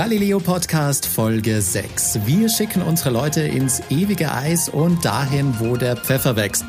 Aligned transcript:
Galileo 0.00 0.40
Podcast 0.40 1.04
Folge 1.04 1.60
6. 1.60 2.20
Wir 2.24 2.48
schicken 2.48 2.80
unsere 2.80 3.10
Leute 3.10 3.42
ins 3.42 3.82
ewige 3.90 4.32
Eis 4.32 4.70
und 4.70 5.04
dahin, 5.04 5.56
wo 5.58 5.76
der 5.76 5.94
Pfeffer 5.94 6.36
wächst. 6.36 6.64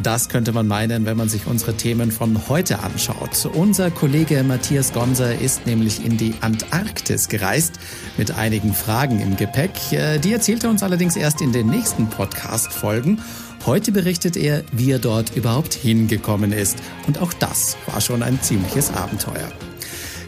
Das 0.00 0.28
könnte 0.28 0.52
man 0.52 0.68
meinen, 0.68 1.04
wenn 1.04 1.16
man 1.16 1.28
sich 1.28 1.48
unsere 1.48 1.76
Themen 1.76 2.12
von 2.12 2.48
heute 2.48 2.78
anschaut. 2.78 3.50
Unser 3.54 3.90
Kollege 3.90 4.44
Matthias 4.44 4.92
Gonser 4.92 5.34
ist 5.34 5.66
nämlich 5.66 6.06
in 6.06 6.16
die 6.16 6.34
Antarktis 6.42 7.28
gereist 7.28 7.72
mit 8.18 8.38
einigen 8.38 8.72
Fragen 8.72 9.20
im 9.20 9.34
Gepäck. 9.34 9.72
Äh, 9.90 10.20
die 10.20 10.32
erzählt 10.32 10.62
er 10.62 10.70
uns 10.70 10.84
allerdings 10.84 11.16
erst 11.16 11.40
in 11.40 11.50
den 11.50 11.66
nächsten 11.66 12.08
Podcast-Folgen. 12.08 13.20
Heute 13.66 13.90
berichtet 13.90 14.36
er, 14.36 14.62
wie 14.70 14.92
er 14.92 15.00
dort 15.00 15.34
überhaupt 15.34 15.74
hingekommen 15.74 16.52
ist. 16.52 16.78
Und 17.08 17.20
auch 17.20 17.32
das 17.32 17.76
war 17.86 18.00
schon 18.00 18.22
ein 18.22 18.40
ziemliches 18.40 18.94
Abenteuer. 18.94 19.50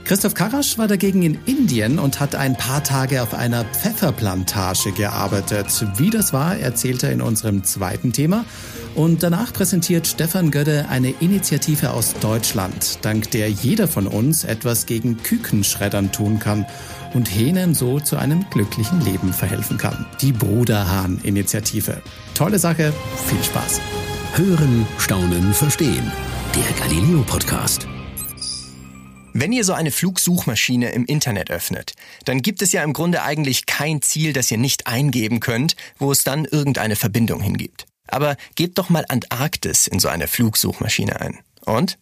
Christoph 0.09 0.33
Karasch 0.33 0.79
war 0.79 0.89
dagegen 0.89 1.23
in 1.23 1.39
Indien 1.45 1.99
und 1.99 2.19
hat 2.19 2.35
ein 2.35 2.57
paar 2.57 2.83
Tage 2.83 3.23
auf 3.23 3.35
einer 3.35 3.67
Pfefferplantage 3.67 4.93
gearbeitet. 4.93 5.67
Wie 5.99 6.09
das 6.09 6.33
war, 6.33 6.57
erzählt 6.57 7.03
er 7.03 7.13
in 7.13 7.21
unserem 7.21 7.63
zweiten 7.63 8.15
Thema. 8.15 8.47
Und 8.95 9.23
danach 9.23 9.53
präsentiert 9.53 10.07
Stefan 10.07 10.51
Gödde 10.51 10.87
eine 10.89 11.11
Initiative 11.11 11.91
aus 11.91 12.15
Deutschland, 12.15 13.01
dank 13.03 13.31
der 13.33 13.51
jeder 13.51 13.87
von 13.87 14.07
uns 14.07 14.45
etwas 14.45 14.87
gegen 14.87 15.23
Kükenschreddern 15.23 16.11
tun 16.11 16.39
kann 16.39 16.65
und 17.13 17.27
Hähnen 17.27 17.75
so 17.75 18.01
zu 18.01 18.17
einem 18.17 18.47
glücklichen 18.49 19.03
Leben 19.03 19.35
verhelfen 19.35 19.77
kann. 19.77 20.07
Die 20.23 20.33
Bruderhahn-Initiative. 20.33 22.01
Tolle 22.33 22.59
Sache, 22.59 22.95
viel 23.27 23.45
Spaß. 23.45 23.79
Hören, 24.37 24.87
staunen, 24.97 25.53
verstehen. 25.53 26.11
Der 26.55 26.87
Galileo 26.87 27.23
Podcast. 27.25 27.87
Wenn 29.41 29.53
ihr 29.53 29.63
so 29.63 29.73
eine 29.73 29.93
Flugsuchmaschine 29.93 30.91
im 30.91 31.05
Internet 31.05 31.49
öffnet, 31.49 31.95
dann 32.25 32.43
gibt 32.43 32.61
es 32.61 32.73
ja 32.73 32.83
im 32.83 32.93
Grunde 32.93 33.23
eigentlich 33.23 33.67
kein 33.67 34.03
Ziel, 34.03 34.33
das 34.33 34.51
ihr 34.51 34.59
nicht 34.59 34.89
eingeben 34.89 35.39
könnt, 35.39 35.77
wo 35.97 36.11
es 36.11 36.25
dann 36.25 36.45
irgendeine 36.45 36.97
Verbindung 36.97 37.41
hingibt. 37.41 37.87
Aber 38.09 38.37
gebt 38.57 38.79
doch 38.79 38.89
mal 38.89 39.05
Antarktis 39.09 39.87
in 39.87 40.01
so 40.01 40.09
eine 40.09 40.27
Flugsuchmaschine 40.27 41.21
ein. 41.21 41.39
Und? 41.65 41.99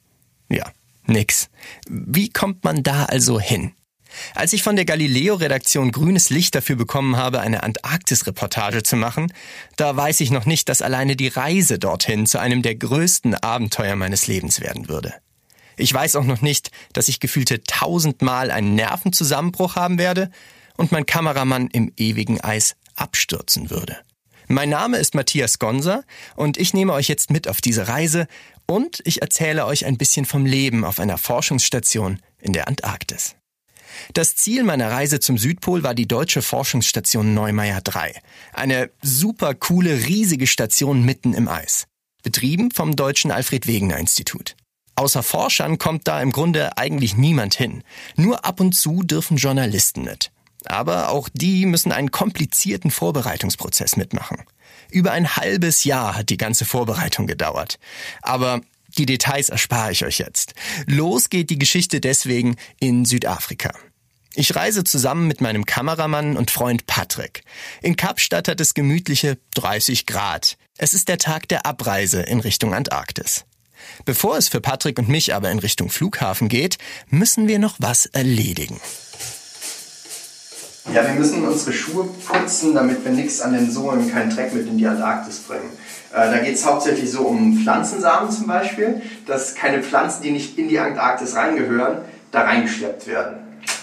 Ja, 0.49 0.73
nix. 1.05 1.51
Wie 1.91 2.31
kommt 2.31 2.65
man 2.65 2.83
da 2.83 3.05
also 3.05 3.39
hin? 3.39 3.73
Als 4.35 4.55
ich 4.55 4.63
von 4.63 4.77
der 4.77 4.87
Galileo-Redaktion 4.87 5.93
grünes 5.93 6.31
Licht 6.31 6.55
dafür 6.55 6.77
bekommen 6.77 7.19
habe, 7.19 7.41
eine 7.41 7.63
Antarktis-Reportage 7.65 8.83
zu 8.83 8.97
machen, 8.97 9.31
da 9.77 9.95
weiß 9.95 10.21
ich 10.21 10.31
noch 10.31 10.47
nicht, 10.47 10.71
dass 10.71 10.81
alleine 10.81 11.17
die 11.17 11.29
Reise 11.29 11.79
dorthin 11.79 12.25
zu 12.25 12.39
einem 12.41 12.63
der 12.63 12.77
größten 12.77 13.35
Abenteuer 13.35 13.95
meines 13.95 14.27
Lebens 14.27 14.63
werden 14.63 14.89
würde. 14.89 15.13
Ich 15.77 15.93
weiß 15.93 16.17
auch 16.17 16.25
noch 16.25 16.41
nicht, 16.41 16.71
dass 16.93 17.09
ich 17.09 17.21
gefühlte 17.21 17.63
tausendmal 17.63 18.51
einen 18.51 18.75
Nervenzusammenbruch 18.75 19.77
haben 19.77 19.99
werde 19.99 20.31
und 20.77 20.93
mein 20.93 21.07
Kameramann 21.07 21.69
im 21.69 21.93
ewigen 21.97 22.41
Eis 22.41 22.77
abstürzen 22.95 23.71
würde. 23.71 23.99
Mein 24.49 24.71
Name 24.71 24.99
ist 24.99 25.15
Matthias 25.15 25.59
Gonser 25.59 26.05
und 26.37 26.57
ich 26.57 26.73
nehme 26.73 26.93
euch 26.93 27.09
jetzt 27.09 27.31
mit 27.31 27.49
auf 27.49 27.61
diese 27.61 27.89
Reise 27.89 28.27
und 28.67 29.01
ich 29.05 29.21
erzähle 29.21 29.67
euch 29.67 29.87
ein 29.87 29.99
bisschen 29.99 30.25
vom 30.25 30.47
Leben 30.47 30.85
auf 30.85 31.01
einer 31.01 31.19
Forschungsstation 31.19 32.21
in 32.41 32.53
der 32.53 32.69
Antarktis. 32.69 33.35
Das 34.13 34.37
Ziel 34.37 34.63
meiner 34.63 34.91
Reise 34.91 35.21
zum 35.21 35.39
Südpol 35.39 35.83
war 35.83 35.95
die 35.95 36.07
deutsche 36.07 36.43
Forschungsstation 36.43 37.35
Neumeier 37.35 37.81
3. 37.81 38.15
Eine 38.53 38.91
super 39.03 39.55
coole, 39.55 40.07
riesige 40.07 40.47
Station 40.47 41.05
mitten 41.05 41.35
im 41.35 41.49
Eis. 41.49 41.87
Betrieben 42.23 42.71
vom 42.71 42.95
Deutschen 42.95 43.31
Alfred 43.31 43.67
Wegener 43.67 43.99
Institut. 43.99 44.57
Außer 44.97 45.23
Forschern 45.23 45.79
kommt 45.79 46.09
da 46.09 46.21
im 46.21 46.33
Grunde 46.33 46.77
eigentlich 46.79 47.17
niemand 47.17 47.55
hin. 47.55 47.85
Nur 48.17 48.45
ab 48.45 48.61
und 48.61 48.73
zu 48.73 49.03
dürfen 49.03 49.37
Journalisten 49.37 50.03
mit. 50.03 50.33
Aber 50.65 51.11
auch 51.11 51.29
die 51.33 51.67
müssen 51.67 51.93
einen 51.93 52.11
komplizierten 52.11 52.91
Vorbereitungsprozess 52.91 53.97
mitmachen. 53.97 54.43
Über 54.91 55.13
ein 55.13 55.37
halbes 55.37 55.85
Jahr 55.85 56.17
hat 56.17 56.31
die 56.31 56.39
ganze 56.39 56.65
Vorbereitung 56.65 57.27
gedauert. 57.27 57.79
Aber 58.23 58.63
die 58.97 59.07
Details 59.07 59.51
erspare 59.51 59.93
ich 59.93 60.05
euch 60.05 60.19
jetzt. 60.19 60.55
Los 60.87 61.29
geht 61.29 61.51
die 61.51 61.59
Geschichte 61.59 62.01
deswegen 62.01 62.57
in 62.81 63.05
Südafrika. 63.05 63.73
Ich 64.35 64.55
reise 64.55 64.85
zusammen 64.85 65.27
mit 65.29 65.41
meinem 65.41 65.67
Kameramann 65.67 66.37
und 66.37 66.51
Freund 66.51 66.87
Patrick. 66.87 67.43
In 67.83 67.97
Kapstadt 67.97 68.49
hat 68.49 68.61
es 68.61 68.75
gemütliche 68.75 69.39
30 69.55 70.07
Grad. 70.07 70.57
Es 70.79 70.95
ist 70.95 71.09
der 71.09 71.19
Tag 71.19 71.49
der 71.49 71.67
Abreise 71.67 72.23
in 72.23 72.41
Richtung 72.41 72.75
Antarktis. 72.75 73.45
Bevor 74.05 74.37
es 74.37 74.49
für 74.49 74.61
Patrick 74.61 74.99
und 74.99 75.09
mich 75.09 75.35
aber 75.35 75.51
in 75.51 75.59
Richtung 75.59 75.91
Flughafen 75.91 76.49
geht, 76.49 76.79
müssen 77.11 77.49
wir 77.49 77.59
noch 77.59 77.77
was 77.79 78.07
erledigen. 78.07 78.81
Ja, 80.95 81.05
wir 81.05 81.15
müssen 81.15 81.45
unsere 81.45 81.73
Schuhe 81.73 82.05
putzen, 82.05 82.75
damit 82.75 83.05
wir 83.05 83.11
nichts 83.11 83.41
an 83.41 83.53
den 83.53 83.71
Sohlen, 83.71 84.11
keinen 84.11 84.31
Dreck 84.31 84.55
mit 84.55 84.69
in 84.69 84.79
die 84.79 84.87
Antarktis 84.87 85.41
bringen. 85.41 85.71
Äh, 86.13 86.31
da 86.31 86.39
geht 86.39 86.55
es 86.55 86.65
hauptsächlich 86.65 87.11
so 87.11 87.23
um 87.23 87.59
Pflanzensamen 87.63 88.31
zum 88.31 88.47
Beispiel, 88.47 89.03
dass 89.27 89.55
keine 89.57 89.83
Pflanzen, 89.83 90.23
die 90.23 90.31
nicht 90.31 90.57
in 90.59 90.69
die 90.69 90.79
Antarktis 90.79 91.35
reingehören, 91.35 91.99
da 92.31 92.43
reingeschleppt 92.43 93.09
werden. 93.09 93.39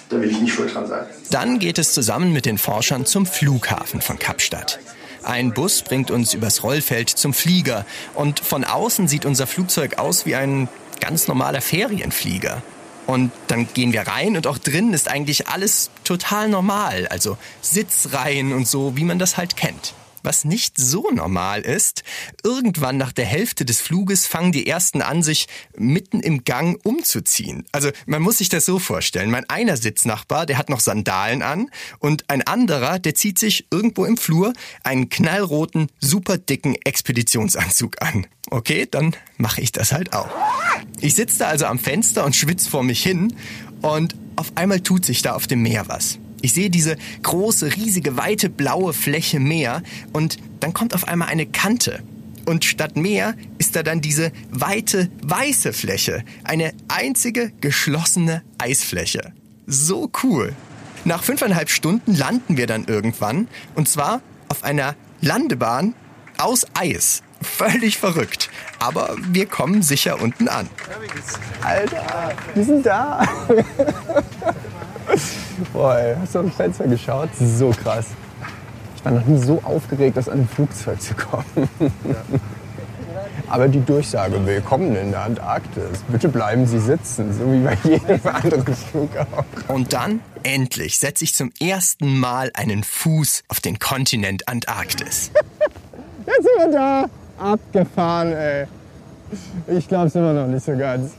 Da 0.10 0.22
will 0.22 0.30
ich 0.30 0.40
nicht 0.40 0.54
schuld 0.54 0.74
dran 0.74 0.88
sein. 0.88 1.06
Dann 1.32 1.60
geht 1.60 1.78
es 1.78 1.94
zusammen 1.94 2.32
mit 2.32 2.46
den 2.46 2.58
Forschern 2.58 3.06
zum 3.06 3.26
Flughafen 3.26 4.02
von 4.02 4.18
Kapstadt. 4.18 4.80
Ein 5.24 5.54
Bus 5.54 5.82
bringt 5.82 6.12
uns 6.12 6.34
übers 6.34 6.64
Rollfeld 6.64 7.10
zum 7.10 7.34
Flieger 7.34 7.86
und 8.14 8.40
von 8.40 8.64
außen 8.64 9.08
sieht 9.08 9.26
unser 9.26 9.48
Flugzeug 9.48 9.98
aus 9.98 10.26
wie 10.26 10.36
ein 10.36 10.68
ganz 11.00 11.28
normaler 11.28 11.62
Ferienflieger. 11.62 12.62
Und 13.08 13.32
dann 13.48 13.68
gehen 13.74 13.92
wir 13.94 14.02
rein 14.02 14.38
und 14.38 14.48
auch 14.48 14.58
drinnen 14.58 14.94
ist 14.94 15.10
eigentlich 15.10 15.48
alles 15.48 15.92
total 16.04 16.48
normal, 16.48 17.08
also 17.08 17.38
Sitzreihen 17.62 18.54
und 18.54 18.68
so, 18.68 18.96
wie 18.96 19.04
man 19.04 19.20
das 19.20 19.36
halt 19.38 19.58
kennt. 19.58 19.94
Was 20.24 20.46
nicht 20.46 20.78
so 20.78 21.10
normal 21.12 21.62
ist, 21.62 22.04
irgendwann 22.44 22.98
nach 22.98 23.12
der 23.12 23.26
Hälfte 23.26 23.66
des 23.66 23.82
Fluges 23.82 24.26
fangen 24.26 24.54
die 24.54 24.68
ersten 24.68 25.02
an, 25.02 25.22
sich 25.22 25.48
mitten 25.76 26.22
im 26.22 26.46
Gang 26.46 26.80
umzuziehen. 26.86 27.66
Also 27.74 27.92
man 28.06 28.22
muss 28.22 28.38
sich 28.38 28.48
das 28.48 28.66
so 28.66 28.80
vorstellen. 28.80 29.30
Mein 29.30 29.50
einer 29.50 29.76
Sitznachbar, 29.76 30.46
der 30.46 30.58
hat 30.58 30.70
noch 30.70 30.80
Sandalen 30.80 31.42
an 31.42 31.70
und 32.00 32.30
ein 32.30 32.42
anderer, 32.42 33.00
der 33.00 33.16
zieht 33.16 33.38
sich 33.38 33.68
irgendwo 33.70 34.06
im 34.06 34.16
Flur 34.16 34.54
einen 34.84 35.10
knallroten, 35.10 35.90
super 36.00 36.38
dicken 36.38 36.76
Expeditionsanzug 36.86 38.02
an. 38.02 38.26
Okay, 38.50 38.88
dann 38.90 39.16
mache 39.38 39.62
ich 39.62 39.74
das 39.74 39.92
halt 39.92 40.14
auch. 40.14 40.30
Ich 41.02 41.16
sitze 41.16 41.40
da 41.40 41.48
also 41.48 41.66
am 41.66 41.80
Fenster 41.80 42.24
und 42.24 42.36
schwitze 42.36 42.70
vor 42.70 42.84
mich 42.84 43.04
hin 43.04 43.36
und 43.82 44.16
auf 44.38 44.54
einmal 44.56 44.80
tut 44.80 45.06
sich 45.06 45.22
da 45.22 45.34
auf 45.34 45.48
dem 45.48 45.62
Meer 45.62 45.88
was. 45.88 46.18
Ich 46.44 46.54
sehe 46.54 46.70
diese 46.70 46.98
große, 47.22 47.78
riesige, 47.78 48.18
weite, 48.18 48.50
blaue 48.50 48.92
Fläche 48.92 49.40
Meer 49.40 49.82
und 50.12 50.38
dann 50.60 50.74
kommt 50.74 50.94
auf 50.94 51.08
einmal 51.08 51.30
eine 51.30 51.46
Kante. 51.46 52.04
Und 52.46 52.66
statt 52.66 52.98
Meer 52.98 53.36
ist 53.60 53.78
da 53.78 53.82
dann 53.82 54.02
diese 54.02 54.34
weite, 54.52 55.10
weiße 55.24 55.72
Fläche. 55.72 56.26
Eine 56.44 56.74
einzige 56.90 57.54
geschlossene 57.62 58.44
Eisfläche. 58.58 59.32
So 59.68 60.12
cool. 60.22 60.52
Nach 61.06 61.24
fünfeinhalb 61.24 61.70
Stunden 61.70 62.14
landen 62.14 62.58
wir 62.58 62.68
dann 62.68 62.84
irgendwann. 62.88 63.48
Und 63.76 63.88
zwar 63.88 64.22
auf 64.50 64.66
einer 64.66 64.96
Landebahn 65.22 65.96
aus 66.38 66.68
Eis. 66.74 67.24
Völlig 67.42 67.98
verrückt. 67.98 68.50
Aber 68.80 69.16
wir 69.32 69.46
kommen 69.46 69.82
sicher 69.82 70.22
unten 70.22 70.50
an. 70.50 70.68
Alter, 71.62 72.36
wir 72.54 72.66
sind 72.66 72.86
da. 72.86 73.26
Boah, 75.74 75.98
ey, 75.98 76.16
hast 76.20 76.36
du 76.36 76.40
aus 76.40 76.46
dem 76.46 76.52
Fenster 76.52 76.88
geschaut? 76.88 77.30
So 77.40 77.70
krass. 77.70 78.08
Ich 78.96 79.06
war 79.06 79.12
noch 79.12 79.26
nie 79.26 79.38
so 79.38 79.62
aufgeregt, 79.64 80.18
aus 80.18 80.30
einem 80.30 80.48
Flugzeug 80.48 81.02
zu 81.02 81.14
kommen. 81.14 81.46
Aber 83.48 83.68
die 83.68 83.82
Durchsage, 83.82 84.44
willkommen 84.46 84.96
in 84.96 85.12
der 85.12 85.24
Antarktis. 85.24 86.04
Bitte 86.08 86.30
bleiben 86.30 86.66
Sie 86.66 86.80
sitzen, 86.80 87.34
so 87.34 87.52
wie 87.52 87.60
bei 87.60 87.78
jedem 87.84 88.20
anderen 88.34 88.76
Flug 88.76 89.10
auch. 89.18 89.44
Und 89.74 89.94
dann, 89.94 90.22
endlich, 90.44 90.98
setze 90.98 91.24
ich 91.26 91.36
zum 91.36 91.52
ersten 91.60 92.20
Mal 92.20 92.52
einen 92.56 92.84
Fuß 92.84 93.44
auf 93.50 93.60
den 93.60 93.80
Kontinent 93.80 94.48
Antarktis. 94.48 95.32
Jetzt 96.26 96.44
sind 96.44 96.58
wir 96.58 96.72
da. 96.72 97.06
Abgefahren, 97.38 98.32
ey. 98.34 98.66
Ich 99.68 99.88
glaub's 99.88 100.16
immer 100.16 100.34
noch 100.34 100.48
nicht 100.48 100.64
so 100.64 100.76
ganz. 100.78 101.12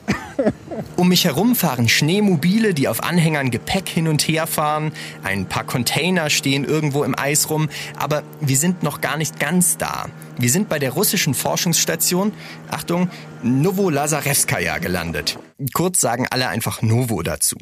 Um 0.97 1.09
mich 1.09 1.25
herum 1.25 1.55
fahren 1.55 1.89
Schneemobile, 1.89 2.75
die 2.75 2.89
auf 2.89 3.03
Anhängern 3.03 3.51
Gepäck 3.51 3.89
hin 3.89 4.09
und 4.09 4.27
her 4.27 4.47
fahren. 4.47 4.93
Ein 5.23 5.47
paar 5.47 5.65
Container 5.65 6.31
stehen 6.31 6.65
irgendwo 6.65 7.05
im 7.05 7.19
Eis 7.19 7.51
rum. 7.51 7.69
Aber 7.97 8.23
wir 8.41 8.57
sind 8.57 8.83
noch 8.83 9.01
gar 9.01 9.17
nicht 9.17 9.39
ganz 9.39 9.77
da. 9.77 10.07
Wir 10.37 10.51
sind 10.51 10.69
bei 10.69 10.81
der 10.81 10.93
russischen 10.93 11.35
Forschungsstation, 11.35 12.33
Achtung, 12.69 13.09
Novolazarevskaya 13.45 14.79
gelandet. 14.79 15.39
Kurz 15.73 16.01
sagen 16.01 16.27
alle 16.31 16.49
einfach 16.49 16.83
Novo 16.83 17.23
dazu. 17.23 17.57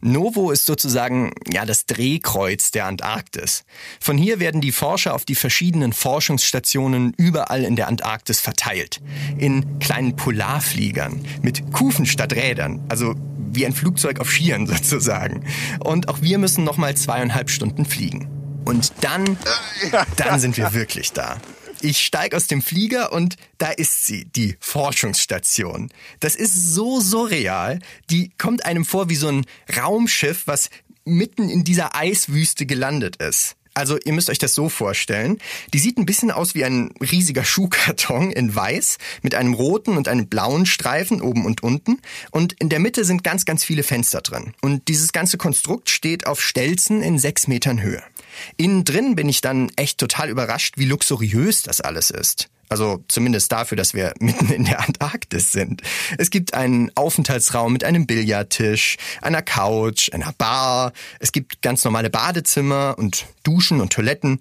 Novo 0.00 0.50
ist 0.50 0.66
sozusagen 0.66 1.32
ja 1.52 1.64
das 1.64 1.86
Drehkreuz 1.86 2.72
der 2.72 2.86
Antarktis. 2.86 3.64
Von 4.00 4.18
hier 4.18 4.40
werden 4.40 4.60
die 4.60 4.72
Forscher 4.72 5.14
auf 5.14 5.24
die 5.24 5.36
verschiedenen 5.36 5.92
Forschungsstationen 5.92 7.14
überall 7.16 7.62
in 7.62 7.76
der 7.76 7.86
Antarktis 7.86 8.40
verteilt. 8.40 9.00
In 9.38 9.78
kleinen 9.78 10.16
Polarfliegern 10.16 11.24
mit 11.42 11.72
Kufenstücken 11.72 12.15
statt 12.16 12.32
Rädern. 12.32 12.82
Also 12.88 13.14
wie 13.52 13.66
ein 13.66 13.74
Flugzeug 13.74 14.20
auf 14.20 14.30
Skiern 14.30 14.66
sozusagen. 14.66 15.44
Und 15.80 16.08
auch 16.08 16.22
wir 16.22 16.38
müssen 16.38 16.64
nochmal 16.64 16.96
zweieinhalb 16.96 17.50
Stunden 17.50 17.84
fliegen. 17.84 18.28
Und 18.64 18.92
dann, 19.02 19.36
dann 20.16 20.40
sind 20.40 20.56
wir 20.56 20.72
wirklich 20.72 21.12
da. 21.12 21.36
Ich 21.82 22.00
steige 22.00 22.36
aus 22.36 22.46
dem 22.46 22.62
Flieger 22.62 23.12
und 23.12 23.36
da 23.58 23.70
ist 23.70 24.06
sie, 24.06 24.24
die 24.24 24.56
Forschungsstation. 24.60 25.90
Das 26.20 26.34
ist 26.34 26.72
so 26.74 27.00
surreal. 27.00 27.80
Die 28.10 28.30
kommt 28.38 28.64
einem 28.64 28.86
vor 28.86 29.10
wie 29.10 29.14
so 29.14 29.28
ein 29.28 29.44
Raumschiff, 29.76 30.44
was 30.46 30.70
mitten 31.04 31.50
in 31.50 31.64
dieser 31.64 31.94
Eiswüste 31.94 32.64
gelandet 32.64 33.16
ist. 33.16 33.55
Also 33.76 33.98
ihr 34.02 34.14
müsst 34.14 34.30
euch 34.30 34.38
das 34.38 34.54
so 34.54 34.70
vorstellen. 34.70 35.38
Die 35.74 35.78
sieht 35.78 35.98
ein 35.98 36.06
bisschen 36.06 36.30
aus 36.30 36.54
wie 36.54 36.64
ein 36.64 36.94
riesiger 36.98 37.44
Schuhkarton 37.44 38.32
in 38.32 38.54
weiß 38.54 38.96
mit 39.22 39.34
einem 39.34 39.52
roten 39.52 39.98
und 39.98 40.08
einem 40.08 40.28
blauen 40.28 40.64
Streifen 40.64 41.20
oben 41.20 41.44
und 41.44 41.62
unten. 41.62 41.98
Und 42.30 42.54
in 42.54 42.70
der 42.70 42.78
Mitte 42.78 43.04
sind 43.04 43.22
ganz, 43.22 43.44
ganz 43.44 43.64
viele 43.64 43.82
Fenster 43.82 44.22
drin. 44.22 44.54
Und 44.62 44.88
dieses 44.88 45.12
ganze 45.12 45.36
Konstrukt 45.36 45.90
steht 45.90 46.26
auf 46.26 46.40
Stelzen 46.40 47.02
in 47.02 47.18
sechs 47.18 47.48
Metern 47.48 47.82
Höhe. 47.82 48.02
Innen 48.56 48.84
drin 48.84 49.16
bin 49.16 49.28
ich 49.28 49.40
dann 49.40 49.70
echt 49.76 49.98
total 49.98 50.28
überrascht, 50.28 50.74
wie 50.76 50.84
luxuriös 50.84 51.62
das 51.62 51.80
alles 51.80 52.10
ist. 52.10 52.48
Also 52.68 53.04
zumindest 53.08 53.52
dafür, 53.52 53.76
dass 53.76 53.94
wir 53.94 54.12
mitten 54.18 54.50
in 54.50 54.64
der 54.64 54.80
Antarktis 54.80 55.52
sind. 55.52 55.82
Es 56.18 56.30
gibt 56.30 56.54
einen 56.54 56.90
Aufenthaltsraum 56.96 57.72
mit 57.72 57.84
einem 57.84 58.06
Billardtisch, 58.06 58.96
einer 59.22 59.42
Couch, 59.42 60.12
einer 60.12 60.32
Bar. 60.32 60.92
Es 61.20 61.32
gibt 61.32 61.62
ganz 61.62 61.84
normale 61.84 62.10
Badezimmer 62.10 62.96
und 62.98 63.26
Duschen 63.42 63.80
und 63.80 63.92
Toiletten. 63.92 64.40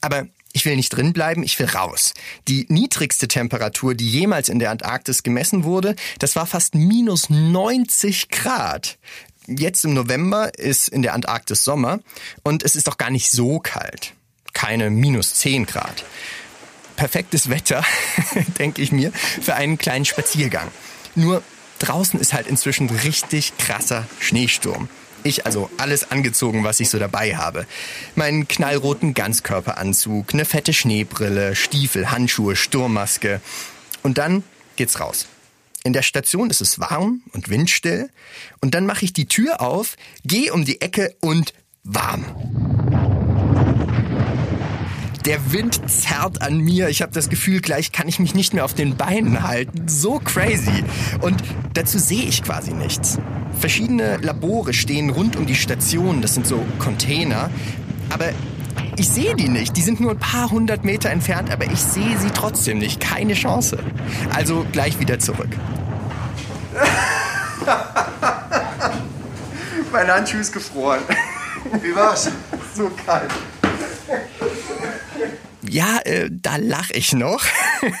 Aber 0.00 0.26
ich 0.52 0.66
will 0.66 0.76
nicht 0.76 0.90
drin 0.90 1.14
bleiben, 1.14 1.42
ich 1.42 1.58
will 1.58 1.66
raus. 1.66 2.12
Die 2.46 2.66
niedrigste 2.68 3.26
Temperatur, 3.26 3.94
die 3.94 4.08
jemals 4.08 4.50
in 4.50 4.58
der 4.58 4.70
Antarktis 4.70 5.22
gemessen 5.22 5.64
wurde, 5.64 5.96
das 6.18 6.36
war 6.36 6.46
fast 6.46 6.74
minus 6.74 7.30
90 7.30 8.28
Grad. 8.28 8.98
Jetzt 9.46 9.84
im 9.84 9.94
November 9.94 10.56
ist 10.58 10.88
in 10.88 11.02
der 11.02 11.14
Antarktis 11.14 11.64
Sommer 11.64 12.00
und 12.42 12.62
es 12.62 12.76
ist 12.76 12.86
doch 12.86 12.98
gar 12.98 13.10
nicht 13.10 13.30
so 13.30 13.58
kalt. 13.58 14.14
Keine 14.52 14.90
minus 14.90 15.34
10 15.34 15.66
Grad 15.66 16.04
perfektes 17.02 17.50
Wetter, 17.50 17.84
denke 18.58 18.80
ich 18.80 18.92
mir, 18.92 19.12
für 19.12 19.54
einen 19.54 19.78
kleinen 19.78 20.04
Spaziergang. 20.04 20.68
Nur 21.14 21.42
draußen 21.78 22.20
ist 22.20 22.32
halt 22.32 22.46
inzwischen 22.46 22.88
richtig 22.90 23.56
krasser 23.58 24.06
Schneesturm. 24.20 24.88
Ich 25.24 25.46
also 25.46 25.70
alles 25.78 26.10
angezogen, 26.10 26.64
was 26.64 26.80
ich 26.80 26.90
so 26.90 26.98
dabei 26.98 27.36
habe. 27.36 27.66
Meinen 28.14 28.48
knallroten 28.48 29.14
Ganzkörperanzug, 29.14 30.32
eine 30.32 30.44
fette 30.44 30.72
Schneebrille, 30.72 31.54
Stiefel, 31.54 32.10
Handschuhe, 32.10 32.56
Sturmmaske. 32.56 33.40
Und 34.02 34.18
dann 34.18 34.42
geht's 34.76 35.00
raus. 35.00 35.26
In 35.84 35.92
der 35.92 36.02
Station 36.02 36.48
ist 36.50 36.60
es 36.60 36.78
warm 36.78 37.22
und 37.32 37.48
windstill. 37.48 38.08
Und 38.60 38.74
dann 38.74 38.86
mache 38.86 39.04
ich 39.04 39.12
die 39.12 39.26
Tür 39.26 39.60
auf, 39.60 39.96
gehe 40.24 40.52
um 40.52 40.64
die 40.64 40.80
Ecke 40.80 41.16
und 41.20 41.52
warm. 41.82 42.24
Der 45.24 45.52
Wind 45.52 45.80
zerrt 45.88 46.42
an 46.42 46.58
mir. 46.58 46.88
Ich 46.88 47.02
habe 47.02 47.12
das 47.12 47.28
Gefühl, 47.28 47.60
gleich 47.60 47.92
kann 47.92 48.08
ich 48.08 48.18
mich 48.18 48.34
nicht 48.34 48.54
mehr 48.54 48.64
auf 48.64 48.74
den 48.74 48.96
Beinen 48.96 49.42
halten. 49.42 49.88
So 49.88 50.20
crazy. 50.20 50.84
Und 51.20 51.42
dazu 51.74 51.98
sehe 51.98 52.24
ich 52.24 52.42
quasi 52.42 52.72
nichts. 52.72 53.18
Verschiedene 53.58 54.16
Labore 54.18 54.74
stehen 54.74 55.10
rund 55.10 55.36
um 55.36 55.46
die 55.46 55.54
Station. 55.54 56.22
Das 56.22 56.34
sind 56.34 56.46
so 56.46 56.64
Container. 56.78 57.50
Aber 58.08 58.32
ich 58.96 59.08
sehe 59.08 59.34
die 59.34 59.48
nicht. 59.48 59.76
Die 59.76 59.82
sind 59.82 60.00
nur 60.00 60.12
ein 60.12 60.18
paar 60.18 60.50
hundert 60.50 60.84
Meter 60.84 61.10
entfernt, 61.10 61.50
aber 61.50 61.66
ich 61.66 61.80
sehe 61.80 62.16
sie 62.18 62.30
trotzdem 62.30 62.78
nicht. 62.78 63.00
Keine 63.00 63.34
Chance. 63.34 63.78
Also 64.34 64.64
gleich 64.72 64.98
wieder 65.00 65.18
zurück. 65.18 65.50
mein 69.92 70.08
Handschuh 70.08 70.38
ist 70.38 70.52
gefroren. 70.52 71.00
Wie 71.80 71.94
war's? 71.94 72.30
So 72.74 72.90
kalt 73.04 73.30
ja, 75.72 75.98
äh, 76.04 76.28
da 76.30 76.56
lache 76.56 76.92
ich 76.92 77.12
noch. 77.12 77.44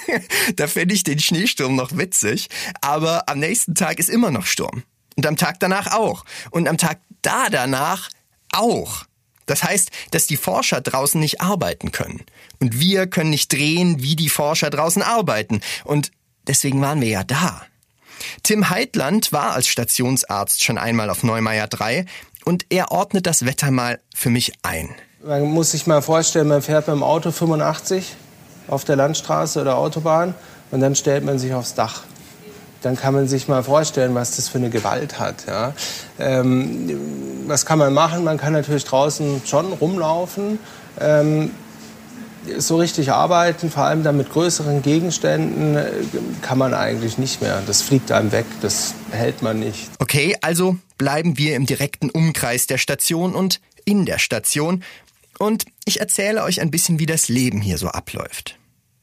da 0.56 0.66
finde 0.66 0.94
ich 0.94 1.04
den 1.04 1.18
Schneesturm 1.18 1.74
noch 1.74 1.96
witzig. 1.96 2.48
Aber 2.80 3.28
am 3.28 3.38
nächsten 3.38 3.74
Tag 3.74 3.98
ist 3.98 4.10
immer 4.10 4.30
noch 4.30 4.46
Sturm. 4.46 4.84
Und 5.16 5.26
am 5.26 5.36
Tag 5.36 5.58
danach 5.60 5.92
auch. 5.92 6.24
Und 6.50 6.68
am 6.68 6.76
Tag 6.76 7.00
da 7.22 7.48
danach 7.50 8.10
auch. 8.52 9.04
Das 9.46 9.64
heißt, 9.64 9.90
dass 10.10 10.26
die 10.26 10.36
Forscher 10.36 10.80
draußen 10.80 11.20
nicht 11.20 11.40
arbeiten 11.40 11.92
können. 11.92 12.24
Und 12.60 12.78
wir 12.78 13.06
können 13.06 13.30
nicht 13.30 13.52
drehen, 13.52 14.02
wie 14.02 14.16
die 14.16 14.28
Forscher 14.28 14.70
draußen 14.70 15.02
arbeiten. 15.02 15.60
Und 15.84 16.10
deswegen 16.46 16.80
waren 16.80 17.00
wir 17.00 17.08
ja 17.08 17.24
da. 17.24 17.62
Tim 18.42 18.70
Heitland 18.70 19.32
war 19.32 19.52
als 19.52 19.66
Stationsarzt 19.68 20.62
schon 20.62 20.78
einmal 20.78 21.10
auf 21.10 21.22
Neumeier 21.22 21.66
3 21.66 22.06
und 22.44 22.66
er 22.70 22.92
ordnet 22.92 23.26
das 23.26 23.44
Wetter 23.44 23.70
mal 23.70 24.00
für 24.14 24.30
mich 24.30 24.52
ein. 24.62 24.94
Man 25.24 25.42
muss 25.42 25.72
sich 25.72 25.86
mal 25.86 26.02
vorstellen, 26.02 26.48
man 26.48 26.62
fährt 26.62 26.88
mit 26.88 26.96
dem 26.96 27.02
Auto 27.02 27.30
85 27.30 28.16
auf 28.68 28.84
der 28.84 28.96
Landstraße 28.96 29.60
oder 29.60 29.76
Autobahn 29.76 30.34
und 30.70 30.80
dann 30.80 30.94
stellt 30.94 31.24
man 31.24 31.38
sich 31.38 31.52
aufs 31.52 31.74
Dach. 31.74 32.04
Dann 32.82 32.96
kann 32.96 33.14
man 33.14 33.28
sich 33.28 33.48
mal 33.48 33.62
vorstellen, 33.62 34.14
was 34.14 34.36
das 34.36 34.48
für 34.48 34.58
eine 34.58 34.70
Gewalt 34.70 35.18
hat. 35.18 35.46
Ja. 35.46 35.72
Ähm, 36.18 37.46
was 37.46 37.64
kann 37.66 37.78
man 37.78 37.92
machen? 37.94 38.24
Man 38.24 38.38
kann 38.38 38.52
natürlich 38.52 38.84
draußen 38.84 39.42
schon 39.44 39.72
rumlaufen. 39.72 40.58
Ähm, 41.00 41.50
so 42.58 42.76
richtig 42.76 43.12
arbeiten, 43.12 43.70
vor 43.70 43.84
allem 43.84 44.02
dann 44.02 44.16
mit 44.16 44.30
größeren 44.30 44.82
Gegenständen, 44.82 45.76
äh, 45.76 45.90
kann 46.42 46.58
man 46.58 46.74
eigentlich 46.74 47.18
nicht 47.18 47.40
mehr. 47.40 47.62
Das 47.66 47.82
fliegt 47.82 48.10
einem 48.10 48.32
weg, 48.32 48.46
das 48.60 48.94
hält 49.10 49.42
man 49.42 49.60
nicht. 49.60 49.90
Okay, 50.00 50.36
also 50.40 50.76
bleiben 50.98 51.38
wir 51.38 51.54
im 51.56 51.66
direkten 51.66 52.10
Umkreis 52.10 52.66
der 52.66 52.78
Station 52.78 53.34
und 53.34 53.60
in 53.84 54.06
der 54.06 54.18
Station 54.18 54.82
und 55.38 55.64
ich 55.84 56.00
erzähle 56.00 56.42
euch 56.44 56.60
ein 56.60 56.70
bisschen, 56.70 56.98
wie 56.98 57.06
das 57.06 57.28
Leben 57.28 57.60
hier 57.60 57.78
so 57.78 57.88
abläuft. 57.88 58.56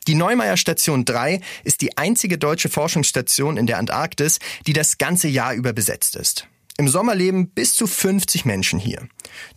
Die 0.10 0.16
Neumeier 0.16 0.58
Station 0.58 1.06
3 1.06 1.40
ist 1.64 1.82
die 1.82 1.96
einzige 1.96 2.40
deutsche 2.40 2.68
Forschungsstation 2.68 3.58
in 3.58 3.68
der 3.68 3.78
Antarktis, 3.78 4.40
die 4.66 4.74
das 4.74 4.98
ganze 4.98 5.28
Jahr 5.28 5.54
über 5.54 5.72
besetzt 5.72 6.16
ist. 6.16 6.48
Im 6.80 6.88
Sommer 6.88 7.14
leben 7.14 7.50
bis 7.50 7.76
zu 7.76 7.86
50 7.86 8.44
Menschen 8.44 8.80
hier. 8.80 9.08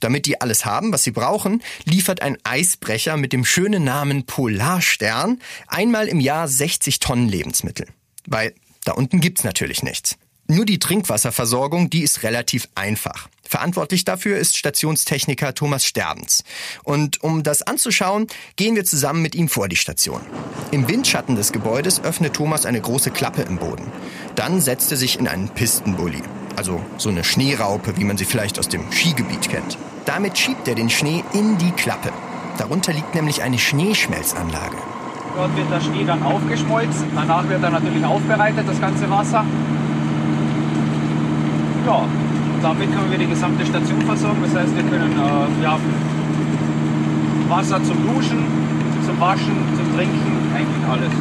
Damit 0.00 0.26
die 0.26 0.42
alles 0.42 0.66
haben, 0.66 0.92
was 0.92 1.04
sie 1.04 1.10
brauchen, 1.10 1.62
liefert 1.84 2.20
ein 2.20 2.36
Eisbrecher 2.44 3.16
mit 3.16 3.32
dem 3.32 3.46
schönen 3.46 3.82
Namen 3.82 4.26
Polarstern 4.26 5.40
einmal 5.68 6.06
im 6.06 6.20
Jahr 6.20 6.46
60 6.46 6.98
Tonnen 6.98 7.30
Lebensmittel. 7.30 7.86
Weil 8.26 8.54
da 8.84 8.92
unten 8.92 9.20
gibt's 9.20 9.44
natürlich 9.44 9.82
nichts. 9.82 10.18
Nur 10.52 10.66
die 10.66 10.78
Trinkwasserversorgung, 10.78 11.88
die 11.88 12.02
ist 12.02 12.24
relativ 12.24 12.68
einfach. 12.74 13.28
Verantwortlich 13.42 14.04
dafür 14.04 14.36
ist 14.36 14.58
Stationstechniker 14.58 15.54
Thomas 15.54 15.86
Sterbens. 15.86 16.44
Und 16.84 17.24
um 17.24 17.42
das 17.42 17.62
anzuschauen, 17.62 18.26
gehen 18.56 18.76
wir 18.76 18.84
zusammen 18.84 19.22
mit 19.22 19.34
ihm 19.34 19.48
vor 19.48 19.68
die 19.68 19.76
Station. 19.76 20.20
Im 20.70 20.88
Windschatten 20.88 21.36
des 21.36 21.52
Gebäudes 21.52 22.04
öffnet 22.04 22.34
Thomas 22.34 22.66
eine 22.66 22.82
große 22.82 23.12
Klappe 23.12 23.40
im 23.40 23.56
Boden. 23.56 23.90
Dann 24.34 24.60
setzt 24.60 24.90
er 24.90 24.98
sich 24.98 25.18
in 25.18 25.26
einen 25.26 25.48
Pistenbully. 25.48 26.20
Also 26.54 26.82
so 26.98 27.08
eine 27.08 27.24
Schneeraupe, 27.24 27.96
wie 27.96 28.04
man 28.04 28.18
sie 28.18 28.26
vielleicht 28.26 28.58
aus 28.58 28.68
dem 28.68 28.92
Skigebiet 28.92 29.48
kennt. 29.48 29.78
Damit 30.04 30.36
schiebt 30.36 30.68
er 30.68 30.74
den 30.74 30.90
Schnee 30.90 31.24
in 31.32 31.56
die 31.56 31.70
Klappe. 31.70 32.12
Darunter 32.58 32.92
liegt 32.92 33.14
nämlich 33.14 33.40
eine 33.40 33.58
Schneeschmelzanlage. 33.58 34.76
Dort 35.34 35.56
wird 35.56 35.70
der 35.70 35.80
Schnee 35.80 36.04
dann 36.04 36.22
aufgeschmolzen. 36.22 37.06
Danach 37.14 37.48
wird 37.48 37.62
er 37.62 37.70
natürlich 37.70 38.04
aufbereitet, 38.04 38.68
das 38.68 38.78
ganze 38.78 39.08
Wasser. 39.08 39.46
Ja, 41.86 42.06
damit 42.62 42.92
können 42.92 43.10
wir 43.10 43.18
die 43.18 43.26
gesamte 43.26 43.66
Station 43.66 44.00
versorgen. 44.02 44.38
Das 44.42 44.54
heißt, 44.54 44.74
wir 44.76 44.84
können 44.84 45.12
äh, 45.12 45.66
haben 45.66 45.82
Wasser 47.48 47.82
zum 47.82 47.96
Duschen, 48.06 48.44
zum 49.04 49.20
Waschen, 49.20 49.56
zum 49.76 49.96
Trinken, 49.96 50.52
eigentlich 50.54 50.86
alles. 50.88 51.12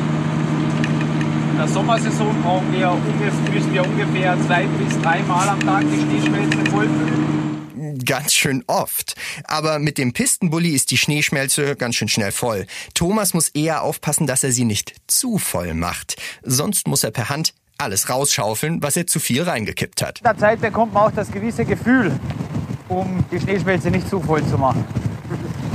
In 1.51 1.57
der 1.57 1.67
Sommersaison 1.67 2.35
brauchen 2.43 2.71
wir, 2.71 2.95
müssen 3.53 3.73
wir 3.73 3.83
ungefähr 3.83 4.37
zwei 4.45 4.65
bis 4.65 5.01
dreimal 5.01 5.49
am 5.49 5.59
Tag 5.59 5.83
die 5.91 5.99
Schneeschmelze 5.99 6.71
vollfüllen. 6.71 7.31
Ganz 8.05 8.33
schön 8.33 8.63
oft. 8.67 9.15
Aber 9.43 9.79
mit 9.79 9.97
dem 9.97 10.13
Pistenbully 10.13 10.69
ist 10.69 10.91
die 10.91 10.97
Schneeschmelze 10.97 11.75
ganz 11.75 11.95
schön 11.95 12.07
schnell 12.07 12.31
voll. 12.31 12.65
Thomas 12.93 13.33
muss 13.33 13.49
eher 13.49 13.81
aufpassen, 13.81 14.27
dass 14.27 14.43
er 14.43 14.51
sie 14.51 14.65
nicht 14.65 14.95
zu 15.07 15.37
voll 15.37 15.73
macht. 15.73 16.15
Sonst 16.43 16.87
muss 16.87 17.03
er 17.03 17.11
per 17.11 17.29
Hand 17.29 17.53
alles 17.81 18.09
rausschaufeln, 18.09 18.81
was 18.81 18.95
er 18.95 19.07
zu 19.07 19.19
viel 19.19 19.43
reingekippt 19.43 20.01
hat. 20.01 20.19
In 20.19 20.23
der 20.23 20.37
Zeit 20.37 20.61
bekommt 20.61 20.93
man 20.93 21.03
auch 21.03 21.11
das 21.11 21.31
gewisse 21.31 21.65
Gefühl, 21.65 22.11
um 22.87 23.23
die 23.31 23.39
Schneeschmelze 23.39 23.89
nicht 23.91 24.07
zu 24.09 24.21
voll 24.21 24.45
zu 24.45 24.57
machen. 24.57 24.85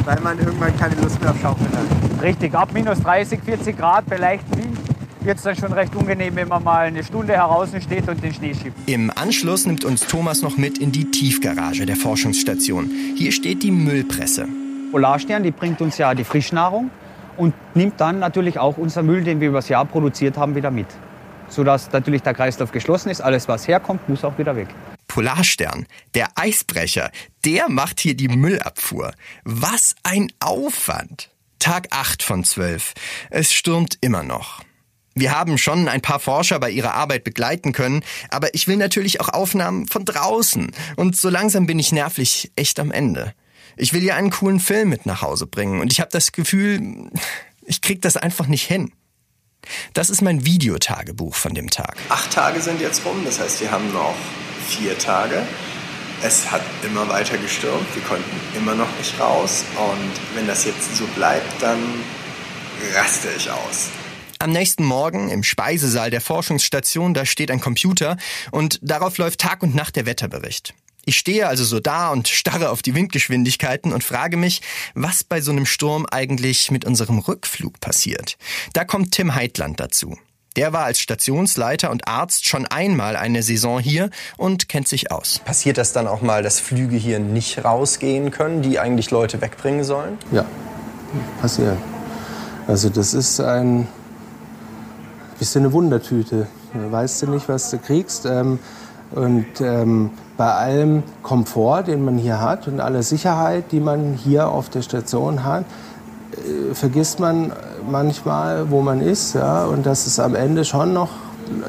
Weil 0.05 0.21
man 0.21 0.39
irgendwann 0.39 0.77
keine 0.79 0.95
Lust 0.97 1.21
mehr 1.21 1.33
auf 1.33 1.41
Schaufeln 1.41 1.71
hat. 1.73 2.23
Richtig, 2.23 2.55
ab 2.55 2.71
minus 2.73 3.01
30, 3.01 3.41
40 3.45 3.77
Grad 3.77 4.07
bei 4.07 4.17
leichtem 4.17 4.57
Wind 4.57 4.79
wird 5.21 5.39
es 5.39 5.43
dann 5.43 5.57
schon 5.57 5.73
recht 5.73 5.95
unangenehm, 5.97 6.37
wenn 6.37 6.47
man 6.47 6.63
mal 6.63 6.87
eine 6.87 7.03
Stunde 7.03 7.33
heraus 7.33 7.71
steht 7.81 8.09
und 8.09 8.23
den 8.23 8.33
Schnee 8.33 8.55
schiebt. 8.55 8.89
Im 8.89 9.11
Anschluss 9.11 9.67
nimmt 9.67 9.85
uns 9.85 10.07
Thomas 10.07 10.41
noch 10.43 10.57
mit 10.57 10.79
in 10.79 10.93
die 10.93 11.11
Tiefgarage 11.11 11.85
der 11.85 11.97
Forschungsstation. 11.97 12.89
Hier 13.17 13.33
steht 13.33 13.65
die 13.65 13.73
Müllpresse. 13.73 14.47
Polarstern, 14.93 15.43
die 15.43 15.51
bringt 15.51 15.81
uns 15.81 15.99
ja 15.99 16.15
die 16.15 16.23
Frischnahrung 16.23 16.91
und 17.37 17.55
nimmt 17.75 18.01
dann 18.01 18.21
natürlich 18.21 18.61
auch 18.61 18.79
unser 18.79 19.03
Müll, 19.03 19.25
den 19.25 19.41
wir 19.41 19.49
übers 19.49 19.69
Jahr 19.69 19.85
produziert 19.85 20.37
haben, 20.37 20.55
wieder 20.55 20.71
mit. 20.71 20.87
Sodass 21.49 21.93
natürlich 21.93 22.23
der 22.23 22.35
Kreislauf 22.35 22.73
geschlossen 22.73 23.11
ist. 23.11 23.21
Alles, 23.21 23.49
was 23.49 23.69
herkommt, 23.69 24.09
muss 24.09 24.25
auch 24.25 24.39
wieder 24.39 24.57
weg. 24.57 24.69
Polarstern, 25.09 25.87
der 26.15 26.29
Eisbrecher, 26.35 27.11
der 27.45 27.69
macht 27.69 28.01
hier 28.01 28.17
die 28.17 28.29
Müllabfuhr. 28.29 29.13
Was 29.45 29.95
ein 30.03 30.33
Aufwand. 30.41 31.31
Tag 31.59 31.89
8 31.91 32.23
von 32.23 32.45
12. 32.45 32.93
Es 33.31 33.53
stürmt 33.53 33.99
immer 34.01 34.23
noch. 34.23 34.63
Wir 35.15 35.31
haben 35.37 35.57
schon 35.57 35.89
ein 35.89 36.03
paar 36.03 36.21
Forscher 36.21 36.61
bei 36.61 36.71
ihrer 36.71 36.93
Arbeit 36.93 37.25
begleiten 37.25 37.73
können, 37.73 38.03
aber 38.29 38.55
ich 38.55 38.69
will 38.69 38.77
natürlich 38.77 39.21
auch 39.23 39.31
Aufnahmen 39.31 39.89
von 39.89 40.05
draußen. 40.05 40.71
Und 40.97 41.17
so 41.17 41.31
langsam 41.31 41.67
bin 41.67 41.79
ich 41.79 41.91
nervlich 41.91 42.53
echt 42.55 42.79
am 42.79 42.93
Ende. 42.93 43.33
Ich 43.79 43.95
will 43.95 44.05
ja 44.05 44.15
einen 44.17 44.31
coolen 44.31 44.61
Film 44.61 44.91
mit 44.91 45.07
nach 45.07 45.23
Hause 45.23 45.47
bringen 45.47 45.81
und 45.81 45.91
ich 45.91 46.01
habe 46.01 46.11
das 46.13 46.33
Gefühl, 46.33 47.11
ich 47.65 47.81
krieg 47.81 48.03
das 48.03 48.19
einfach 48.19 48.47
nicht 48.47 48.65
hin. 48.65 48.93
Das 49.95 50.11
ist 50.11 50.23
mein 50.23 50.45
Videotagebuch 50.45 51.35
von 51.35 51.55
dem 51.55 51.71
Tag. 51.71 51.97
Acht 52.09 52.33
Tage 52.33 52.61
sind 52.61 52.81
jetzt 52.81 53.05
rum, 53.05 53.23
das 53.25 53.41
heißt, 53.41 53.61
wir 53.61 53.71
haben 53.71 53.93
noch 53.93 54.15
vier 54.69 54.99
Tage. 54.99 55.43
Es 56.23 56.51
hat 56.51 56.63
immer 56.83 57.09
weiter 57.09 57.37
gestürmt, 57.39 57.87
wir 57.95 58.03
konnten 58.03 58.41
immer 58.57 58.75
noch 58.75 58.89
nicht 58.99 59.21
raus 59.21 59.65
und 59.77 60.37
wenn 60.37 60.47
das 60.47 60.65
jetzt 60.65 60.97
so 60.97 61.05
bleibt, 61.15 61.63
dann 61.63 61.79
raste 62.95 63.29
ich 63.37 63.51
aus. 63.51 63.91
Am 64.39 64.51
nächsten 64.51 64.85
Morgen 64.85 65.31
im 65.31 65.43
Speisesaal 65.43 66.11
der 66.11 66.21
Forschungsstation, 66.21 67.15
da 67.15 67.25
steht 67.25 67.51
ein 67.51 67.61
Computer 67.61 68.17
und 68.51 68.79
darauf 68.83 69.19
läuft 69.19 69.41
Tag 69.41 69.63
und 69.63 69.75
Nacht 69.75 69.97
der 69.97 70.07
Wetterbericht. 70.07 70.75
Ich 71.09 71.17
stehe 71.17 71.47
also 71.47 71.65
so 71.65 71.79
da 71.79 72.11
und 72.11 72.29
starre 72.47 72.71
auf 72.71 72.83
die 72.83 72.95
Windgeschwindigkeiten 72.95 73.93
und 73.93 74.05
frage 74.05 74.37
mich, 74.37 74.61
was 74.95 75.25
bei 75.25 75.41
so 75.41 75.53
einem 75.53 75.65
Sturm 75.65 76.05
eigentlich 76.11 76.71
mit 76.71 76.85
unserem 76.85 77.21
Rückflug 77.21 77.81
passiert. 77.81 78.37
Da 78.75 78.85
kommt 78.85 79.13
Tim 79.13 79.35
Heitland 79.35 79.81
dazu. 79.81 80.19
Der 80.57 80.73
war 80.73 80.85
als 80.85 80.99
Stationsleiter 81.01 81.91
und 81.91 82.09
Arzt 82.09 82.49
schon 82.49 82.67
einmal 82.67 83.15
eine 83.15 83.43
Saison 83.43 83.79
hier 83.79 84.11
und 84.37 84.69
kennt 84.69 84.89
sich 84.89 85.13
aus. 85.13 85.41
Passiert 85.45 85.79
das 85.79 85.93
dann 85.93 86.09
auch 86.09 86.23
mal, 86.23 86.43
dass 86.43 86.61
Flüge 86.61 86.97
hier 86.97 87.19
nicht 87.19 87.63
rausgehen 87.63 88.31
können, 88.31 88.63
die 88.63 88.79
eigentlich 88.81 89.11
Leute 89.11 89.41
wegbringen 89.41 89.85
sollen? 89.85 90.19
Ja, 90.33 90.47
passiert. 91.41 91.77
Also 92.67 92.89
das 92.89 93.15
ist 93.15 93.39
ein 93.39 93.87
bisschen 95.39 95.65
eine 95.65 95.73
Wundertüte. 95.73 96.49
Weißt 96.73 97.23
du 97.23 97.31
nicht, 97.31 97.49
was 97.49 97.71
du 97.71 97.79
kriegst. 97.79 98.25
Ähm, 98.25 98.59
und 99.13 99.61
ähm, 99.61 100.11
bei 100.37 100.53
allem 100.53 101.03
Komfort, 101.23 101.85
den 101.85 102.05
man 102.05 102.19
hier 102.19 102.41
hat 102.41 102.69
und 102.69 102.81
aller 102.81 103.03
Sicherheit, 103.03 103.73
die 103.73 103.81
man 103.81 104.15
hier 104.15 104.49
auf 104.49 104.69
der 104.69 104.83
Station 104.83 105.45
hat, 105.45 105.65
äh, 106.33 106.75
vergisst 106.75 107.21
man 107.21 107.53
manchmal, 107.91 108.71
wo 108.71 108.83
man 108.83 109.01
ist. 109.01 109.35
Ja? 109.35 109.65
Und 109.65 109.87
dass 109.87 110.07
es 110.07 110.21
am 110.21 110.35
Ende 110.35 110.65
schon 110.65 110.93
noch 110.93 111.11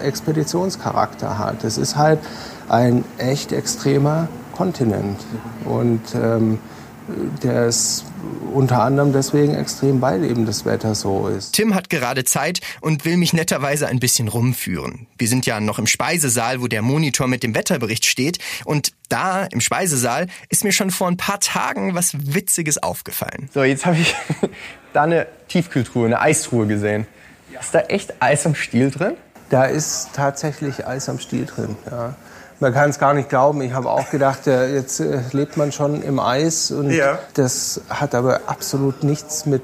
Expeditionscharakter 0.02 1.38
hat. 1.38 1.64
Es 1.64 1.78
ist 1.78 1.96
halt 1.96 2.20
ein 2.68 3.06
echt 3.18 3.52
extremer 3.52 4.28
Kontinent. 4.56 5.20
Und 5.66 6.02
ähm, 6.16 6.60
der 7.44 7.68
ist 7.68 8.04
unter 8.54 8.82
anderem 8.82 9.14
deswegen 9.14 9.56
extrem, 9.56 10.02
weil 10.02 10.24
eben 10.24 10.46
das 10.46 10.66
Wetter 10.66 10.96
so 10.96 11.28
ist. 11.28 11.54
Tim 11.54 11.76
hat 11.76 11.90
gerade 11.90 12.24
Zeit 12.24 12.62
und 12.82 13.06
will 13.06 13.18
mich 13.18 13.34
netterweise 13.34 13.88
ein 13.88 14.00
bisschen 14.00 14.28
rumführen. 14.28 15.08
Wir 15.18 15.28
sind 15.28 15.46
ja 15.46 15.60
noch 15.60 15.80
im 15.80 15.88
Speisesaal, 15.88 16.62
wo 16.62 16.68
der 16.68 16.82
Monitor 16.82 17.28
mit 17.28 17.44
dem 17.44 17.56
Wetterbericht 17.56 18.06
steht. 18.06 18.40
Und 18.66 18.94
da 19.10 19.46
im 19.46 19.62
Speisesaal 19.62 20.28
ist 20.50 20.64
mir 20.64 20.72
schon 20.72 20.92
vor 20.92 21.08
ein 21.08 21.18
paar 21.18 21.40
Tagen 21.40 21.96
was 21.96 22.14
Witziges 22.34 22.82
aufgefallen. 22.82 23.50
So, 23.54 23.64
jetzt 23.64 23.86
habe 23.86 23.98
ich 23.98 24.16
da 24.94 25.04
eine 25.04 25.28
Tiefkühltruhe, 25.48 26.06
eine 26.06 26.20
Eistruhe 26.20 26.68
gesehen. 26.68 27.08
Ist 27.60 27.74
da 27.74 27.80
echt 27.82 28.22
Eis 28.22 28.46
am 28.46 28.56
Stiel 28.56 28.92
drin? 28.92 29.14
Da 29.50 29.66
ist 29.66 30.10
tatsächlich 30.14 30.86
Eis 30.86 31.10
am 31.10 31.20
Stiel 31.20 31.46
drin, 31.46 31.76
ja. 31.90 32.16
Man 32.60 32.74
kann 32.74 32.90
es 32.90 32.98
gar 33.00 33.14
nicht 33.14 33.30
glauben. 33.30 33.62
Ich 33.62 33.74
habe 33.74 33.90
auch 33.90 34.10
gedacht, 34.10 34.48
jetzt 34.48 35.00
äh, 35.00 35.22
lebt 35.32 35.58
man 35.58 35.72
schon 35.72 36.02
im 36.02 36.20
Eis 36.20 36.72
und 36.72 36.90
Ja. 36.90 37.20
das 37.36 37.82
hat 37.90 38.16
aber 38.16 38.42
absolut 38.48 39.04
nichts 39.04 39.46
mit 39.46 39.62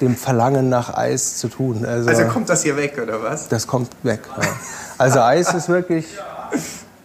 dem 0.00 0.16
Verlangen 0.16 0.70
nach 0.70 0.94
Eis 0.94 1.36
zu 1.36 1.48
tun. 1.48 1.84
Also, 1.84 2.08
Also 2.08 2.24
kommt 2.24 2.48
das 2.48 2.62
hier 2.62 2.76
weg, 2.76 2.98
oder 3.02 3.22
was? 3.22 3.48
das 3.48 3.66
kommt 3.66 3.90
weg. 4.02 4.20
Ja. 4.40 4.48
Also 4.96 5.20
Eis 5.20 5.52
ist 5.52 5.68
wirklich 5.68 6.06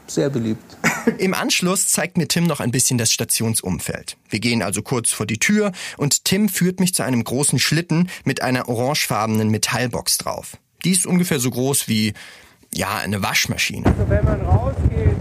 sehr 0.07 0.29
beliebt. 0.29 0.77
Im 1.17 1.33
Anschluss 1.33 1.87
zeigt 1.89 2.15
mir 2.17 2.27
Tim 2.27 2.45
noch 2.45 2.61
ein 2.61 2.71
bisschen 2.71 2.97
das 2.97 3.11
Stationsumfeld. 3.11 4.15
Wir 4.29 4.39
gehen 4.39 4.61
also 4.61 4.81
kurz 4.81 5.11
vor 5.11 5.25
die 5.25 5.39
Tür 5.39 5.71
und 5.97 6.23
Tim 6.25 6.47
führt 6.47 6.79
mich 6.79 6.93
zu 6.93 7.03
einem 7.03 7.23
großen 7.23 7.59
Schlitten 7.59 8.09
mit 8.23 8.41
einer 8.41 8.69
orangefarbenen 8.69 9.49
Metallbox 9.49 10.17
drauf. 10.19 10.57
Die 10.85 10.91
ist 10.91 11.05
ungefähr 11.05 11.39
so 11.39 11.49
groß 11.49 11.87
wie, 11.87 12.13
ja, 12.75 12.87
eine 13.03 13.23
Waschmaschine. 13.23 13.85
Also 13.85 14.09
wenn 14.09 14.23
man 14.25 14.41
rausgeht 14.41 15.15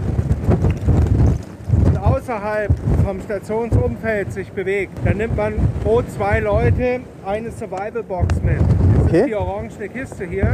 und 1.85 1.97
außerhalb 1.97 2.71
vom 3.05 3.21
Stationsumfeld 3.21 4.33
sich 4.33 4.51
bewegt, 4.51 4.91
dann 5.05 5.17
nimmt 5.17 5.37
man 5.37 5.53
pro 5.83 6.01
zwei 6.03 6.39
Leute 6.39 6.99
eine 7.25 7.51
Survival-Box 7.51 8.41
mit. 8.43 8.59
Das 8.59 9.05
Okay. 9.05 9.19
ist 9.19 9.27
die 9.27 9.35
orangene 9.35 9.89
Kiste 9.89 10.25
hier. 10.25 10.49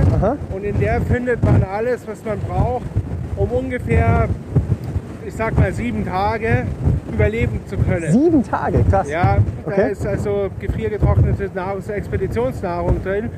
Und 0.54 0.64
in 0.66 0.78
der 0.80 1.02
findet 1.02 1.42
man 1.44 1.64
alles, 1.64 2.06
was 2.06 2.24
man 2.26 2.38
braucht, 2.40 2.84
um 3.38 3.50
ungefähr, 3.50 4.28
ich 5.26 5.34
sag 5.34 5.58
mal, 5.58 5.72
sieben 5.72 6.06
Tage 6.06 6.66
überleben 7.12 7.62
zu 7.66 7.78
können. 7.78 8.12
Sieben 8.12 8.44
Tage, 8.44 8.84
krass. 8.90 9.10
Ja, 9.10 9.38
da 9.66 9.72
Okay. 9.72 9.92
ist 9.94 10.06
also 10.06 10.50
gefriergetrocknete 10.60 11.50
Nahrungs 11.56 11.88
Expeditionsnahrung 11.88 13.02
drin. 13.04 13.30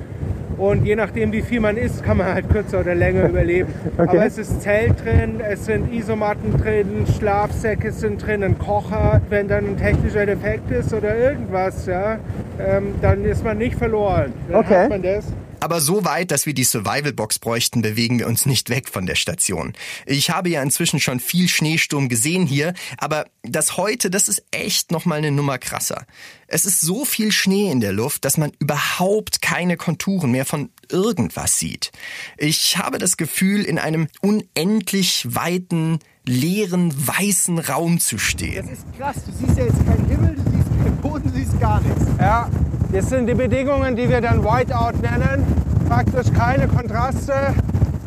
Und 0.57 0.85
je 0.85 0.95
nachdem, 0.95 1.31
wie 1.31 1.41
viel 1.41 1.59
man 1.59 1.77
isst, 1.77 2.03
kann 2.03 2.17
man 2.17 2.27
halt 2.33 2.49
kürzer 2.49 2.79
oder 2.81 2.95
länger 2.95 3.27
überleben. 3.29 3.73
Aber 3.97 4.25
es 4.25 4.37
ist 4.37 4.61
Zelt 4.61 5.03
drin, 5.03 5.39
es 5.47 5.65
sind 5.65 5.91
Isomatten 5.93 6.57
drin, 6.61 7.05
Schlafsäcke 7.17 7.91
sind 7.91 8.25
drin, 8.25 8.43
ein 8.43 8.57
Kocher. 8.57 9.21
Wenn 9.29 9.47
dann 9.47 9.65
ein 9.65 9.77
technischer 9.77 10.25
Defekt 10.25 10.69
ist 10.71 10.93
oder 10.93 11.15
irgendwas, 11.17 11.85
ja, 11.85 12.17
ähm, 12.59 12.95
dann 13.01 13.25
ist 13.25 13.43
man 13.43 13.57
nicht 13.57 13.75
verloren. 13.75 14.33
Dann 14.49 14.59
Okay. 14.59 14.75
hat 14.75 14.89
man 14.89 15.01
das. 15.01 15.25
Aber 15.63 15.79
so 15.79 16.03
weit, 16.03 16.31
dass 16.31 16.45
wir 16.45 16.53
die 16.53 16.65
Survival-Box 16.65 17.39
bräuchten, 17.39 17.81
bewegen 17.81 18.19
wir 18.19 18.27
uns 18.27 18.45
nicht 18.45 18.69
weg 18.69 18.89
von 18.89 19.05
der 19.05 19.15
Station. 19.15 19.71
Ich 20.05 20.29
habe 20.29 20.49
ja 20.49 20.61
inzwischen 20.61 20.99
schon 20.99 21.21
viel 21.21 21.47
Schneesturm 21.47 22.09
gesehen 22.09 22.45
hier, 22.45 22.73
aber 22.97 23.27
das 23.43 23.77
heute, 23.77 24.09
das 24.09 24.27
ist 24.27 24.43
echt 24.51 24.91
nochmal 24.91 25.19
eine 25.19 25.31
Nummer 25.31 25.59
krasser. 25.59 26.05
Es 26.47 26.65
ist 26.65 26.81
so 26.81 27.05
viel 27.05 27.31
Schnee 27.31 27.71
in 27.71 27.79
der 27.79 27.93
Luft, 27.93 28.25
dass 28.25 28.35
man 28.35 28.51
überhaupt 28.59 29.41
keine 29.41 29.77
Konturen 29.77 30.31
mehr 30.31 30.43
von 30.43 30.69
irgendwas 30.89 31.59
sieht. 31.59 31.93
Ich 32.37 32.77
habe 32.77 32.97
das 32.97 33.15
Gefühl, 33.15 33.63
in 33.63 33.79
einem 33.79 34.09
unendlich 34.19 35.25
weiten, 35.29 35.99
leeren, 36.25 36.93
weißen 37.07 37.57
Raum 37.59 38.01
zu 38.01 38.17
stehen. 38.17 38.67
ist 38.67 38.85
krass. 38.97 39.15
Du 39.25 39.31
siehst 39.31 39.57
ja 39.57 39.63
jetzt 39.63 39.85
keinen 39.85 40.09
Himmel, 40.09 40.35
keinen 40.83 40.97
Boden, 40.97 41.23
du 41.23 41.29
siehst 41.37 41.59
gar 41.59 41.81
nichts. 41.81 42.05
Ja, 42.19 42.49
das 42.91 43.09
sind 43.09 43.27
die 43.27 43.33
Bedingungen, 43.33 43.95
die 43.95 44.09
wir 44.09 44.21
dann 44.21 44.43
Whiteout 44.43 44.99
nennen. 45.01 45.45
Praktisch 45.87 46.31
keine 46.33 46.67
Kontraste, 46.67 47.53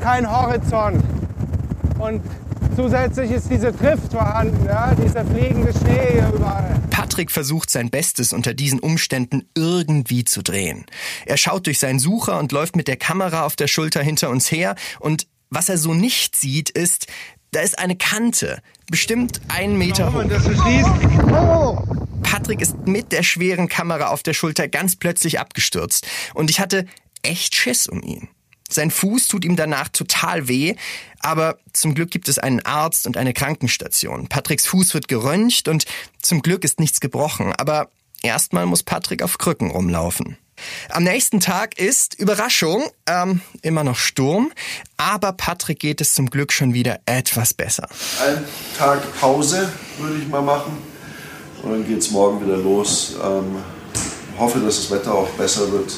kein 0.00 0.30
Horizont. 0.30 1.02
Und 1.99 2.23
zusätzlich 2.75 3.30
ist 3.30 3.50
diese 3.50 3.73
Drift 3.73 4.12
vorhanden, 4.12 4.66
ja, 4.66 4.95
dieser 4.95 5.25
fliegende 5.25 5.73
Schnee 5.73 6.12
hier 6.12 6.30
überall. 6.35 6.80
Patrick 6.90 7.30
versucht 7.30 7.71
sein 7.71 7.90
Bestes 7.90 8.33
unter 8.33 8.54
diesen 8.54 8.80
Umständen 8.80 9.49
irgendwie 9.54 10.25
zu 10.25 10.42
drehen. 10.42 10.85
Er 11.25 11.37
schaut 11.37 11.66
durch 11.66 11.78
seinen 11.78 11.99
Sucher 11.99 12.38
und 12.38 12.52
läuft 12.52 12.76
mit 12.76 12.88
der 12.88 12.97
Kamera 12.97 13.45
auf 13.45 13.56
der 13.56 13.68
Schulter 13.68 14.02
hinter 14.02 14.30
uns 14.30 14.50
her 14.50 14.75
und 15.00 15.26
was 15.49 15.68
er 15.68 15.78
so 15.78 15.95
nicht 15.95 16.35
sieht, 16.35 16.71
ist, 16.71 17.06
da 17.52 17.60
ist 17.60 17.78
eine 17.78 17.96
Kante, 17.96 18.60
bestimmt 18.90 19.40
einen 19.48 19.78
Meter 19.78 20.12
hoch. 20.12 21.84
Patrick 22.22 22.60
ist 22.60 22.86
mit 22.86 23.12
der 23.12 23.22
schweren 23.22 23.68
Kamera 23.68 24.08
auf 24.08 24.22
der 24.22 24.34
Schulter 24.34 24.68
ganz 24.68 24.96
plötzlich 24.96 25.40
abgestürzt 25.40 26.06
und 26.34 26.50
ich 26.50 26.60
hatte 26.60 26.86
echt 27.22 27.54
Schiss 27.54 27.86
um 27.86 28.02
ihn. 28.02 28.28
Sein 28.68 28.90
Fuß 28.90 29.28
tut 29.28 29.44
ihm 29.44 29.54
danach 29.54 29.88
total 29.88 30.48
weh, 30.48 30.74
aber 31.20 31.58
zum 31.72 31.94
Glück 31.94 32.10
gibt 32.10 32.28
es 32.28 32.38
einen 32.38 32.60
Arzt 32.60 33.06
und 33.06 33.16
eine 33.16 33.32
Krankenstation. 33.32 34.26
Patricks 34.26 34.66
Fuß 34.66 34.92
wird 34.92 35.06
geröntgt 35.06 35.68
und 35.68 35.84
zum 36.20 36.42
Glück 36.42 36.64
ist 36.64 36.80
nichts 36.80 37.00
gebrochen, 37.00 37.52
aber 37.52 37.90
erstmal 38.22 38.66
muss 38.66 38.82
Patrick 38.82 39.22
auf 39.22 39.38
Krücken 39.38 39.70
rumlaufen. 39.70 40.36
Am 40.90 41.04
nächsten 41.04 41.40
Tag 41.40 41.78
ist 41.78 42.14
Überraschung, 42.14 42.84
ähm, 43.06 43.40
immer 43.62 43.84
noch 43.84 43.96
Sturm, 43.96 44.52
aber 44.96 45.32
Patrick 45.32 45.80
geht 45.80 46.00
es 46.00 46.14
zum 46.14 46.30
Glück 46.30 46.52
schon 46.52 46.75
wieder 46.75 47.00
etwas 47.06 47.54
besser. 47.54 47.88
einen 48.25 48.44
Tag 48.76 49.02
Pause 49.20 49.72
würde 49.98 50.18
ich 50.18 50.28
mal 50.28 50.42
machen. 50.42 50.78
Und 51.62 51.72
dann 51.72 51.86
geht 51.86 51.98
es 51.98 52.10
morgen 52.10 52.44
wieder 52.44 52.56
los. 52.56 53.16
Ähm, 53.22 53.56
hoffe, 54.38 54.60
dass 54.60 54.76
das 54.76 54.90
Wetter 54.90 55.14
auch 55.14 55.28
besser 55.30 55.70
wird. 55.72 55.92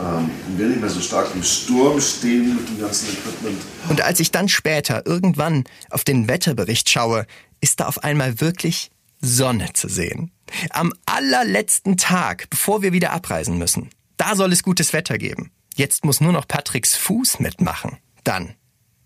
Ähm, 0.00 0.30
und 0.48 0.58
wir 0.58 0.66
nicht 0.66 0.80
mehr 0.80 0.90
so 0.90 1.00
stark 1.00 1.28
im 1.34 1.42
Sturm 1.42 2.00
stehen 2.00 2.56
mit 2.56 2.68
dem 2.68 2.80
ganzen 2.80 3.08
Equipment. 3.10 3.60
Und 3.88 4.00
als 4.00 4.20
ich 4.20 4.32
dann 4.32 4.48
später 4.48 5.06
irgendwann 5.06 5.64
auf 5.90 6.04
den 6.04 6.28
Wetterbericht 6.28 6.90
schaue, 6.90 7.26
ist 7.60 7.80
da 7.80 7.86
auf 7.86 8.02
einmal 8.02 8.40
wirklich 8.40 8.90
Sonne 9.20 9.72
zu 9.72 9.88
sehen. 9.88 10.30
Am 10.70 10.92
allerletzten 11.06 11.96
Tag, 11.96 12.48
bevor 12.50 12.82
wir 12.82 12.92
wieder 12.92 13.12
abreisen 13.12 13.58
müssen. 13.58 13.90
Da 14.16 14.36
soll 14.36 14.52
es 14.52 14.62
gutes 14.62 14.92
Wetter 14.92 15.18
geben. 15.18 15.50
Jetzt 15.76 16.04
muss 16.04 16.20
nur 16.20 16.32
noch 16.32 16.46
Patricks 16.46 16.94
Fuß 16.96 17.40
mitmachen. 17.40 17.98
Dann. 18.22 18.54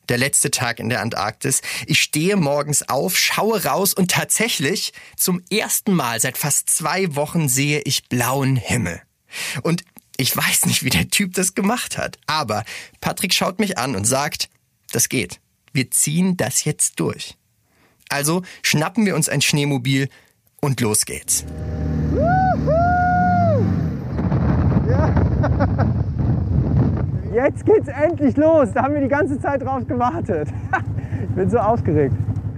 Der 0.09 0.19
letzte 0.19 0.51
Tag 0.51 0.81
in 0.81 0.89
der 0.89 1.03
Antarktis. 1.03 1.61
Ich 1.87 2.01
stehe 2.01 2.37
morgens 2.37 2.89
auf, 2.89 3.17
schaue 3.17 3.65
raus 3.65 3.93
und 3.93 4.11
tatsächlich 4.11 4.93
zum 5.17 5.43
ersten 5.51 5.93
Mal 5.93 6.21
seit 6.21 6.39
fast 6.39 6.71
zwei 6.71 7.15
Wochen 7.15 7.49
sehe 7.49 7.81
ich 7.81 8.09
blauen 8.09 8.57
Himmel. 8.57 9.03
Und 9.63 9.85
ich 10.17 10.35
weiß 10.37 10.67
nicht, 10.67 10.83
wie 10.83 10.91
der 10.91 11.09
Typ 11.09 11.35
das 11.35 11.55
gemacht 11.55 11.99
hat. 11.99 12.19
Aber 12.27 12.65
Patrick 13.01 13.35
schaut 13.35 13.59
mich 13.59 13.79
an 13.79 13.95
und 13.97 14.05
sagt, 14.05 14.49
das 14.93 15.09
geht. 15.09 15.41
Wir 15.73 15.91
ziehen 15.91 16.37
das 16.37 16.65
jetzt 16.65 16.99
durch. 17.01 17.37
Also 18.09 18.43
schnappen 18.63 19.05
wir 19.07 19.15
uns 19.15 19.29
ein 19.29 19.43
Schneemobil 19.43 20.09
und 20.61 20.81
los 20.81 21.05
geht's. 21.05 21.45
Jetzt 27.35 27.67
geht's 27.67 27.89
endlich 27.89 28.37
los. 28.37 28.69
Da 28.75 28.83
haben 28.83 28.95
wir 28.95 29.01
die 29.01 29.09
ganze 29.09 29.41
Zeit 29.41 29.63
drauf 29.63 29.87
gewartet. 29.87 30.49
Ich 31.21 31.35
bin 31.35 31.51
so 31.51 31.59
aufgeregt. 31.59 32.15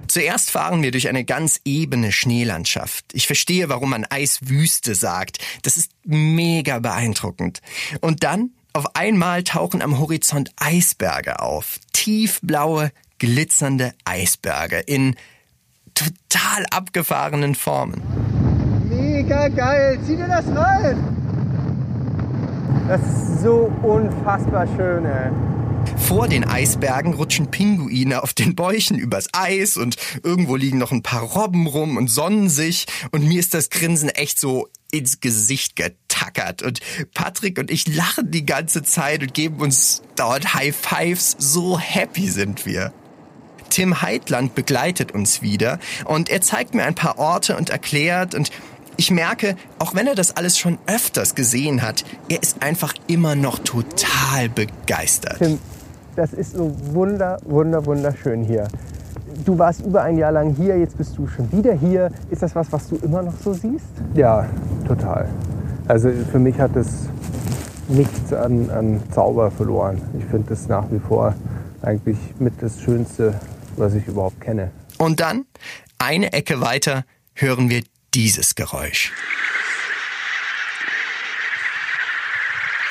Zuerst 0.06 0.50
fahren 0.50 0.82
wir 0.82 0.90
durch 0.90 1.08
eine 1.08 1.24
ganz 1.24 1.60
ebene 1.64 2.12
Schneelandschaft. 2.12 3.06
Ich 3.12 3.26
verstehe, 3.26 3.68
warum 3.68 3.90
man 3.90 4.04
Eiswüste 4.04 4.94
sagt. 4.94 5.38
Das 5.62 5.76
ist 5.76 5.92
mega 6.04 6.78
beeindruckend. 6.78 7.62
Und 8.00 8.22
dann, 8.22 8.50
auf 8.72 8.96
einmal 8.96 9.44
tauchen 9.44 9.82
am 9.82 9.98
Horizont 9.98 10.52
Eisberge 10.56 11.40
auf. 11.40 11.78
Tiefblaue, 11.92 12.92
glitzernde 13.18 13.92
Eisberge 14.04 14.80
in 14.80 15.16
total 16.00 16.66
abgefahrenen 16.70 17.54
Formen. 17.54 18.02
Mega 18.88 19.48
geil. 19.48 19.98
Zieh 20.06 20.16
dir 20.16 20.28
das 20.28 20.46
rein. 20.48 20.98
Das 22.88 23.00
ist 23.02 23.42
so 23.42 23.70
unfassbar 23.82 24.66
schön, 24.76 25.04
ey. 25.04 25.30
Vor 25.96 26.28
den 26.28 26.44
Eisbergen 26.44 27.14
rutschen 27.14 27.50
Pinguine 27.50 28.22
auf 28.22 28.34
den 28.34 28.54
Bäuchen 28.54 28.98
übers 28.98 29.28
Eis 29.32 29.76
und 29.76 29.96
irgendwo 30.22 30.56
liegen 30.56 30.78
noch 30.78 30.92
ein 30.92 31.02
paar 31.02 31.22
Robben 31.22 31.66
rum 31.66 31.96
und 31.96 32.08
sonnen 32.08 32.48
sich 32.48 32.86
und 33.12 33.26
mir 33.26 33.38
ist 33.38 33.54
das 33.54 33.70
Grinsen 33.70 34.08
echt 34.08 34.40
so 34.40 34.68
ins 34.90 35.20
Gesicht 35.20 35.76
getackert 35.76 36.62
und 36.62 36.80
Patrick 37.14 37.58
und 37.58 37.70
ich 37.70 37.86
lachen 37.94 38.30
die 38.30 38.44
ganze 38.44 38.82
Zeit 38.82 39.22
und 39.22 39.34
geben 39.34 39.60
uns 39.60 40.02
dort 40.16 40.54
High 40.54 40.74
Fives. 40.74 41.36
So 41.38 41.78
happy 41.78 42.28
sind 42.28 42.66
wir. 42.66 42.92
Tim 43.70 44.02
Heitland 44.02 44.54
begleitet 44.54 45.12
uns 45.12 45.42
wieder 45.42 45.78
und 46.04 46.28
er 46.28 46.40
zeigt 46.40 46.74
mir 46.74 46.84
ein 46.84 46.94
paar 46.94 47.18
Orte 47.18 47.56
und 47.56 47.70
erklärt 47.70 48.34
und 48.34 48.50
ich 48.96 49.10
merke, 49.10 49.56
auch 49.78 49.94
wenn 49.94 50.06
er 50.06 50.14
das 50.14 50.36
alles 50.36 50.58
schon 50.58 50.78
öfters 50.86 51.34
gesehen 51.34 51.80
hat, 51.80 52.04
er 52.28 52.42
ist 52.42 52.62
einfach 52.62 52.92
immer 53.06 53.34
noch 53.34 53.58
total 53.60 54.50
begeistert. 54.54 55.38
Tim, 55.38 55.58
das 56.16 56.34
ist 56.34 56.52
so 56.52 56.70
wunder, 56.92 57.38
wunder, 57.46 57.86
wunderschön 57.86 58.44
hier. 58.44 58.68
Du 59.46 59.58
warst 59.58 59.80
über 59.80 60.02
ein 60.02 60.18
Jahr 60.18 60.32
lang 60.32 60.54
hier, 60.54 60.78
jetzt 60.78 60.98
bist 60.98 61.16
du 61.16 61.26
schon 61.26 61.50
wieder 61.50 61.72
hier. 61.72 62.10
Ist 62.28 62.42
das 62.42 62.54
was, 62.54 62.70
was 62.72 62.88
du 62.88 62.96
immer 62.96 63.22
noch 63.22 63.32
so 63.42 63.54
siehst? 63.54 63.86
Ja, 64.14 64.46
total. 64.86 65.30
Also 65.88 66.10
für 66.30 66.38
mich 66.38 66.60
hat 66.60 66.76
es 66.76 67.08
nichts 67.88 68.32
an, 68.34 68.68
an 68.70 69.02
Zauber 69.12 69.50
verloren. 69.50 70.00
Ich 70.18 70.26
finde 70.26 70.52
es 70.52 70.68
nach 70.68 70.84
wie 70.90 70.98
vor 70.98 71.34
eigentlich 71.82 72.18
mit 72.38 72.52
das 72.60 72.80
Schönste, 72.80 73.34
was 73.76 73.94
ich 73.94 74.06
überhaupt 74.06 74.40
kenne. 74.40 74.70
Und 74.98 75.20
dann, 75.20 75.46
eine 75.98 76.32
Ecke 76.32 76.60
weiter, 76.60 77.04
hören 77.34 77.70
wir 77.70 77.82
dieses 78.14 78.54
Geräusch. 78.54 79.12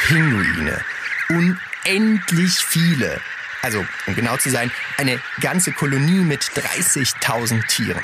Pinguine. 0.07 0.81
Unendlich 1.29 2.53
viele. 2.53 3.19
Also, 3.61 3.85
um 4.07 4.15
genau 4.15 4.37
zu 4.37 4.49
sein, 4.49 4.71
eine 4.97 5.19
ganze 5.41 5.71
Kolonie 5.71 6.23
mit 6.23 6.41
30.000 6.41 7.67
Tieren. 7.67 8.01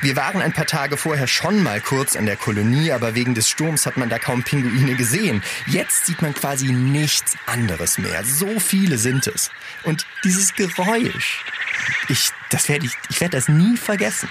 Wir 0.00 0.14
waren 0.14 0.40
ein 0.40 0.52
paar 0.52 0.66
Tage 0.66 0.96
vorher 0.96 1.26
schon 1.26 1.60
mal 1.62 1.80
kurz 1.80 2.14
an 2.14 2.24
der 2.24 2.36
Kolonie, 2.36 2.92
aber 2.92 3.16
wegen 3.16 3.34
des 3.34 3.48
Sturms 3.48 3.84
hat 3.84 3.96
man 3.96 4.08
da 4.08 4.20
kaum 4.20 4.44
Pinguine 4.44 4.94
gesehen. 4.94 5.42
Jetzt 5.66 6.06
sieht 6.06 6.22
man 6.22 6.34
quasi 6.34 6.66
nichts 6.66 7.36
anderes 7.46 7.98
mehr. 7.98 8.24
So 8.24 8.60
viele 8.60 8.96
sind 8.96 9.26
es. 9.26 9.50
Und 9.82 10.06
dieses 10.22 10.54
Geräusch, 10.54 11.44
ich, 12.08 12.30
das 12.50 12.68
werde 12.68 12.86
ich, 12.86 12.92
ich 13.10 13.20
werde 13.20 13.36
das 13.36 13.48
nie 13.48 13.76
vergessen. 13.76 14.28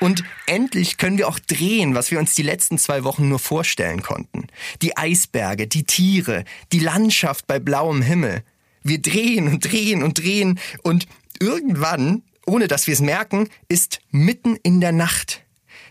Und 0.00 0.22
endlich 0.44 0.98
können 0.98 1.16
wir 1.16 1.28
auch 1.28 1.38
drehen, 1.38 1.94
was 1.94 2.10
wir 2.10 2.18
uns 2.18 2.34
die 2.34 2.42
letzten 2.42 2.76
zwei 2.76 3.04
Wochen 3.04 3.30
nur 3.30 3.38
vorstellen 3.38 4.02
konnten. 4.02 4.48
Die 4.82 4.98
Eisberge, 4.98 5.66
die 5.66 5.84
Tiere, 5.84 6.44
die 6.72 6.80
Landschaft 6.80 7.46
bei 7.46 7.58
blauem 7.58 8.02
Himmel. 8.02 8.42
Wir 8.82 9.00
drehen 9.00 9.48
und 9.48 9.64
drehen 9.64 10.02
und 10.02 10.18
drehen 10.18 10.60
und 10.82 11.06
irgendwann, 11.40 12.22
ohne 12.46 12.68
dass 12.68 12.86
wir 12.86 12.94
es 12.94 13.00
merken, 13.00 13.48
ist 13.68 14.00
mitten 14.10 14.56
in 14.56 14.80
der 14.80 14.92
Nacht. 14.92 15.42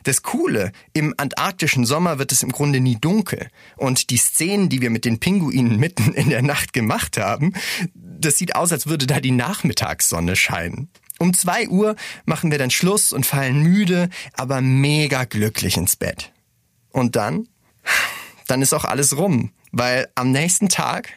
Das 0.03 0.21
Coole, 0.21 0.71
im 0.93 1.15
antarktischen 1.17 1.85
Sommer 1.85 2.19
wird 2.19 2.31
es 2.31 2.43
im 2.43 2.51
Grunde 2.51 2.79
nie 2.79 2.97
dunkel. 2.99 3.49
Und 3.75 4.11
die 4.11 4.17
Szenen, 4.17 4.69
die 4.69 4.81
wir 4.81 4.91
mit 4.91 5.03
den 5.03 5.19
Pinguinen 5.19 5.79
mitten 5.79 6.13
in 6.13 6.29
der 6.29 6.43
Nacht 6.43 6.73
gemacht 6.73 7.17
haben, 7.17 7.53
das 7.93 8.37
sieht 8.37 8.55
aus, 8.55 8.71
als 8.71 8.85
würde 8.87 9.07
da 9.07 9.19
die 9.19 9.31
Nachmittagssonne 9.31 10.35
scheinen. 10.35 10.89
Um 11.17 11.33
zwei 11.33 11.67
Uhr 11.69 11.95
machen 12.25 12.51
wir 12.51 12.57
dann 12.57 12.71
Schluss 12.71 13.13
und 13.13 13.25
fallen 13.25 13.61
müde, 13.63 14.09
aber 14.33 14.61
mega 14.61 15.23
glücklich 15.23 15.77
ins 15.77 15.95
Bett. 15.95 16.31
Und 16.89 17.15
dann? 17.15 17.47
Dann 18.47 18.61
ist 18.61 18.73
auch 18.73 18.85
alles 18.85 19.17
rum, 19.17 19.51
weil 19.71 20.07
am 20.13 20.31
nächsten 20.31 20.69
Tag 20.69 21.09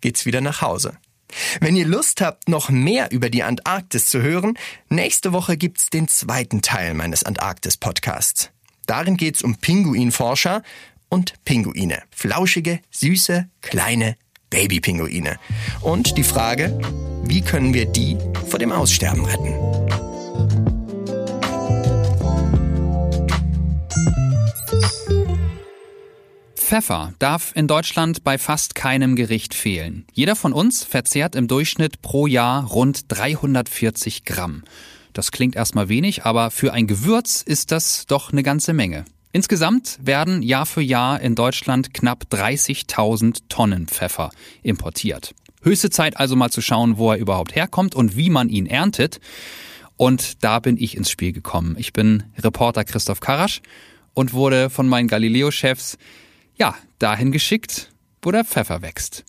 geht's 0.00 0.24
wieder 0.24 0.40
nach 0.40 0.62
Hause. 0.62 0.96
Wenn 1.60 1.76
ihr 1.76 1.86
Lust 1.86 2.20
habt, 2.20 2.48
noch 2.48 2.70
mehr 2.70 3.10
über 3.10 3.30
die 3.30 3.42
Antarktis 3.42 4.06
zu 4.06 4.22
hören, 4.22 4.58
nächste 4.88 5.32
Woche 5.32 5.56
gibt's 5.56 5.90
den 5.90 6.08
zweiten 6.08 6.62
Teil 6.62 6.94
meines 6.94 7.24
Antarktis-Podcasts. 7.24 8.50
Darin 8.86 9.16
geht's 9.16 9.42
um 9.42 9.56
Pinguinforscher 9.56 10.62
und 11.08 11.34
Pinguine. 11.44 12.02
Flauschige, 12.10 12.80
süße, 12.90 13.48
kleine 13.60 14.16
Babypinguine. 14.50 15.38
Und 15.80 16.16
die 16.16 16.24
Frage, 16.24 16.78
wie 17.24 17.42
können 17.42 17.74
wir 17.74 17.86
die 17.86 18.18
vor 18.48 18.58
dem 18.58 18.72
Aussterben 18.72 19.24
retten? 19.24 20.09
Pfeffer 26.70 27.14
darf 27.18 27.50
in 27.56 27.66
Deutschland 27.66 28.22
bei 28.22 28.38
fast 28.38 28.76
keinem 28.76 29.16
Gericht 29.16 29.54
fehlen. 29.54 30.04
Jeder 30.12 30.36
von 30.36 30.52
uns 30.52 30.84
verzehrt 30.84 31.34
im 31.34 31.48
Durchschnitt 31.48 32.00
pro 32.00 32.28
Jahr 32.28 32.64
rund 32.64 33.06
340 33.08 34.24
Gramm. 34.24 34.62
Das 35.12 35.32
klingt 35.32 35.56
erstmal 35.56 35.88
wenig, 35.88 36.24
aber 36.24 36.52
für 36.52 36.72
ein 36.72 36.86
Gewürz 36.86 37.42
ist 37.42 37.72
das 37.72 38.06
doch 38.06 38.30
eine 38.30 38.44
ganze 38.44 38.72
Menge. 38.72 39.04
Insgesamt 39.32 39.98
werden 40.00 40.42
Jahr 40.42 40.64
für 40.64 40.80
Jahr 40.80 41.20
in 41.20 41.34
Deutschland 41.34 41.92
knapp 41.92 42.26
30.000 42.30 43.48
Tonnen 43.48 43.88
Pfeffer 43.88 44.30
importiert. 44.62 45.34
Höchste 45.62 45.90
Zeit 45.90 46.18
also 46.18 46.36
mal 46.36 46.50
zu 46.50 46.60
schauen, 46.60 46.98
wo 46.98 47.10
er 47.10 47.18
überhaupt 47.18 47.56
herkommt 47.56 47.96
und 47.96 48.14
wie 48.14 48.30
man 48.30 48.48
ihn 48.48 48.66
erntet. 48.66 49.18
Und 49.96 50.44
da 50.44 50.60
bin 50.60 50.76
ich 50.76 50.96
ins 50.96 51.10
Spiel 51.10 51.32
gekommen. 51.32 51.74
Ich 51.80 51.92
bin 51.92 52.22
Reporter 52.38 52.84
Christoph 52.84 53.18
Karasch 53.18 53.60
und 54.14 54.34
wurde 54.34 54.70
von 54.70 54.88
meinen 54.88 55.08
Galileo-Chefs, 55.08 55.98
ja, 56.60 56.76
dahin 56.98 57.32
geschickt, 57.32 57.90
wo 58.22 58.30
der 58.30 58.44
Pfeffer 58.44 58.82
wächst. 58.82 59.24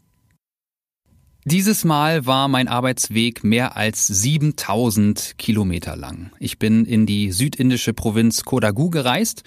Dieses 1.44 1.84
Mal 1.86 2.28
war 2.28 2.48
mein 2.48 2.68
Arbeitsweg 2.68 3.44
mehr 3.44 3.76
als 3.76 4.06
7000 4.06 5.40
Kilometer 5.40 5.96
lang. 5.96 6.32
Ich 6.38 6.60
bin 6.60 6.86
in 6.86 7.08
die 7.08 7.32
südindische 7.32 7.94
Provinz 7.94 8.44
Kodagu 8.44 8.92
gereist 8.92 9.44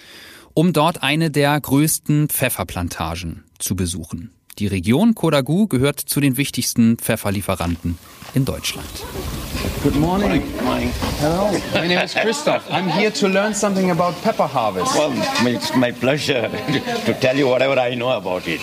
um 0.55 0.73
dort 0.73 1.03
eine 1.03 1.29
der 1.29 1.59
größten 1.59 2.29
Pfefferplantagen 2.29 3.43
zu 3.59 3.75
besuchen. 3.75 4.31
Die 4.57 4.67
Region 4.67 5.15
Kodagu 5.15 5.67
gehört 5.67 5.99
zu 5.99 6.21
den 6.21 6.37
wichtigsten 6.37 6.97
Pfefferlieferanten 6.97 7.97
in 8.35 8.45
Deutschland. 8.45 8.87
Good 9.83 9.95
morning. 9.95 10.41
Good 10.41 10.63
morning. 10.63 10.91
Hello. 11.19 11.51
My 11.73 11.87
name 11.87 12.01
is 12.01 12.13
Christoph. 12.13 12.63
I'm 12.71 12.87
here 12.87 13.11
to 13.11 13.27
learn 13.27 13.53
something 13.53 13.91
about 13.91 14.13
pepper 14.23 14.47
harvest. 14.47 14.95
Well, 14.95 15.11
it's 15.45 15.75
my 15.75 15.91
pleasure 15.91 16.49
to 17.05 17.13
tell 17.19 17.37
you 17.37 17.47
whatever 17.47 17.77
I 17.77 17.95
know 17.95 18.11
about 18.11 18.47
it. 18.47 18.61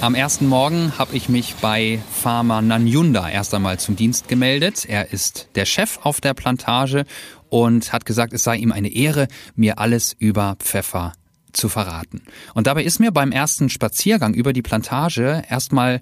Am 0.00 0.16
ersten 0.16 0.48
Morgen 0.48 0.98
habe 0.98 1.16
ich 1.16 1.28
mich 1.28 1.54
bei 1.60 2.00
Farmer 2.12 2.60
Nanyunda 2.60 3.30
erst 3.30 3.54
einmal 3.54 3.78
zum 3.78 3.94
Dienst 3.94 4.26
gemeldet. 4.26 4.84
Er 4.84 5.12
ist 5.12 5.48
der 5.54 5.64
Chef 5.64 6.00
auf 6.02 6.20
der 6.20 6.34
Plantage 6.34 7.04
und 7.48 7.92
hat 7.92 8.04
gesagt, 8.04 8.32
es 8.32 8.42
sei 8.42 8.56
ihm 8.56 8.72
eine 8.72 8.88
Ehre, 8.88 9.28
mir 9.54 9.78
alles 9.78 10.14
über 10.18 10.56
Pfeffer 10.58 11.12
zu 11.56 11.68
verraten. 11.68 12.22
Und 12.54 12.66
dabei 12.66 12.84
ist 12.84 13.00
mir 13.00 13.10
beim 13.10 13.32
ersten 13.32 13.68
Spaziergang 13.68 14.34
über 14.34 14.52
die 14.52 14.62
Plantage 14.62 15.42
erstmal 15.48 16.00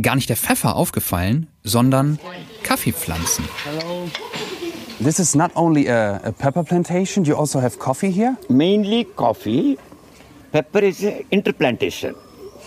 gar 0.00 0.14
nicht 0.14 0.28
der 0.28 0.36
Pfeffer 0.36 0.76
aufgefallen, 0.76 1.48
sondern 1.64 2.18
Kaffeepflanzen. 2.62 3.44
Hello. 3.64 4.08
This 5.02 5.18
is 5.18 5.34
not 5.34 5.50
only 5.56 5.88
a, 5.88 6.16
a 6.22 6.30
pepper 6.30 6.62
plantation, 6.62 7.24
you 7.24 7.34
also 7.34 7.60
have 7.60 7.78
coffee 7.78 8.10
here? 8.10 8.36
Mainly 8.48 9.06
coffee. 9.16 9.78
Pepper 10.52 10.82
is 10.82 11.02
interplantation. 11.30 12.14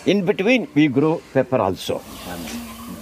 In 0.06 0.26
between, 0.26 0.68
we 0.74 0.90
grow 0.90 1.22
pepper 1.32 1.60
also. 1.60 2.02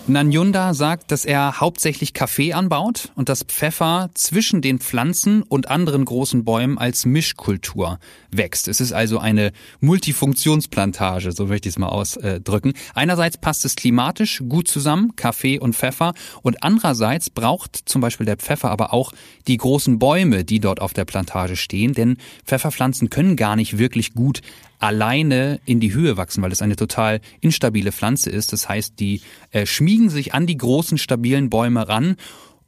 Nanyunda 0.07 0.73
sagt, 0.73 1.11
dass 1.11 1.25
er 1.25 1.61
hauptsächlich 1.61 2.13
Kaffee 2.13 2.53
anbaut 2.53 3.11
und 3.15 3.29
dass 3.29 3.43
Pfeffer 3.43 4.09
zwischen 4.15 4.61
den 4.61 4.79
Pflanzen 4.79 5.43
und 5.43 5.69
anderen 5.69 6.03
großen 6.05 6.43
Bäumen 6.43 6.77
als 6.77 7.05
Mischkultur 7.05 7.99
wächst. 8.31 8.67
Es 8.67 8.81
ist 8.81 8.93
also 8.93 9.19
eine 9.19 9.51
Multifunktionsplantage, 9.79 11.31
so 11.31 11.47
möchte 11.47 11.69
ich 11.69 11.75
es 11.75 11.79
mal 11.79 11.89
ausdrücken. 11.89 12.73
Einerseits 12.93 13.37
passt 13.37 13.65
es 13.65 13.75
klimatisch 13.75 14.41
gut 14.47 14.67
zusammen, 14.67 15.15
Kaffee 15.15 15.59
und 15.59 15.75
Pfeffer, 15.75 16.13
und 16.41 16.63
andererseits 16.63 17.29
braucht 17.29 17.77
zum 17.85 18.01
Beispiel 18.01 18.25
der 18.25 18.37
Pfeffer 18.37 18.71
aber 18.71 18.93
auch 18.93 19.11
die 19.47 19.57
großen 19.57 19.99
Bäume, 19.99 20.43
die 20.43 20.59
dort 20.59 20.81
auf 20.81 20.93
der 20.93 21.05
Plantage 21.05 21.55
stehen, 21.55 21.93
denn 21.93 22.17
Pfefferpflanzen 22.45 23.09
können 23.09 23.35
gar 23.35 23.55
nicht 23.55 23.77
wirklich 23.77 24.13
gut 24.13 24.41
alleine 24.79 25.59
in 25.65 25.79
die 25.79 25.93
Höhe 25.93 26.17
wachsen, 26.17 26.41
weil 26.41 26.51
es 26.51 26.61
eine 26.61 26.75
total 26.75 27.21
instabile 27.39 27.91
Pflanze 27.91 28.29
ist. 28.29 28.51
Das 28.51 28.67
heißt, 28.67 28.99
die 28.99 29.21
äh, 29.51 29.65
schmiegen 29.65 30.09
sich 30.09 30.33
an 30.33 30.47
die 30.47 30.57
großen, 30.57 30.97
stabilen 30.97 31.49
Bäume 31.49 31.87
ran 31.87 32.15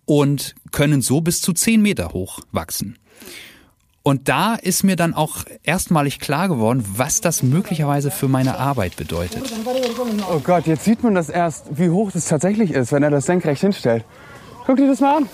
und 0.06 0.56
können 0.72 1.02
so 1.02 1.22
bis 1.22 1.42
zu 1.42 1.54
zehn 1.54 1.82
Meter 1.82 2.10
hoch 2.14 2.40
wachsen. 2.52 2.98
Und 4.06 4.28
da 4.28 4.56
ist 4.56 4.84
mir 4.84 4.98
dann 4.98 5.14
auch 5.14 5.46
erstmalig 5.64 6.20
klar 6.20 6.50
geworden, 6.50 6.84
was 6.86 7.22
das 7.22 7.42
möglicherweise 7.42 8.12
für 8.12 8.28
meine 8.28 8.60
Arbeit 8.60 8.98
bedeutet. 8.98 9.52
Oh 10.30 10.40
Gott, 10.40 10.68
jetzt 10.68 10.84
sieht 10.84 11.04
man 11.04 11.16
das 11.16 11.30
erst, 11.30 11.78
wie 11.78 11.90
hoch 11.90 12.12
das 12.12 12.26
tatsächlich 12.26 12.72
ist, 12.72 12.92
wenn 12.92 13.02
er 13.02 13.10
das 13.10 13.26
senkrecht 13.26 13.62
hinstellt. 13.62 14.04
Guck 14.66 14.76
dir 14.76 14.88
das 14.88 15.00
mal 15.00 15.18
an. 15.18 15.30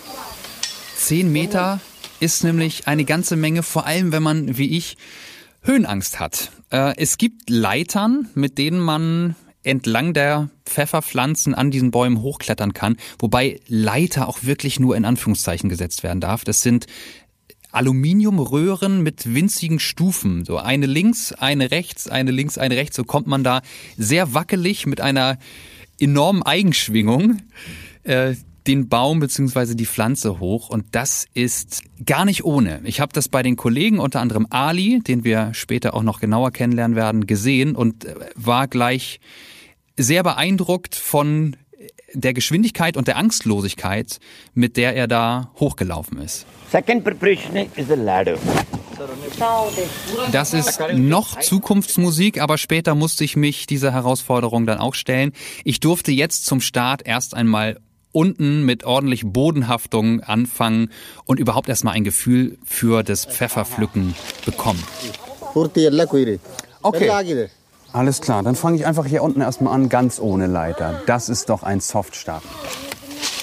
Zehn 0.96 1.32
Meter 1.32 1.80
ist 2.20 2.44
nämlich 2.44 2.88
eine 2.88 3.06
ganze 3.06 3.36
Menge, 3.36 3.64
vor 3.64 3.88
allem 3.88 4.12
wenn 4.12 4.22
man, 4.22 4.58
wie 4.58 4.78
ich, 4.78 4.98
Höhenangst 5.64 6.20
hat. 6.20 6.52
Äh, 6.72 6.94
es 6.98 7.18
gibt 7.18 7.50
Leitern, 7.50 8.30
mit 8.36 8.60
denen 8.60 8.80
man 8.80 9.36
entlang 9.64 10.14
der 10.14 10.50
Pfefferpflanzen 10.66 11.56
an 11.56 11.72
diesen 11.72 11.92
Bäumen 11.92 12.22
hochklettern 12.22 12.74
kann, 12.74 12.98
wobei 13.18 13.60
Leiter 13.68 14.28
auch 14.28 14.44
wirklich 14.44 14.80
nur 14.80 14.96
in 14.96 15.06
Anführungszeichen 15.06 15.70
gesetzt 15.70 16.04
werden 16.04 16.22
darf. 16.22 16.46
Das 16.46 16.62
sind 16.62 16.86
Aluminiumröhren 17.72 19.04
mit 19.04 19.34
winzigen 19.34 19.80
Stufen. 19.80 20.46
So 20.46 20.58
eine 20.58 20.86
links, 20.86 21.34
eine 21.34 21.72
rechts, 21.72 22.08
eine 22.08 22.32
links, 22.32 22.58
eine 22.58 22.76
rechts. 22.76 22.96
So 22.96 23.04
kommt 23.04 23.28
man 23.28 23.44
da 23.44 23.62
sehr 23.98 24.34
wackelig 24.34 24.86
mit 24.86 25.02
einer 25.02 25.38
enormen 26.00 26.44
Eigenschwingung 26.44 27.42
äh, 28.04 28.36
den 28.68 28.88
Baum 28.88 29.20
beziehungsweise 29.20 29.76
die 29.76 29.86
Pflanze 29.86 30.40
hoch 30.40 30.70
und 30.70 30.86
das 30.92 31.26
ist 31.34 31.82
gar 32.06 32.26
nicht 32.26 32.44
ohne. 32.44 32.82
Ich 32.84 33.00
habe 33.00 33.14
das 33.14 33.28
bei 33.28 33.42
den 33.42 33.56
Kollegen, 33.56 34.00
unter 34.00 34.22
anderem 34.22 34.48
Ali, 34.50 35.00
den 35.00 35.24
wir 35.24 35.54
später 35.54 35.94
auch 35.94 36.04
noch 36.04 36.20
genauer 36.20 36.52
kennenlernen 36.52 36.96
werden, 36.96 37.26
gesehen 37.26 37.76
und 37.76 38.06
äh, 38.06 38.16
war 38.36 38.68
gleich 38.68 39.20
sehr 39.98 40.24
beeindruckt 40.24 40.96
von 40.96 41.56
der 42.14 42.34
Geschwindigkeit 42.34 42.98
und 42.98 43.08
der 43.08 43.18
Angstlosigkeit, 43.18 44.20
mit 44.54 44.78
der 44.78 44.96
er 44.96 45.08
da 45.08 45.52
hochgelaufen 45.60 46.20
ist. 46.20 46.46
Second 46.72 47.04
preparation 47.04 47.56
is 47.76 47.88
the 47.88 47.96
ladder. 47.96 48.38
Das 50.32 50.54
ist 50.54 50.80
noch 50.94 51.40
Zukunftsmusik, 51.40 52.42
aber 52.42 52.58
später 52.58 52.96
musste 52.96 53.24
ich 53.24 53.38
mich 53.38 53.66
dieser 53.66 53.94
Herausforderung 53.94 54.66
dann 54.66 54.78
auch 54.78 54.94
stellen. 54.94 55.32
Ich 55.64 55.80
durfte 55.80 56.12
jetzt 56.12 56.46
zum 56.46 56.60
Start 56.60 57.06
erst 57.06 57.34
einmal 57.34 57.80
unten 58.12 58.66
mit 58.66 58.84
ordentlich 58.84 59.24
Bodenhaftung 59.26 60.22
anfangen 60.22 60.90
und 61.26 61.40
überhaupt 61.40 61.70
erstmal 61.70 61.94
ein 61.94 62.04
Gefühl 62.04 62.58
für 62.66 63.04
das 63.04 63.26
Pfefferpflücken 63.26 64.16
bekommen. 64.46 64.84
Okay. 66.82 67.10
Alles 67.92 68.22
klar, 68.22 68.44
dann 68.44 68.56
fange 68.56 68.78
ich 68.78 68.86
einfach 68.86 69.06
hier 69.06 69.24
unten 69.24 69.42
erstmal 69.42 69.74
an, 69.74 69.90
ganz 69.90 70.20
ohne 70.20 70.48
Leiter. 70.48 71.02
Das 71.08 71.28
ist 71.28 71.50
doch 71.50 71.64
ein 71.64 71.80
Softstart. 71.80 72.44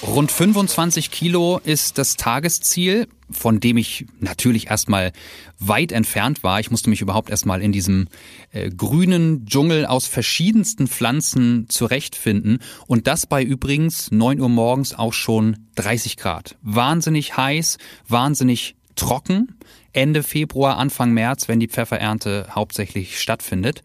Rund 0.03 0.31
25 0.31 1.11
Kilo 1.11 1.59
ist 1.63 1.97
das 1.97 2.15
Tagesziel, 2.15 3.07
von 3.31 3.59
dem 3.59 3.77
ich 3.77 4.05
natürlich 4.19 4.69
erstmal 4.69 5.11
weit 5.59 5.91
entfernt 5.91 6.43
war. 6.43 6.59
Ich 6.59 6.71
musste 6.71 6.89
mich 6.89 7.01
überhaupt 7.01 7.29
erstmal 7.29 7.61
in 7.61 7.71
diesem 7.71 8.07
äh, 8.51 8.69
grünen 8.69 9.45
Dschungel 9.47 9.85
aus 9.85 10.05
verschiedensten 10.05 10.87
Pflanzen 10.87 11.65
zurechtfinden. 11.67 12.59
Und 12.85 13.07
das 13.07 13.25
bei 13.25 13.43
übrigens 13.43 14.11
9 14.11 14.39
Uhr 14.39 14.49
morgens 14.49 14.93
auch 14.93 15.13
schon 15.13 15.57
30 15.75 16.15
Grad. 16.15 16.57
Wahnsinnig 16.61 17.35
heiß, 17.35 17.77
wahnsinnig 18.07 18.75
trocken. 18.95 19.55
Ende 19.93 20.21
Februar, 20.21 20.77
Anfang 20.77 21.11
März, 21.11 21.47
wenn 21.47 21.59
die 21.59 21.67
Pfefferernte 21.67 22.47
hauptsächlich 22.51 23.19
stattfindet. 23.19 23.81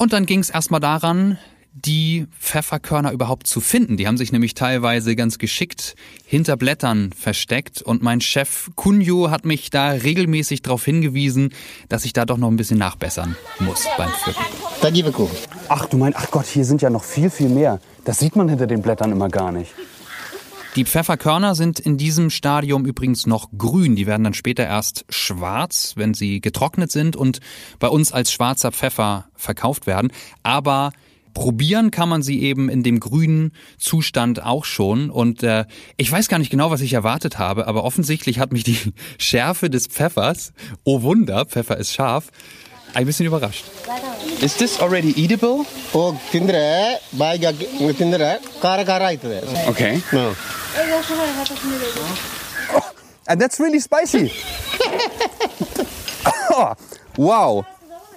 Und 0.00 0.14
dann 0.14 0.24
ging 0.24 0.38
es 0.38 0.48
erstmal 0.48 0.80
daran, 0.80 1.36
die 1.74 2.26
Pfefferkörner 2.40 3.12
überhaupt 3.12 3.46
zu 3.46 3.60
finden. 3.60 3.98
Die 3.98 4.06
haben 4.06 4.16
sich 4.16 4.32
nämlich 4.32 4.54
teilweise 4.54 5.14
ganz 5.14 5.36
geschickt 5.36 5.94
hinter 6.24 6.56
Blättern 6.56 7.12
versteckt 7.12 7.82
und 7.82 8.02
mein 8.02 8.22
Chef 8.22 8.70
Kunjo 8.76 9.30
hat 9.30 9.44
mich 9.44 9.68
da 9.68 9.90
regelmäßig 9.90 10.62
darauf 10.62 10.86
hingewiesen, 10.86 11.52
dass 11.90 12.06
ich 12.06 12.14
da 12.14 12.24
doch 12.24 12.38
noch 12.38 12.48
ein 12.48 12.56
bisschen 12.56 12.78
nachbessern 12.78 13.36
muss 13.58 13.86
beim 13.98 14.08
Pflücken. 14.08 14.42
Ach 15.68 15.84
du 15.84 15.98
meinst, 15.98 16.18
ach 16.18 16.30
Gott, 16.30 16.46
hier 16.46 16.64
sind 16.64 16.80
ja 16.80 16.88
noch 16.88 17.04
viel, 17.04 17.28
viel 17.28 17.50
mehr. 17.50 17.78
Das 18.06 18.20
sieht 18.20 18.36
man 18.36 18.48
hinter 18.48 18.66
den 18.66 18.80
Blättern 18.80 19.12
immer 19.12 19.28
gar 19.28 19.52
nicht. 19.52 19.74
Die 20.76 20.84
Pfefferkörner 20.84 21.56
sind 21.56 21.80
in 21.80 21.96
diesem 21.96 22.30
Stadium 22.30 22.86
übrigens 22.86 23.26
noch 23.26 23.50
grün. 23.58 23.96
Die 23.96 24.06
werden 24.06 24.22
dann 24.22 24.34
später 24.34 24.64
erst 24.64 25.04
schwarz, 25.08 25.94
wenn 25.96 26.14
sie 26.14 26.40
getrocknet 26.40 26.92
sind 26.92 27.16
und 27.16 27.40
bei 27.80 27.88
uns 27.88 28.12
als 28.12 28.30
schwarzer 28.30 28.70
Pfeffer 28.70 29.26
verkauft 29.34 29.88
werden. 29.88 30.12
Aber 30.44 30.92
probieren 31.34 31.90
kann 31.90 32.08
man 32.08 32.22
sie 32.22 32.40
eben 32.42 32.68
in 32.68 32.84
dem 32.84 33.00
grünen 33.00 33.52
Zustand 33.78 34.44
auch 34.44 34.64
schon. 34.64 35.10
Und 35.10 35.42
äh, 35.42 35.64
ich 35.96 36.10
weiß 36.10 36.28
gar 36.28 36.38
nicht 36.38 36.50
genau, 36.50 36.70
was 36.70 36.82
ich 36.82 36.92
erwartet 36.92 37.38
habe, 37.38 37.66
aber 37.66 37.82
offensichtlich 37.82 38.38
hat 38.38 38.52
mich 38.52 38.62
die 38.62 38.78
Schärfe 39.18 39.70
des 39.70 39.88
Pfeffers, 39.88 40.52
oh 40.84 41.02
Wunder, 41.02 41.46
Pfeffer 41.46 41.78
ist 41.78 41.92
scharf, 41.92 42.30
ein 42.94 43.06
bisschen 43.06 43.26
überrascht. 43.26 43.64
Is 44.40 44.56
this 44.56 44.80
already 44.80 45.12
edible? 45.22 45.64
Oh, 45.92 46.14
tindre, 46.30 46.98
baiga 47.12 47.52
tindre, 47.52 48.40
kara. 48.60 48.84
Okay. 49.68 50.00
No. 50.12 50.34
And 53.26 53.40
that's 53.40 53.60
really 53.60 53.80
spicy. 53.80 54.32
oh, 56.26 56.74
wow. 57.16 57.64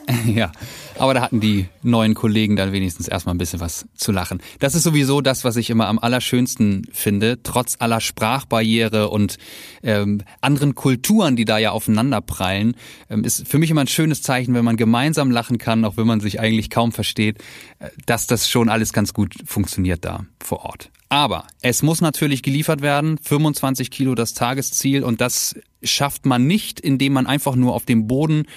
Yeah. 0.25 0.51
Aber 0.99 1.13
da 1.13 1.21
hatten 1.21 1.39
die 1.39 1.67
neuen 1.81 2.13
Kollegen 2.13 2.55
dann 2.55 2.71
wenigstens 2.71 3.07
erstmal 3.07 3.35
ein 3.35 3.37
bisschen 3.37 3.59
was 3.59 3.85
zu 3.95 4.11
lachen. 4.11 4.41
Das 4.59 4.75
ist 4.75 4.83
sowieso 4.83 5.21
das, 5.21 5.43
was 5.43 5.55
ich 5.55 5.69
immer 5.69 5.87
am 5.87 5.99
allerschönsten 5.99 6.87
finde, 6.91 7.41
trotz 7.43 7.75
aller 7.79 8.01
Sprachbarriere 8.01 9.09
und 9.09 9.37
ähm, 9.83 10.21
anderen 10.41 10.75
Kulturen, 10.75 11.35
die 11.35 11.45
da 11.45 11.57
ja 11.57 11.71
aufeinanderprallen, 11.71 12.75
ähm, 13.09 13.23
ist 13.23 13.47
für 13.47 13.57
mich 13.57 13.71
immer 13.71 13.81
ein 13.81 13.87
schönes 13.87 14.21
Zeichen, 14.21 14.53
wenn 14.53 14.65
man 14.65 14.77
gemeinsam 14.77 15.31
lachen 15.31 15.57
kann, 15.57 15.85
auch 15.85 15.97
wenn 15.97 16.07
man 16.07 16.19
sich 16.19 16.39
eigentlich 16.39 16.69
kaum 16.69 16.91
versteht, 16.91 17.39
äh, 17.79 17.89
dass 18.05 18.27
das 18.27 18.49
schon 18.49 18.69
alles 18.69 18.93
ganz 18.93 19.13
gut 19.13 19.35
funktioniert 19.45 20.05
da 20.05 20.25
vor 20.39 20.65
Ort. 20.65 20.89
Aber 21.13 21.45
es 21.61 21.83
muss 21.83 22.01
natürlich 22.01 22.41
geliefert 22.41 22.81
werden. 22.81 23.19
25 23.19 23.91
Kilo 23.91 24.15
das 24.15 24.33
Tagesziel 24.33 25.03
und 25.03 25.21
das 25.21 25.55
schafft 25.83 26.25
man 26.25 26.47
nicht, 26.47 26.79
indem 26.79 27.13
man 27.13 27.27
einfach 27.27 27.55
nur 27.55 27.75
auf 27.75 27.85
dem 27.85 28.07
Boden 28.07 28.47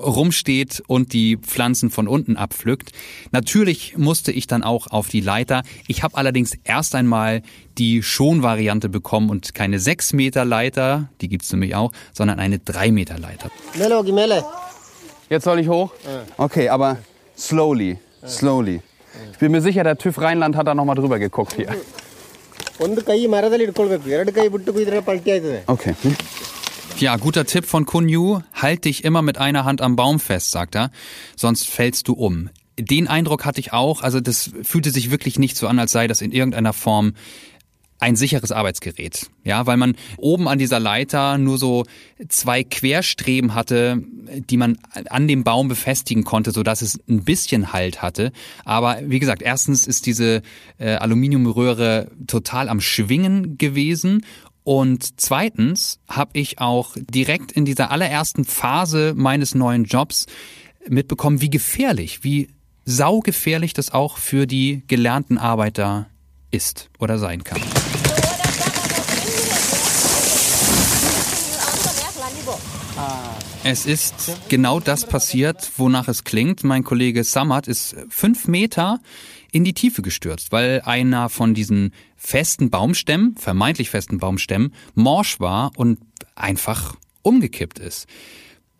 rumsteht 0.00 0.80
und 0.86 1.12
die 1.12 1.36
Pflanzen 1.38 1.90
von 1.90 2.06
unten 2.06 2.36
abpflückt. 2.36 2.92
Natürlich 3.32 3.96
musste 3.96 4.30
ich 4.30 4.46
dann 4.46 4.62
auch 4.62 4.86
auf 4.86 5.08
die 5.08 5.22
Leiter. 5.22 5.64
Ich 5.88 6.04
habe 6.04 6.16
allerdings 6.16 6.52
erst 6.62 6.94
einmal 6.94 7.42
die 7.78 8.00
Schonvariante 8.00 8.88
bekommen 8.88 9.28
und 9.28 9.52
keine 9.52 9.80
6 9.80 10.12
Meter 10.12 10.44
Leiter, 10.44 11.08
die 11.20 11.28
gibt 11.28 11.42
es 11.42 11.50
nämlich 11.50 11.74
auch, 11.74 11.90
sondern 12.12 12.38
eine 12.38 12.60
3 12.60 12.92
Meter 12.92 13.18
Leiter. 13.18 13.50
Jetzt 15.28 15.42
soll 15.42 15.58
ich 15.58 15.68
hoch? 15.68 15.90
Okay, 16.36 16.68
aber 16.68 16.98
slowly, 17.36 17.98
slowly. 18.24 18.82
Ich 19.33 19.39
bin 19.39 19.51
mir 19.51 19.61
sicher, 19.61 19.83
der 19.83 19.97
TÜV 19.97 20.19
Rheinland 20.21 20.55
hat 20.55 20.67
da 20.67 20.73
noch 20.75 20.85
mal 20.85 20.95
drüber 20.95 21.19
geguckt 21.25 21.55
hier. 21.61 21.71
ಒಂದು 22.85 23.01
ಕೈ 23.07 23.17
ಮರದಲ್ಲಿ 23.33 23.63
ಇಟ್ಕೊಳ್ಬೇಕು 23.67 24.07
ಎರಡು 24.15 24.31
ಕೈ 24.35 24.43
ಬಿಟ್ಟು 24.53 24.69
ಕುಯ್ದ್ರೆ 24.75 24.99
ಪಲ್ಟಿ 25.07 25.29
ಆಯ್ತದೆ 25.33 25.59
Okay. 25.73 25.93
Ja, 27.03 27.11
guter 27.25 27.43
Tipp 27.51 27.65
von 27.73 27.83
Kunyu. 27.91 28.23
Halt 28.61 28.81
dich 28.85 28.97
immer 29.07 29.21
mit 29.29 29.37
einer 29.45 29.63
Hand 29.67 29.81
am 29.87 29.93
Baum 29.99 30.17
fest, 30.19 30.51
sagt 30.51 30.75
er. 30.75 30.85
Sonst 31.43 31.63
fällst 31.75 32.07
du 32.09 32.13
um. 32.27 32.35
Den 32.93 33.05
Eindruck 33.15 33.45
hatte 33.45 33.61
ich 33.63 33.69
auch. 33.81 34.01
Also 34.07 34.19
das 34.29 34.39
fühlte 34.69 34.91
sich 34.97 35.05
wirklich 35.13 35.35
nicht 35.39 35.55
so 35.57 35.67
an, 35.71 35.79
als 35.83 35.91
sei 35.97 36.05
das 36.11 36.21
in 36.27 36.31
irgendeiner 36.39 36.73
Form 36.73 37.07
ein 38.04 38.16
sicheres 38.16 38.52
Arbeitsgerät. 38.52 39.30
Ja, 39.44 39.66
weil 39.66 39.78
man 39.78 39.96
oben 40.18 40.46
an 40.46 40.58
dieser 40.58 40.78
Leiter 40.78 41.38
nur 41.38 41.56
so 41.56 41.84
zwei 42.28 42.62
Querstreben 42.62 43.54
hatte, 43.54 44.02
die 44.50 44.58
man 44.58 44.78
an 45.08 45.26
dem 45.26 45.42
Baum 45.42 45.68
befestigen 45.68 46.24
konnte, 46.24 46.50
so 46.50 46.62
dass 46.62 46.82
es 46.82 47.00
ein 47.08 47.24
bisschen 47.24 47.72
Halt 47.72 48.02
hatte. 48.02 48.30
Aber 48.66 48.98
wie 49.02 49.20
gesagt, 49.20 49.40
erstens 49.40 49.86
ist 49.86 50.04
diese 50.04 50.42
äh, 50.78 50.96
Aluminiumröhre 50.96 52.10
total 52.26 52.68
am 52.68 52.80
Schwingen 52.80 53.56
gewesen 53.56 54.24
und 54.64 55.20
zweitens 55.20 56.00
habe 56.06 56.38
ich 56.38 56.58
auch 56.58 56.96
direkt 56.96 57.52
in 57.52 57.64
dieser 57.64 57.90
allerersten 57.90 58.44
Phase 58.44 59.14
meines 59.16 59.54
neuen 59.54 59.84
Jobs 59.84 60.26
mitbekommen, 60.88 61.40
wie 61.40 61.50
gefährlich, 61.50 62.22
wie 62.22 62.48
saugefährlich 62.84 63.72
das 63.72 63.92
auch 63.92 64.18
für 64.18 64.46
die 64.46 64.82
gelernten 64.88 65.38
Arbeiter 65.38 66.06
ist 66.50 66.90
oder 66.98 67.18
sein 67.18 67.44
kann. 67.44 67.60
Es 73.66 73.86
ist 73.86 74.40
genau 74.50 74.78
das 74.78 75.06
passiert, 75.06 75.72
wonach 75.78 76.06
es 76.08 76.24
klingt. 76.24 76.64
Mein 76.64 76.84
Kollege 76.84 77.24
Samat 77.24 77.66
ist 77.66 77.96
fünf 78.10 78.46
Meter 78.46 79.00
in 79.52 79.64
die 79.64 79.72
Tiefe 79.72 80.02
gestürzt, 80.02 80.52
weil 80.52 80.82
einer 80.84 81.30
von 81.30 81.54
diesen 81.54 81.94
festen 82.14 82.68
Baumstämmen, 82.68 83.36
vermeintlich 83.38 83.88
festen 83.88 84.18
Baumstämmen, 84.18 84.74
morsch 84.94 85.40
war 85.40 85.70
und 85.76 85.98
einfach 86.34 86.94
umgekippt 87.22 87.78
ist. 87.78 88.06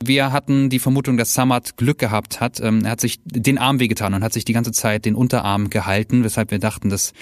Wir 0.05 0.33
hatten 0.33 0.69
die 0.69 0.81
Vermutung, 0.81 1.17
dass 1.17 1.33
Samat 1.33 1.79
Glück 1.79 1.99
gehabt 1.99 2.43
hat. 2.43 2.61
Ähm, 2.61 2.85
er 2.85 2.91
hat 2.91 3.01
sich 3.01 3.21
den 3.25 3.57
Arm 3.57 3.81
wehgetan 3.81 4.13
und 4.13 4.23
hat 4.23 4.35
sich 4.35 4.45
die 4.45 4.53
ganze 4.53 4.73
Zeit 4.73 5.07
den 5.07 5.15
Unterarm 5.15 5.71
gehalten, 5.71 6.25
weshalb 6.25 6.51
wir 6.51 6.59
dachten, 6.59 6.91
dass 6.91 7.15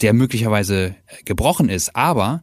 der 0.00 0.14
möglicherweise 0.14 0.96
gebrochen 1.24 1.68
ist. 1.68 1.94
Aber 1.94 2.42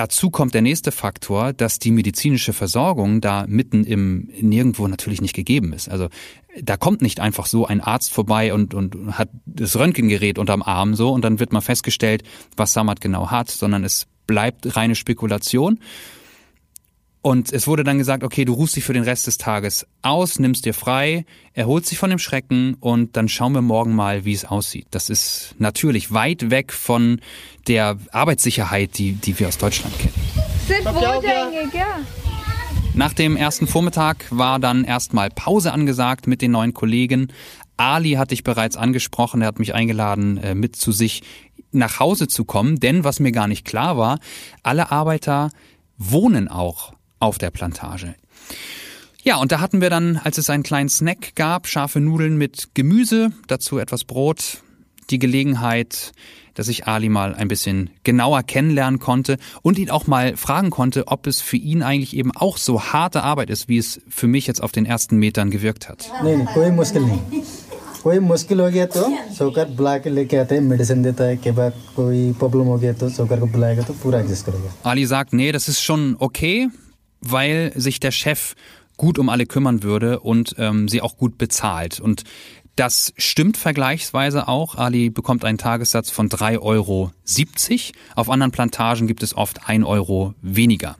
Dazu 0.00 0.30
kommt 0.30 0.54
der 0.54 0.62
nächste 0.62 0.92
Faktor, 0.92 1.52
dass 1.52 1.78
die 1.78 1.90
medizinische 1.90 2.54
Versorgung 2.54 3.20
da 3.20 3.44
mitten 3.46 3.84
im 3.84 4.30
Nirgendwo 4.40 4.88
natürlich 4.88 5.20
nicht 5.20 5.34
gegeben 5.34 5.74
ist. 5.74 5.90
Also 5.90 6.08
da 6.58 6.78
kommt 6.78 7.02
nicht 7.02 7.20
einfach 7.20 7.44
so 7.44 7.66
ein 7.66 7.82
Arzt 7.82 8.10
vorbei 8.10 8.54
und, 8.54 8.72
und 8.72 9.18
hat 9.18 9.28
das 9.44 9.78
Röntgengerät 9.78 10.38
unterm 10.38 10.62
Arm 10.62 10.94
so 10.94 11.12
und 11.12 11.22
dann 11.22 11.38
wird 11.38 11.52
mal 11.52 11.60
festgestellt, 11.60 12.22
was 12.56 12.72
Samat 12.72 13.02
genau 13.02 13.30
hat, 13.30 13.50
sondern 13.50 13.84
es 13.84 14.06
bleibt 14.26 14.74
reine 14.74 14.94
Spekulation. 14.94 15.80
Und 17.22 17.52
es 17.52 17.66
wurde 17.66 17.84
dann 17.84 17.98
gesagt, 17.98 18.24
okay, 18.24 18.46
du 18.46 18.54
ruhst 18.54 18.76
dich 18.76 18.84
für 18.84 18.94
den 18.94 19.02
Rest 19.02 19.26
des 19.26 19.36
Tages 19.36 19.86
aus, 20.00 20.38
nimmst 20.38 20.64
dir 20.64 20.72
frei, 20.72 21.26
erholst 21.52 21.90
dich 21.90 21.98
von 21.98 22.08
dem 22.08 22.18
Schrecken 22.18 22.74
und 22.80 23.14
dann 23.14 23.28
schauen 23.28 23.52
wir 23.52 23.60
morgen 23.60 23.94
mal, 23.94 24.24
wie 24.24 24.32
es 24.32 24.46
aussieht. 24.46 24.86
Das 24.90 25.10
ist 25.10 25.54
natürlich 25.58 26.12
weit 26.12 26.48
weg 26.48 26.72
von 26.72 27.20
der 27.68 27.98
Arbeitssicherheit, 28.12 28.96
die, 28.96 29.12
die 29.12 29.38
wir 29.38 29.48
aus 29.48 29.58
Deutschland 29.58 29.94
kennen. 29.98 30.14
Nach 32.94 33.12
dem 33.12 33.36
ersten 33.36 33.66
Vormittag 33.66 34.24
war 34.30 34.58
dann 34.58 34.84
erstmal 34.84 35.28
Pause 35.28 35.72
angesagt 35.72 36.26
mit 36.26 36.40
den 36.40 36.52
neuen 36.52 36.72
Kollegen. 36.72 37.28
Ali 37.76 38.12
hatte 38.12 38.32
ich 38.32 38.44
bereits 38.44 38.76
angesprochen, 38.76 39.42
er 39.42 39.48
hat 39.48 39.58
mich 39.58 39.74
eingeladen, 39.74 40.38
äh, 40.38 40.54
mit 40.54 40.74
zu 40.74 40.90
sich 40.90 41.22
nach 41.70 42.00
Hause 42.00 42.28
zu 42.28 42.46
kommen, 42.46 42.80
denn 42.80 43.04
was 43.04 43.20
mir 43.20 43.30
gar 43.30 43.46
nicht 43.46 43.66
klar 43.66 43.98
war, 43.98 44.18
alle 44.62 44.90
Arbeiter 44.90 45.50
wohnen 45.98 46.48
auch 46.48 46.94
auf 47.19 47.37
der 47.37 47.51
Plantage. 47.51 48.15
Ja, 49.23 49.37
und 49.37 49.51
da 49.51 49.59
hatten 49.59 49.81
wir 49.81 49.89
dann, 49.89 50.17
als 50.23 50.37
es 50.37 50.49
einen 50.49 50.63
kleinen 50.63 50.89
Snack 50.89 51.35
gab, 51.35 51.67
scharfe 51.67 51.99
Nudeln 51.99 52.37
mit 52.37 52.69
Gemüse, 52.75 53.31
dazu 53.47 53.79
etwas 53.79 54.03
Brot, 54.03 54.61
die 55.09 55.17
Gelegenheit, 55.17 56.11
dass 56.53 56.67
ich 56.67 56.87
Ali 56.87 57.09
mal 57.09 57.35
ein 57.35 57.47
bisschen 57.47 57.89
genauer 58.03 58.43
kennenlernen 58.43 58.99
konnte 58.99 59.37
und 59.61 59.77
ihn 59.77 59.89
auch 59.89 60.07
mal 60.07 60.37
fragen 60.37 60.69
konnte, 60.69 61.07
ob 61.07 61.27
es 61.27 61.41
für 61.41 61.57
ihn 61.57 61.83
eigentlich 61.83 62.15
eben 62.15 62.31
auch 62.31 62.57
so 62.57 62.81
harte 62.81 63.23
Arbeit 63.23 63.49
ist, 63.49 63.67
wie 63.67 63.77
es 63.77 63.99
für 64.07 64.27
mich 64.27 64.47
jetzt 64.47 64.61
auf 64.61 64.71
den 64.71 64.85
ersten 64.85 65.17
Metern 65.17 65.49
gewirkt 65.49 65.89
hat. 65.89 66.09
Nee, 66.23 66.37
nee, 66.37 66.45
कोई 66.53 66.71
मुश्किल 66.71 67.01
नहीं 67.01 67.41
कोई 68.05 68.19
मुश्किल 68.19 68.59
हो 68.59 68.69
गया 68.69 68.85
तो 68.93 69.03
सरकार 69.37 69.65
बुला 69.77 69.97
के 69.97 70.09
लेके 70.09 70.37
आते 70.37 70.55
हैं 70.55 70.61
मेडिसिन 70.61 71.01
देता 71.03 71.23
है 71.23 71.37
के 71.41 71.51
बाद 71.57 71.73
कोई 71.95 72.33
प्रॉब्लम 72.39 72.65
हो 72.69 72.77
गया 72.77 72.93
तो 73.01 73.09
सरकार 73.09 73.39
को 73.39 73.45
बुलाएगा 73.57 73.83
तो 73.83 73.93
पूरा 74.03 74.19
एडजस्ट 74.19 74.45
करेगा 74.45 74.69
Ali 74.91 75.05
sagt, 75.05 75.33
nee, 75.33 75.51
das 75.51 75.67
ist 75.67 75.81
schon 75.81 76.15
okay, 76.19 76.69
weil 77.20 77.72
sich 77.74 78.00
der 78.00 78.10
Chef 78.10 78.54
gut 78.96 79.18
um 79.18 79.28
alle 79.28 79.46
kümmern 79.46 79.82
würde 79.82 80.20
und 80.20 80.54
ähm, 80.58 80.88
sie 80.88 81.00
auch 81.00 81.16
gut 81.16 81.38
bezahlt. 81.38 82.00
Und 82.00 82.24
das 82.76 83.12
stimmt 83.16 83.56
vergleichsweise 83.56 84.48
auch. 84.48 84.74
Ali 84.76 85.10
bekommt 85.10 85.44
einen 85.44 85.58
Tagessatz 85.58 86.10
von 86.10 86.28
3,70 86.28 86.60
Euro. 86.60 87.10
Auf 88.14 88.30
anderen 88.30 88.52
Plantagen 88.52 89.06
gibt 89.06 89.22
es 89.22 89.36
oft 89.36 89.68
1 89.68 89.84
Euro 89.84 90.34
weniger. 90.40 90.96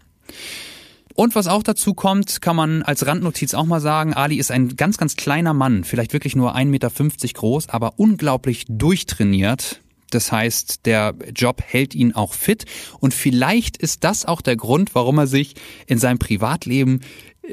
Und 1.14 1.34
was 1.34 1.48
auch 1.48 1.62
dazu 1.62 1.92
kommt, 1.94 2.40
kann 2.40 2.56
man 2.56 2.82
als 2.82 3.06
Randnotiz 3.06 3.52
auch 3.52 3.66
mal 3.66 3.80
sagen, 3.80 4.14
Ali 4.14 4.36
ist 4.36 4.50
ein 4.50 4.76
ganz, 4.76 4.96
ganz 4.96 5.16
kleiner 5.16 5.52
Mann, 5.52 5.84
vielleicht 5.84 6.12
wirklich 6.12 6.36
nur 6.36 6.56
1,50 6.56 6.64
Meter 6.66 6.90
groß, 7.34 7.68
aber 7.68 7.98
unglaublich 7.98 8.64
durchtrainiert. 8.68 9.79
Das 10.11 10.31
heißt, 10.31 10.85
der 10.85 11.13
Job 11.35 11.61
hält 11.65 11.95
ihn 11.95 12.13
auch 12.13 12.33
fit 12.33 12.65
und 12.99 13.13
vielleicht 13.13 13.77
ist 13.77 14.03
das 14.03 14.25
auch 14.25 14.41
der 14.41 14.55
Grund, 14.55 14.95
warum 14.95 15.17
er 15.17 15.27
sich 15.27 15.55
in 15.87 15.97
seinem 15.97 16.19
Privatleben 16.19 17.01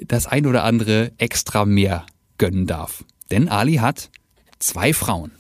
das 0.07 0.27
ein 0.27 0.47
oder 0.47 0.65
andere 0.65 1.13
extra 1.19 1.65
mehr 1.65 2.07
gönnen 2.39 2.67
darf. 2.67 3.05
Denn 3.31 3.49
Ali 3.49 3.77
hat 3.77 4.11
zwei 4.59 4.93
Frauen. 4.93 5.33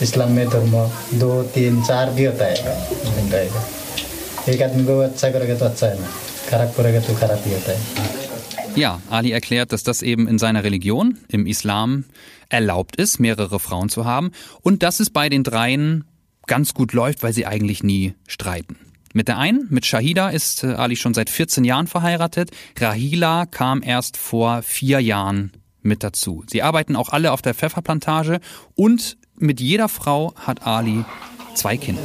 इस्लाम 0.00 0.30
में 0.32 0.48
धर्म 0.48 0.74
दो 1.18 1.42
तीन 1.54 1.82
चार 1.82 2.10
भी 2.14 2.24
होता 2.24 2.44
है 2.44 2.54
रहेगा 3.34 3.62
एक 4.52 4.62
आदमी 4.62 4.84
को 4.86 4.98
अच्छा 5.10 5.30
करेगा 5.30 5.54
तो 5.58 5.64
अच्छा 5.64 5.86
है 5.86 6.00
ना 6.00 6.08
खराब 6.50 6.72
करेगा 6.76 7.00
तो 7.06 7.14
खराब 7.20 7.42
ही 7.46 7.52
होता 7.52 7.72
है 7.72 8.28
ja, 8.76 9.00
Ali 9.10 9.32
erklärt, 9.32 9.72
dass 9.72 9.82
das 9.82 10.02
eben 10.02 10.28
in 10.28 10.38
seiner 10.38 10.62
Religion, 10.62 11.18
im 11.26 11.46
Islam, 11.46 12.04
erlaubt 12.48 12.94
ist, 12.94 13.18
mehrere 13.18 13.58
Frauen 13.58 13.88
zu 13.88 14.04
haben 14.04 14.30
und 14.62 14.84
dass 14.84 15.00
es 15.00 15.10
bei 15.10 15.28
den 15.28 15.42
dreien 15.42 16.04
ganz 16.47 16.73
gut 16.73 16.93
läuft, 16.93 17.23
weil 17.23 17.33
sie 17.33 17.45
eigentlich 17.45 17.83
nie 17.83 18.13
streiten. 18.27 18.77
Mit 19.13 19.27
der 19.27 19.37
einen, 19.37 19.67
mit 19.69 19.85
Shahida, 19.85 20.29
ist 20.29 20.63
äh, 20.63 20.73
Ali 20.73 20.95
schon 20.95 21.13
seit 21.13 21.29
14 21.29 21.63
Jahren 21.63 21.87
verheiratet. 21.87 22.49
Rahila 22.79 23.45
kam 23.45 23.83
erst 23.83 24.17
vor 24.17 24.63
vier 24.63 24.99
Jahren 24.99 25.51
mit 25.83 26.03
dazu. 26.03 26.43
Sie 26.47 26.63
arbeiten 26.63 26.95
auch 26.95 27.09
alle 27.09 27.31
auf 27.31 27.41
der 27.41 27.53
Pfefferplantage 27.53 28.39
und 28.73 29.17
mit 29.37 29.59
jeder 29.59 29.89
Frau 29.89 30.33
hat 30.35 30.65
Ali 30.65 31.05
zwei 31.53 31.77
Kinder. 31.77 32.01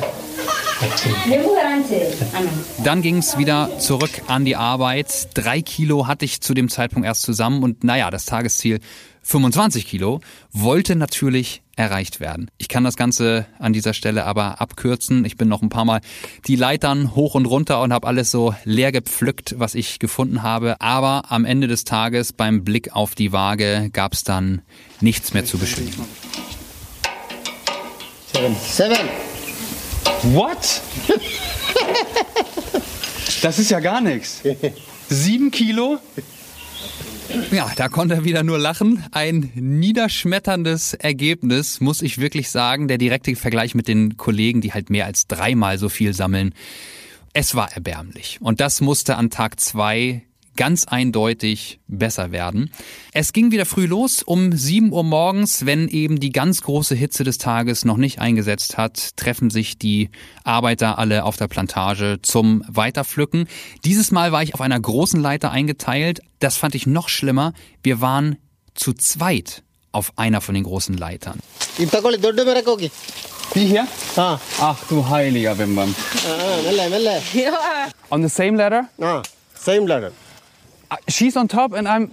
Dann 2.84 3.02
ging 3.02 3.16
es 3.16 3.38
wieder 3.38 3.78
zurück 3.78 4.10
an 4.28 4.44
die 4.44 4.54
Arbeit. 4.54 5.28
Drei 5.34 5.60
Kilo 5.62 6.06
hatte 6.06 6.24
ich 6.24 6.40
zu 6.40 6.54
dem 6.54 6.68
Zeitpunkt 6.68 7.06
erst 7.06 7.22
zusammen 7.22 7.62
und 7.62 7.84
naja, 7.84 8.10
das 8.10 8.26
Tagesziel 8.26 8.80
25 9.22 9.86
Kilo 9.86 10.20
wollte 10.52 10.94
natürlich 10.94 11.62
erreicht 11.78 12.20
werden. 12.20 12.50
Ich 12.58 12.68
kann 12.68 12.84
das 12.84 12.96
Ganze 12.96 13.46
an 13.58 13.72
dieser 13.72 13.94
Stelle 13.94 14.24
aber 14.24 14.60
abkürzen. 14.60 15.24
Ich 15.24 15.36
bin 15.36 15.48
noch 15.48 15.62
ein 15.62 15.68
paar 15.68 15.84
Mal 15.84 16.00
die 16.46 16.56
Leitern 16.56 17.14
hoch 17.14 17.34
und 17.34 17.46
runter 17.46 17.80
und 17.82 17.92
habe 17.92 18.06
alles 18.06 18.30
so 18.30 18.54
leer 18.64 18.92
gepflückt, 18.92 19.54
was 19.58 19.74
ich 19.74 19.98
gefunden 19.98 20.42
habe. 20.42 20.80
Aber 20.80 21.30
am 21.30 21.44
Ende 21.44 21.68
des 21.68 21.84
Tages 21.84 22.32
beim 22.32 22.64
Blick 22.64 22.94
auf 22.94 23.14
die 23.14 23.32
Waage 23.32 23.90
gab 23.92 24.12
es 24.12 24.24
dann 24.24 24.62
nichts 25.00 25.34
mehr 25.34 25.44
zu 25.44 25.58
beschönigen. 25.58 26.04
Seven. 28.32 28.56
Seven. 28.56 29.08
What? 30.34 30.82
Das 33.42 33.58
ist 33.58 33.70
ja 33.70 33.78
gar 33.80 34.00
nichts. 34.00 34.42
Sieben 35.08 35.50
Kilo? 35.50 35.98
Ja, 37.50 37.70
da 37.76 37.88
konnte 37.88 38.14
er 38.14 38.24
wieder 38.24 38.42
nur 38.42 38.58
lachen. 38.58 39.04
Ein 39.12 39.50
niederschmetterndes 39.54 40.94
Ergebnis, 40.94 41.80
muss 41.80 42.02
ich 42.02 42.18
wirklich 42.18 42.50
sagen. 42.50 42.88
Der 42.88 42.98
direkte 42.98 43.34
Vergleich 43.36 43.74
mit 43.74 43.88
den 43.88 44.16
Kollegen, 44.16 44.60
die 44.60 44.72
halt 44.72 44.90
mehr 44.90 45.06
als 45.06 45.26
dreimal 45.26 45.78
so 45.78 45.88
viel 45.88 46.14
sammeln. 46.14 46.54
Es 47.32 47.54
war 47.54 47.72
erbärmlich. 47.72 48.38
Und 48.40 48.60
das 48.60 48.80
musste 48.80 49.16
an 49.16 49.30
Tag 49.30 49.60
zwei 49.60 50.22
ganz 50.58 50.86
eindeutig 50.86 51.78
besser 51.86 52.32
werden. 52.32 52.72
Es 53.12 53.32
ging 53.32 53.52
wieder 53.52 53.64
früh 53.64 53.86
los, 53.86 54.24
um 54.24 54.52
7 54.52 54.92
Uhr 54.92 55.04
morgens, 55.04 55.64
wenn 55.64 55.86
eben 55.86 56.18
die 56.18 56.32
ganz 56.32 56.62
große 56.62 56.96
Hitze 56.96 57.22
des 57.22 57.38
Tages 57.38 57.84
noch 57.84 57.96
nicht 57.96 58.18
eingesetzt 58.18 58.76
hat, 58.76 59.16
treffen 59.16 59.50
sich 59.50 59.78
die 59.78 60.10
Arbeiter 60.42 60.98
alle 60.98 61.24
auf 61.24 61.36
der 61.36 61.46
Plantage 61.46 62.18
zum 62.22 62.64
Weiterpflücken. 62.66 63.46
Dieses 63.84 64.10
Mal 64.10 64.32
war 64.32 64.42
ich 64.42 64.52
auf 64.52 64.60
einer 64.60 64.78
großen 64.78 65.20
Leiter 65.20 65.52
eingeteilt. 65.52 66.20
Das 66.40 66.56
fand 66.56 66.74
ich 66.74 66.88
noch 66.88 67.08
schlimmer. 67.08 67.52
Wir 67.84 68.00
waren 68.00 68.36
zu 68.74 68.92
zweit 68.92 69.62
auf 69.92 70.12
einer 70.16 70.40
von 70.40 70.56
den 70.56 70.64
großen 70.64 70.96
Leitern. 70.96 71.38
Die 73.54 73.64
hier? 73.64 73.86
Ah. 74.16 74.38
Ach 74.60 74.76
du 74.88 75.08
heiliger 75.08 75.54
Bimbam. 75.54 75.94
On 78.10 78.22
the 78.22 78.28
same 78.28 78.58
ladder? 78.58 78.88
Ah, 79.00 79.22
same 79.54 79.86
ladder. 79.86 80.10
She's 81.08 81.36
on 81.36 81.48
top 81.48 81.72
and 81.72 81.88
I'm. 81.88 82.10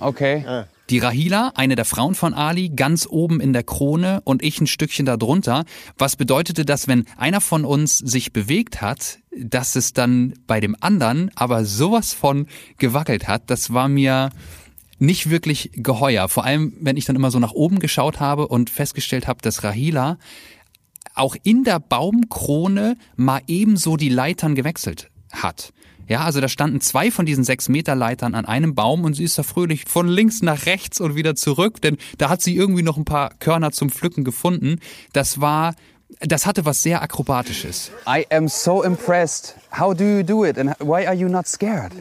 Okay. 0.00 0.64
Die 0.90 1.00
Rahila, 1.00 1.52
eine 1.54 1.76
der 1.76 1.84
Frauen 1.84 2.14
von 2.14 2.32
Ali, 2.32 2.70
ganz 2.70 3.06
oben 3.06 3.40
in 3.40 3.52
der 3.52 3.62
Krone 3.62 4.22
und 4.24 4.42
ich 4.42 4.58
ein 4.58 4.66
Stückchen 4.66 5.04
darunter. 5.04 5.66
Was 5.98 6.16
bedeutete 6.16 6.64
das, 6.64 6.88
wenn 6.88 7.04
einer 7.18 7.42
von 7.42 7.66
uns 7.66 7.98
sich 7.98 8.32
bewegt 8.32 8.80
hat, 8.80 9.18
dass 9.36 9.76
es 9.76 9.92
dann 9.92 10.32
bei 10.46 10.60
dem 10.60 10.74
anderen 10.80 11.30
aber 11.34 11.66
sowas 11.66 12.14
von 12.14 12.46
gewackelt 12.78 13.28
hat? 13.28 13.50
Das 13.50 13.74
war 13.74 13.88
mir 13.88 14.30
nicht 14.98 15.28
wirklich 15.28 15.72
geheuer. 15.74 16.28
Vor 16.28 16.44
allem, 16.44 16.72
wenn 16.80 16.96
ich 16.96 17.04
dann 17.04 17.16
immer 17.16 17.30
so 17.30 17.38
nach 17.38 17.52
oben 17.52 17.80
geschaut 17.80 18.18
habe 18.18 18.48
und 18.48 18.70
festgestellt 18.70 19.26
habe, 19.26 19.42
dass 19.42 19.62
Rahila 19.64 20.16
auch 21.14 21.36
in 21.42 21.64
der 21.64 21.80
Baumkrone 21.80 22.96
mal 23.14 23.42
ebenso 23.46 23.98
die 23.98 24.08
Leitern 24.08 24.54
gewechselt 24.54 25.10
hat. 25.30 25.74
Ja, 26.08 26.20
also 26.22 26.40
da 26.40 26.48
standen 26.48 26.80
zwei 26.80 27.10
von 27.10 27.26
diesen 27.26 27.44
sechs 27.44 27.68
Meter 27.68 27.94
Leitern 27.94 28.34
an 28.34 28.46
einem 28.46 28.74
Baum 28.74 29.04
und 29.04 29.14
sie 29.14 29.24
ist 29.24 29.38
da 29.38 29.42
fröhlich 29.42 29.84
von 29.86 30.08
links 30.08 30.42
nach 30.42 30.66
rechts 30.66 31.00
und 31.00 31.14
wieder 31.14 31.34
zurück, 31.36 31.80
denn 31.82 31.98
da 32.16 32.30
hat 32.30 32.42
sie 32.42 32.56
irgendwie 32.56 32.82
noch 32.82 32.96
ein 32.96 33.04
paar 33.04 33.30
Körner 33.38 33.72
zum 33.72 33.90
Pflücken 33.90 34.24
gefunden. 34.24 34.80
Das 35.12 35.40
war 35.40 35.74
das 36.20 36.46
hatte 36.46 36.64
was 36.64 36.82
sehr 36.82 37.02
akrobatisches. 37.02 37.90
I 38.08 38.26
am 38.30 38.48
so 38.48 38.82
impressed. 38.82 39.54
How 39.78 39.94
do 39.94 40.04
you 40.04 40.22
do 40.22 40.44
it 40.44 40.58
and 40.58 40.70
why 40.80 41.06
are 41.06 41.14
you 41.14 41.28
not 41.28 41.46
scared? 41.46 41.92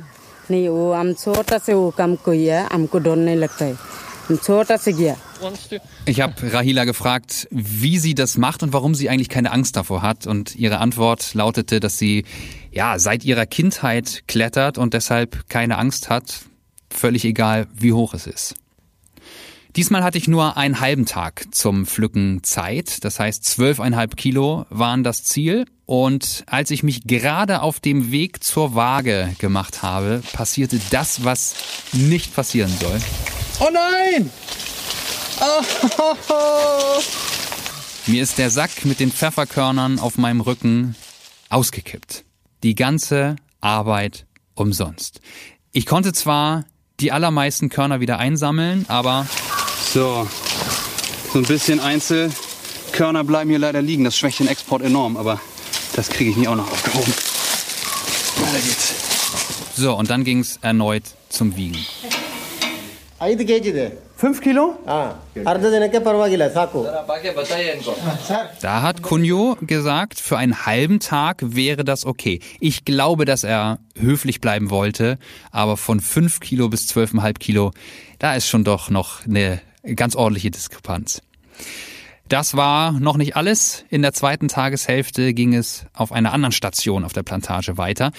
Once 5.41 5.70
ich 6.06 6.22
habe 6.22 6.34
Rahila 6.54 6.84
gefragt, 6.86 7.48
wie 7.52 7.98
sie 7.98 8.15
das 8.15 8.38
macht 8.38 8.63
und 8.63 8.74
warum 8.74 8.96
sie 8.96 9.10
eigentlich 9.10 9.30
keine 9.30 9.52
Angst 9.52 9.76
davor 9.76 10.02
hat. 10.02 10.28
Und 10.28 10.56
ihre 10.56 10.80
Antwort 10.80 11.34
lautete, 11.34 11.80
dass 11.80 11.98
sie 11.98 12.26
ja 12.77 12.99
seit 12.99 13.25
ihrer 13.25 13.47
Kindheit 13.47 14.21
klettert 14.27 14.77
und 14.77 14.93
deshalb 14.93 15.49
keine 15.49 15.79
Angst 15.79 16.11
hat, 16.11 16.41
völlig 16.91 17.25
egal, 17.25 17.67
wie 17.73 17.91
hoch 17.91 18.13
es 18.13 18.27
ist. 18.27 18.53
Diesmal 19.75 20.03
hatte 20.03 20.19
ich 20.19 20.27
nur 20.27 20.57
einen 20.57 20.79
halben 20.79 21.07
Tag 21.07 21.45
zum 21.51 21.87
Pflücken 21.87 22.43
Zeit. 22.43 23.03
Das 23.03 23.19
heißt, 23.19 23.43
zwölfeinhalb 23.45 24.15
Kilo 24.15 24.67
waren 24.69 25.03
das 25.03 25.23
Ziel. 25.23 25.65
Und 25.87 26.43
als 26.45 26.69
ich 26.69 26.83
mich 26.83 27.05
gerade 27.05 27.61
auf 27.61 27.79
dem 27.79 28.11
Weg 28.11 28.43
zur 28.43 28.75
Waage 28.75 29.33
gemacht 29.39 29.81
habe, 29.81 30.21
passierte 30.33 30.79
das, 30.91 31.23
was 31.23 31.55
nicht 31.93 32.35
passieren 32.35 32.71
soll. 32.79 32.99
Oh 33.59 33.69
nein! 33.73 34.29
Oh. 35.39 37.01
Mir 38.05 38.21
ist 38.21 38.37
der 38.37 38.51
Sack 38.51 38.85
mit 38.85 38.99
den 38.99 39.11
Pfefferkörnern 39.11 39.97
auf 39.97 40.17
meinem 40.17 40.41
Rücken 40.41 40.95
ausgekippt. 41.49 42.26
Die 42.63 42.76
ganze 42.76 43.36
Arbeit 43.62 44.26
umsonst. 44.56 45.22
Ich 45.72 45.86
konnte 45.86 46.13
zwar 46.13 46.65
die 47.00 47.12
allermeisten 47.12 47.70
Körner 47.70 48.00
wieder 48.00 48.17
einsammeln, 48.17 48.86
aber 48.88 49.28
So, 49.93 50.28
so 51.32 51.39
ein 51.39 51.46
bisschen 51.46 51.80
Einzelkörner 51.80 53.24
bleiben 53.24 53.50
hier 53.50 53.60
leider 53.60 53.82
liegen. 53.82 54.04
Das 54.04 54.17
schwächt 54.17 54.39
den 54.39 54.48
Export 54.48 54.82
enorm, 54.82 55.17
aber 55.17 55.39
das 55.96 56.10
kriege 56.10 56.32
ich 56.32 56.38
nicht 56.38 56.48
auch 56.48 56.56
noch 56.56 56.70
aufgehoben. 56.72 57.13
Weiter 58.41 58.63
geht's. 58.65 58.93
so 59.76 59.96
und 59.96 60.10
dann 60.10 60.24
ging's 60.24 60.58
erneut 60.62 61.04
zum 61.30 61.56
Wiegen. 61.56 61.78
5 64.17 64.41
Kilo? 64.41 64.80
Da 68.62 68.82
hat 68.82 69.03
Kunjo 69.03 69.58
gesagt, 69.62 70.19
für 70.19 70.38
einen 70.38 70.65
halben 70.65 70.99
Tag 70.99 71.38
wäre 71.43 71.86
das 71.86 72.03
okay. 72.03 72.39
Ich 72.60 72.84
glaube, 72.84 73.25
dass 73.25 73.43
er 73.43 73.77
höflich 73.95 74.41
bleiben 74.41 74.71
wollte, 74.71 75.19
aber 75.51 75.77
von 75.77 75.99
5 75.99 76.39
Kilo 76.39 76.67
bis 76.67 76.88
12,5 76.89 77.34
Kilo, 77.38 77.71
da 78.17 78.34
ist 78.34 78.47
schon 78.47 78.63
doch 78.63 78.89
noch 78.89 79.23
eine 79.25 79.62
ganz 79.95 80.15
ordentliche 80.15 80.49
Diskrepanz. 80.49 81.21
Das 82.29 82.57
war 82.57 82.99
noch 82.99 83.15
nicht 83.15 83.37
alles. 83.37 83.85
In 83.89 84.01
der 84.01 84.11
zweiten 84.11 84.49
Tageshälfte 84.49 85.33
ging 85.33 85.53
es 85.53 85.85
auf 85.93 86.11
einer 86.11 86.33
anderen 86.33 86.51
Station 86.51 87.05
auf 87.05 87.13
der 87.13 87.23
Plantage 87.23 87.77
weiter. 87.77 88.11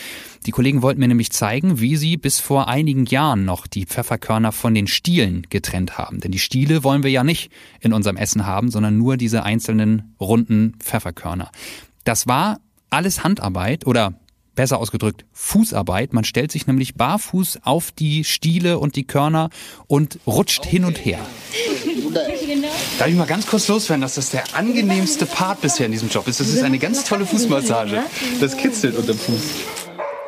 Die 0.46 0.50
Kollegen 0.50 0.80
wollten 0.80 1.00
mir 1.00 1.08
nämlich 1.08 1.30
zeigen, 1.30 1.80
wie 1.80 1.96
sie 1.96 2.16
bis 2.16 2.40
vor 2.40 2.68
einigen 2.68 3.04
Jahren 3.04 3.44
noch 3.44 3.66
die 3.66 3.84
Pfefferkörner 3.84 4.52
von 4.52 4.74
den 4.74 4.86
Stielen 4.86 5.46
getrennt 5.50 5.98
haben. 5.98 6.20
Denn 6.20 6.32
die 6.32 6.38
Stiele 6.38 6.84
wollen 6.84 7.02
wir 7.02 7.10
ja 7.10 7.22
nicht 7.22 7.50
in 7.80 7.92
unserem 7.92 8.16
Essen 8.16 8.46
haben, 8.46 8.70
sondern 8.70 8.96
nur 8.96 9.18
diese 9.18 9.42
einzelnen 9.42 10.14
runden 10.18 10.74
Pfefferkörner. 10.78 11.50
Das 12.04 12.26
war 12.26 12.60
alles 12.88 13.24
Handarbeit 13.24 13.86
oder 13.86 14.14
besser 14.58 14.80
ausgedrückt 14.80 15.24
Fußarbeit. 15.32 16.12
Man 16.12 16.24
stellt 16.24 16.50
sich 16.50 16.66
nämlich 16.66 16.96
barfuß 16.96 17.60
auf 17.62 17.92
die 17.92 18.24
Stiele 18.24 18.80
und 18.80 18.96
die 18.96 19.06
Körner 19.06 19.50
und 19.86 20.18
rutscht 20.26 20.66
hin 20.66 20.84
und 20.84 21.04
her. 21.04 21.20
Darf 22.98 23.06
ich 23.06 23.14
mal 23.14 23.24
ganz 23.28 23.46
kurz 23.46 23.68
loswerden, 23.68 24.02
dass 24.02 24.16
das 24.16 24.30
der 24.30 24.56
angenehmste 24.56 25.26
Part 25.26 25.60
bisher 25.60 25.86
in 25.86 25.92
diesem 25.92 26.08
Job 26.08 26.26
ist? 26.26 26.40
Das 26.40 26.48
ist 26.48 26.64
eine 26.64 26.80
ganz 26.80 27.04
tolle 27.04 27.24
Fußmassage. 27.24 28.02
Das 28.40 28.56
kitzelt 28.56 28.96
unter 28.96 29.12
dem 29.12 29.18
Fuß. 29.18 29.42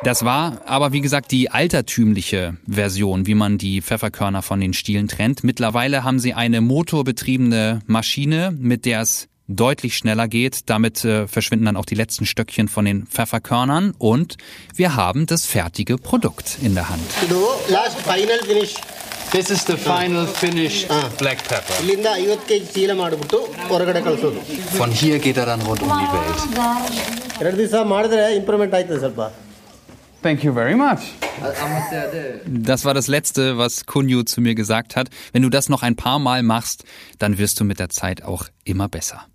Das 0.05 0.23
war 0.23 0.61
aber 0.65 0.93
wie 0.93 1.01
gesagt 1.01 1.31
die 1.31 1.51
altertümliche 1.51 2.55
Version, 2.65 3.27
wie 3.27 3.35
man 3.35 3.57
die 3.57 3.81
Pfefferkörner 3.81 4.41
von 4.43 4.61
den 4.61 4.71
Stielen 4.71 5.09
trennt. 5.09 5.43
Mittlerweile 5.43 6.05
haben 6.05 6.19
sie 6.19 6.33
eine 6.33 6.61
motorbetriebene 6.61 7.81
Maschine, 7.85 8.55
mit 8.57 8.85
der 8.85 9.01
es 9.01 9.27
deutlich 9.55 9.97
schneller 9.97 10.27
geht. 10.27 10.69
Damit 10.69 11.03
äh, 11.05 11.27
verschwinden 11.27 11.65
dann 11.65 11.77
auch 11.77 11.85
die 11.85 11.95
letzten 11.95 12.25
Stöckchen 12.25 12.67
von 12.67 12.85
den 12.85 13.05
Pfefferkörnern 13.07 13.93
und 13.97 14.37
wir 14.75 14.95
haben 14.95 15.25
das 15.25 15.45
fertige 15.45 15.97
Produkt 15.97 16.57
in 16.61 16.75
der 16.75 16.89
Hand. 16.89 17.01
Last 17.69 17.99
final 18.01 18.39
finish. 18.45 18.75
This 19.31 19.49
is 19.49 19.65
the 19.65 19.77
final 19.77 20.27
finished 20.27 20.89
black 21.17 21.47
pepper. 21.47 21.73
Von 24.73 24.91
hier 24.91 25.19
geht 25.19 25.37
er 25.37 25.45
dann 25.45 25.61
rund 25.61 25.81
um 25.81 25.87
die 25.87 25.93
Welt. 25.93 26.35
Thank 30.21 30.43
you 30.43 30.53
very 30.53 30.75
much. 30.75 30.99
Ah, 31.41 31.47
ah, 31.47 31.81
das 32.45 32.85
war 32.85 32.93
das 32.93 33.07
Letzte, 33.07 33.57
was 33.57 33.85
Kunju 33.87 34.23
zu 34.23 34.41
mir 34.41 34.53
gesagt 34.53 34.95
hat. 34.95 35.09
Wenn 35.31 35.41
du 35.41 35.49
das 35.49 35.67
noch 35.67 35.81
ein 35.81 35.95
paar 35.95 36.19
Mal 36.19 36.43
machst, 36.43 36.83
dann 37.17 37.39
wirst 37.39 37.59
du 37.59 37.63
mit 37.63 37.79
der 37.79 37.89
Zeit 37.89 38.23
auch 38.23 38.45
immer 38.63 38.87
besser. 38.87 39.25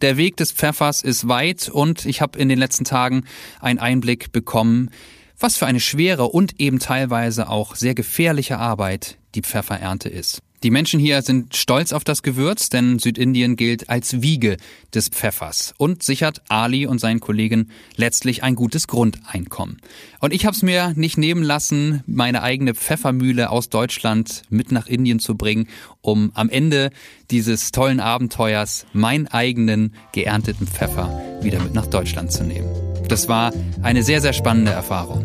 Der 0.00 0.16
Weg 0.16 0.36
des 0.36 0.52
Pfeffers 0.52 1.02
ist 1.02 1.28
weit 1.28 1.68
und 1.68 2.06
ich 2.06 2.20
habe 2.20 2.38
in 2.38 2.48
den 2.48 2.58
letzten 2.58 2.84
Tagen 2.84 3.24
einen 3.60 3.78
Einblick 3.78 4.32
bekommen, 4.32 4.90
was 5.38 5.56
für 5.56 5.66
eine 5.66 5.80
schwere 5.80 6.24
und 6.24 6.60
eben 6.60 6.78
teilweise 6.78 7.48
auch 7.48 7.76
sehr 7.76 7.94
gefährliche 7.94 8.58
Arbeit 8.58 9.18
die 9.34 9.42
Pfefferernte 9.42 10.08
ist. 10.08 10.40
Die 10.62 10.70
Menschen 10.70 11.00
hier 11.00 11.22
sind 11.22 11.56
stolz 11.56 11.92
auf 11.92 12.04
das 12.04 12.22
Gewürz, 12.22 12.68
denn 12.68 13.00
Südindien 13.00 13.56
gilt 13.56 13.90
als 13.90 14.22
Wiege 14.22 14.58
des 14.94 15.08
Pfeffers 15.08 15.74
und 15.76 16.04
sichert 16.04 16.40
Ali 16.48 16.86
und 16.86 17.00
seinen 17.00 17.18
Kollegen 17.18 17.70
letztlich 17.96 18.44
ein 18.44 18.54
gutes 18.54 18.86
Grundeinkommen. 18.86 19.78
Und 20.20 20.32
ich 20.32 20.46
habe 20.46 20.54
es 20.54 20.62
mir 20.62 20.92
nicht 20.94 21.18
nehmen 21.18 21.42
lassen, 21.42 22.04
meine 22.06 22.42
eigene 22.44 22.74
Pfeffermühle 22.74 23.50
aus 23.50 23.70
Deutschland 23.70 24.42
mit 24.50 24.70
nach 24.70 24.86
Indien 24.86 25.18
zu 25.18 25.36
bringen, 25.36 25.66
um 26.00 26.30
am 26.34 26.48
Ende 26.48 26.90
dieses 27.32 27.72
tollen 27.72 27.98
Abenteuers 27.98 28.86
meinen 28.92 29.26
eigenen 29.26 29.94
geernteten 30.12 30.68
Pfeffer 30.68 31.20
wieder 31.42 31.58
mit 31.58 31.74
nach 31.74 31.86
Deutschland 31.86 32.30
zu 32.30 32.44
nehmen. 32.44 32.68
Das 33.08 33.28
war 33.28 33.52
eine 33.82 34.04
sehr, 34.04 34.20
sehr 34.20 34.32
spannende 34.32 34.70
Erfahrung. 34.70 35.24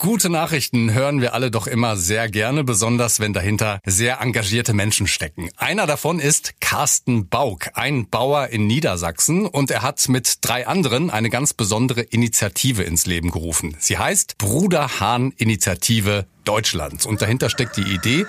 Gute 0.00 0.30
Nachrichten 0.30 0.94
hören 0.94 1.20
wir 1.20 1.34
alle 1.34 1.50
doch 1.50 1.66
immer 1.66 1.96
sehr 1.96 2.28
gerne, 2.28 2.62
besonders 2.62 3.18
wenn 3.18 3.32
dahinter 3.32 3.80
sehr 3.84 4.20
engagierte 4.20 4.72
Menschen 4.72 5.08
stecken. 5.08 5.50
Einer 5.56 5.88
davon 5.88 6.20
ist 6.20 6.60
Carsten 6.60 7.28
Bauk, 7.28 7.70
ein 7.74 8.08
Bauer 8.08 8.46
in 8.46 8.68
Niedersachsen 8.68 9.44
und 9.44 9.72
er 9.72 9.82
hat 9.82 10.08
mit 10.08 10.38
drei 10.42 10.68
anderen 10.68 11.10
eine 11.10 11.30
ganz 11.30 11.52
besondere 11.52 12.02
Initiative 12.02 12.84
ins 12.84 13.06
Leben 13.06 13.32
gerufen. 13.32 13.76
Sie 13.80 13.98
heißt 13.98 14.38
Bruder 14.38 15.00
Hahn 15.00 15.32
Initiative 15.36 16.26
Deutschlands 16.48 17.04
und 17.04 17.20
dahinter 17.20 17.50
steckt 17.50 17.76
die 17.76 17.82
Idee, 17.82 18.26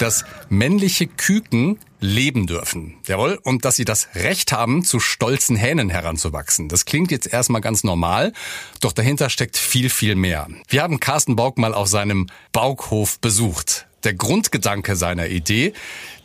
dass 0.00 0.24
männliche 0.48 1.06
Küken 1.06 1.78
leben 2.00 2.46
dürfen. 2.46 2.96
Jawohl. 3.06 3.38
Und 3.42 3.64
dass 3.64 3.76
sie 3.76 3.84
das 3.84 4.08
Recht 4.14 4.52
haben, 4.52 4.84
zu 4.84 4.98
stolzen 4.98 5.54
Hähnen 5.54 5.88
heranzuwachsen. 5.88 6.68
Das 6.68 6.84
klingt 6.84 7.10
jetzt 7.12 7.32
erstmal 7.32 7.60
ganz 7.60 7.84
normal, 7.84 8.32
doch 8.80 8.92
dahinter 8.92 9.30
steckt 9.30 9.56
viel, 9.56 9.88
viel 9.88 10.16
mehr. 10.16 10.48
Wir 10.68 10.82
haben 10.82 10.98
Carsten 10.98 11.36
Bauk 11.36 11.58
mal 11.58 11.74
auf 11.74 11.86
seinem 11.88 12.26
Baukhof 12.52 13.20
besucht. 13.20 13.86
Der 14.02 14.14
Grundgedanke 14.14 14.96
seiner 14.96 15.28
Idee, 15.28 15.74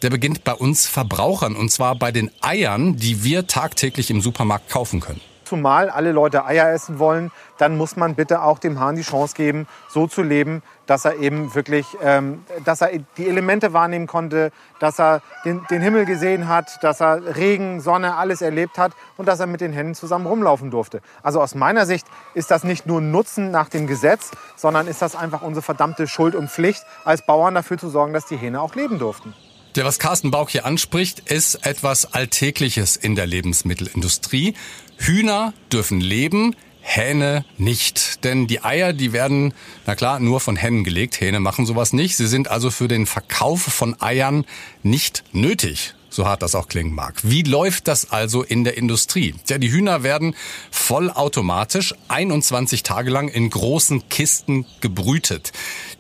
der 0.01 0.09
beginnt 0.09 0.45
bei 0.45 0.53
uns 0.53 0.87
Verbrauchern 0.87 1.55
und 1.55 1.71
zwar 1.71 1.95
bei 1.95 2.11
den 2.11 2.31
Eiern, 2.41 2.95
die 2.95 3.23
wir 3.23 3.47
tagtäglich 3.47 4.09
im 4.09 4.21
Supermarkt 4.21 4.69
kaufen 4.69 5.01
können. 5.01 5.21
Zumal 5.45 5.89
alle 5.89 6.11
Leute 6.11 6.45
Eier 6.45 6.71
essen 6.71 6.99
wollen, 6.99 7.31
dann 7.57 7.77
muss 7.77 7.95
man 7.95 8.15
bitte 8.15 8.41
auch 8.41 8.59
dem 8.59 8.79
Hahn 8.79 8.95
die 8.95 9.03
Chance 9.03 9.35
geben, 9.35 9.67
so 9.87 10.07
zu 10.07 10.21
leben, 10.21 10.61
dass 10.85 11.05
er 11.05 11.15
eben 11.15 11.53
wirklich, 11.55 11.85
ähm, 12.01 12.43
dass 12.63 12.81
er 12.81 12.89
die 13.17 13.27
Elemente 13.27 13.73
wahrnehmen 13.73 14.07
konnte, 14.07 14.51
dass 14.79 14.99
er 14.99 15.21
den, 15.45 15.65
den 15.69 15.81
Himmel 15.81 16.05
gesehen 16.05 16.47
hat, 16.47 16.83
dass 16.83 17.01
er 17.01 17.35
Regen, 17.37 17.79
Sonne, 17.79 18.15
alles 18.15 18.41
erlebt 18.41 18.77
hat 18.77 18.91
und 19.17 19.27
dass 19.27 19.39
er 19.39 19.47
mit 19.47 19.61
den 19.61 19.73
Händen 19.73 19.95
zusammen 19.95 20.25
rumlaufen 20.25 20.71
durfte. 20.71 21.01
Also 21.23 21.41
aus 21.41 21.55
meiner 21.55 21.85
Sicht 21.85 22.07
ist 22.33 22.51
das 22.51 22.63
nicht 22.63 22.85
nur 22.85 23.01
Nutzen 23.01 23.51
nach 23.51 23.69
dem 23.69 23.87
Gesetz, 23.87 24.31
sondern 24.55 24.87
ist 24.87 25.01
das 25.01 25.15
einfach 25.15 25.41
unsere 25.41 25.63
verdammte 25.63 26.07
Schuld 26.07 26.35
und 26.35 26.49
Pflicht, 26.49 26.83
als 27.03 27.25
Bauern 27.25 27.55
dafür 27.55 27.77
zu 27.77 27.89
sorgen, 27.89 28.13
dass 28.13 28.25
die 28.25 28.37
Hähne 28.37 28.61
auch 28.61 28.75
leben 28.75 28.99
durften. 28.99 29.33
Der, 29.75 29.83
was 29.83 29.99
Carsten 29.99 30.31
Bauk 30.31 30.51
hier 30.51 30.65
anspricht, 30.65 31.19
ist 31.19 31.65
etwas 31.65 32.13
Alltägliches 32.13 32.95
in 32.95 33.15
der 33.15 33.27
Lebensmittelindustrie. 33.27 34.53
Hühner 34.97 35.53
dürfen 35.69 35.99
leben, 35.99 36.55
Hähne 36.79 37.43
nicht. 37.57 38.23
Denn 38.23 38.47
die 38.47 38.63
Eier, 38.63 38.93
die 38.93 39.11
werden, 39.11 39.53
na 39.85 39.95
klar, 39.95 40.21
nur 40.21 40.39
von 40.39 40.55
Hennen 40.55 40.85
gelegt. 40.85 41.19
Hähne 41.19 41.41
machen 41.41 41.65
sowas 41.65 41.91
nicht. 41.91 42.15
Sie 42.15 42.27
sind 42.27 42.47
also 42.47 42.71
für 42.71 42.87
den 42.87 43.05
Verkauf 43.05 43.63
von 43.63 44.01
Eiern 44.01 44.45
nicht 44.81 45.25
nötig. 45.33 45.93
so 46.09 46.25
hart 46.25 46.41
das 46.41 46.55
auch 46.55 46.69
klingen 46.69 46.95
mag. 46.95 47.19
Wie 47.23 47.43
läuft 47.43 47.89
das 47.89 48.11
also 48.11 48.43
in 48.43 48.63
der 48.63 48.77
Industrie? 48.77 49.35
Ja, 49.49 49.57
die 49.57 49.71
Hühner 49.71 50.03
werden 50.03 50.35
vollautomatisch 50.71 51.93
21 52.07 52.83
Tage 52.83 53.11
lang 53.11 53.27
in 53.27 53.49
großen 53.49 54.07
Kisten 54.07 54.65
gebrütet. 54.79 55.51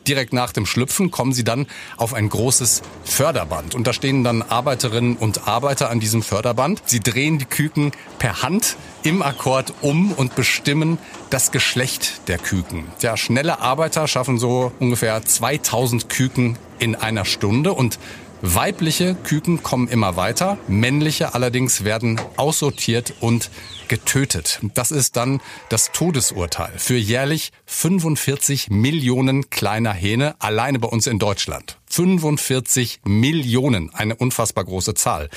Direkt 0.07 0.33
nach 0.33 0.51
dem 0.51 0.65
Schlüpfen 0.65 1.11
kommen 1.11 1.33
sie 1.33 1.43
dann 1.43 1.67
auf 1.97 2.13
ein 2.13 2.29
großes 2.29 2.81
Förderband. 3.03 3.75
Und 3.75 3.87
da 3.87 3.93
stehen 3.93 4.23
dann 4.23 4.41
Arbeiterinnen 4.41 5.17
und 5.17 5.47
Arbeiter 5.47 5.89
an 5.89 5.99
diesem 5.99 6.21
Förderband. 6.21 6.81
Sie 6.85 6.99
drehen 6.99 7.39
die 7.39 7.45
Küken 7.45 7.91
per 8.19 8.41
Hand 8.41 8.77
im 9.03 9.21
Akkord 9.21 9.73
um 9.81 10.11
und 10.11 10.35
bestimmen 10.35 10.97
das 11.29 11.51
Geschlecht 11.51 12.27
der 12.27 12.37
Küken. 12.37 12.85
Ja, 13.01 13.17
schnelle 13.17 13.59
Arbeiter 13.59 14.07
schaffen 14.07 14.37
so 14.37 14.71
ungefähr 14.79 15.23
2000 15.23 16.09
Küken 16.09 16.57
in 16.79 16.95
einer 16.95 17.25
Stunde 17.25 17.73
und 17.73 17.99
Weibliche 18.47 19.15
Küken 19.15 19.63
kommen 19.63 19.87
immer 19.87 20.17
weiter, 20.17 20.59
männliche 20.67 21.33
allerdings 21.33 21.83
werden 21.83 22.21
aussortiert 22.37 23.15
und 23.19 23.49
getötet. 23.87 24.59
Das 24.75 24.91
ist 24.91 25.17
dann 25.17 25.41
das 25.69 25.91
Todesurteil 25.91 26.71
für 26.77 26.95
jährlich 26.95 27.51
45 27.65 28.69
Millionen 28.69 29.49
kleiner 29.49 29.93
Hähne 29.93 30.35
alleine 30.37 30.77
bei 30.77 30.87
uns 30.87 31.07
in 31.07 31.17
Deutschland. 31.17 31.79
45 31.87 32.99
Millionen, 33.03 33.91
eine 33.95 34.15
unfassbar 34.15 34.65
große 34.65 34.93
Zahl. 34.93 35.29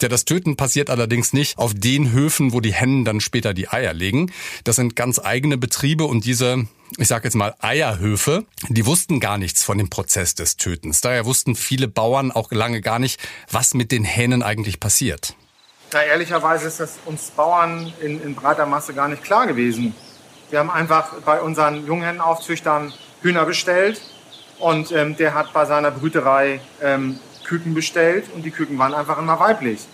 Ja, 0.00 0.08
das 0.08 0.24
Töten 0.24 0.54
passiert 0.54 0.90
allerdings 0.90 1.32
nicht 1.32 1.58
auf 1.58 1.74
den 1.74 2.12
Höfen, 2.12 2.52
wo 2.52 2.60
die 2.60 2.72
Hennen 2.72 3.04
dann 3.04 3.20
später 3.20 3.52
die 3.52 3.68
Eier 3.68 3.94
legen. 3.94 4.30
Das 4.62 4.76
sind 4.76 4.94
ganz 4.94 5.18
eigene 5.18 5.58
Betriebe 5.58 6.04
und 6.04 6.24
diese 6.24 6.66
ich 6.96 7.08
sage 7.08 7.24
jetzt 7.24 7.34
mal 7.34 7.54
Eierhöfe, 7.60 8.44
die 8.68 8.86
wussten 8.86 9.20
gar 9.20 9.38
nichts 9.38 9.62
von 9.62 9.78
dem 9.78 9.90
Prozess 9.90 10.34
des 10.34 10.56
Tötens. 10.56 11.00
Daher 11.00 11.24
wussten 11.24 11.56
viele 11.56 11.88
Bauern 11.88 12.30
auch 12.30 12.50
lange 12.52 12.80
gar 12.80 12.98
nicht, 12.98 13.20
was 13.50 13.74
mit 13.74 13.90
den 13.92 14.04
Hähnen 14.04 14.42
eigentlich 14.42 14.80
passiert. 14.80 15.34
Na, 15.92 16.02
ehrlicherweise 16.02 16.66
ist 16.66 16.80
das 16.80 16.98
uns 17.04 17.30
Bauern 17.30 17.92
in, 18.00 18.20
in 18.20 18.34
breiter 18.34 18.66
Masse 18.66 18.94
gar 18.94 19.08
nicht 19.08 19.22
klar 19.22 19.46
gewesen. 19.46 19.94
Wir 20.50 20.58
haben 20.58 20.70
einfach 20.70 21.14
bei 21.24 21.40
unseren 21.40 21.86
Junghennenaufzüchtern 21.86 22.92
Hühner 23.22 23.44
bestellt 23.44 24.00
und 24.58 24.92
ähm, 24.92 25.16
der 25.16 25.34
hat 25.34 25.52
bei 25.52 25.64
seiner 25.64 25.90
Brüterei 25.90 26.60
ähm, 26.82 27.18
Küken 27.44 27.74
bestellt 27.74 28.26
und 28.34 28.44
die 28.44 28.50
Küken 28.50 28.78
waren 28.78 28.94
einfach 28.94 29.18
immer 29.18 29.38
weiblich. 29.38 29.86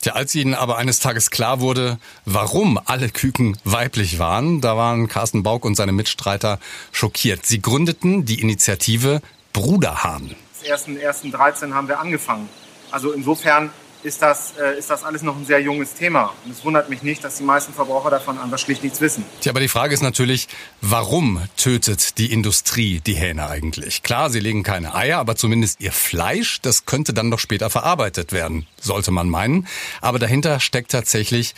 Tja, 0.00 0.14
als 0.14 0.34
ihnen 0.34 0.54
aber 0.54 0.78
eines 0.78 0.98
Tages 0.98 1.30
klar 1.30 1.60
wurde, 1.60 1.98
warum 2.24 2.80
alle 2.86 3.10
Küken 3.10 3.58
weiblich 3.64 4.18
waren, 4.18 4.62
da 4.62 4.76
waren 4.76 5.08
Carsten 5.08 5.42
Bauk 5.42 5.66
und 5.66 5.74
seine 5.74 5.92
Mitstreiter 5.92 6.58
schockiert. 6.90 7.44
Sie 7.44 7.60
gründeten 7.60 8.24
die 8.24 8.40
Initiative 8.40 9.20
Bruderhahn. 9.52 10.34
Ersten, 10.64 10.96
ersten 10.96 11.30
13 11.30 11.74
haben 11.74 11.88
wir 11.88 12.00
angefangen. 12.00 12.48
Also 12.90 13.12
insofern 13.12 13.70
ist 14.02 14.22
das, 14.22 14.54
äh, 14.58 14.78
ist 14.78 14.90
das 14.90 15.04
alles 15.04 15.22
noch 15.22 15.36
ein 15.36 15.44
sehr 15.44 15.60
junges 15.60 15.94
Thema. 15.94 16.32
Und 16.44 16.52
es 16.52 16.64
wundert 16.64 16.88
mich 16.88 17.02
nicht, 17.02 17.22
dass 17.22 17.36
die 17.36 17.42
meisten 17.42 17.72
Verbraucher 17.72 18.10
davon 18.10 18.38
einfach 18.38 18.58
schlicht 18.58 18.82
nichts 18.82 19.00
wissen. 19.00 19.24
Tja, 19.40 19.52
aber 19.52 19.60
die 19.60 19.68
Frage 19.68 19.94
ist 19.94 20.02
natürlich, 20.02 20.48
warum 20.80 21.42
tötet 21.56 22.18
die 22.18 22.32
Industrie 22.32 23.00
die 23.00 23.14
Hähne 23.14 23.48
eigentlich? 23.48 24.02
Klar, 24.02 24.30
sie 24.30 24.40
legen 24.40 24.62
keine 24.62 24.94
Eier, 24.94 25.18
aber 25.18 25.36
zumindest 25.36 25.80
ihr 25.80 25.92
Fleisch, 25.92 26.60
das 26.60 26.86
könnte 26.86 27.12
dann 27.12 27.30
doch 27.30 27.38
später 27.38 27.70
verarbeitet 27.70 28.32
werden, 28.32 28.66
sollte 28.80 29.10
man 29.10 29.28
meinen. 29.28 29.66
Aber 30.00 30.18
dahinter 30.18 30.60
steckt 30.60 30.92
tatsächlich 30.92 31.54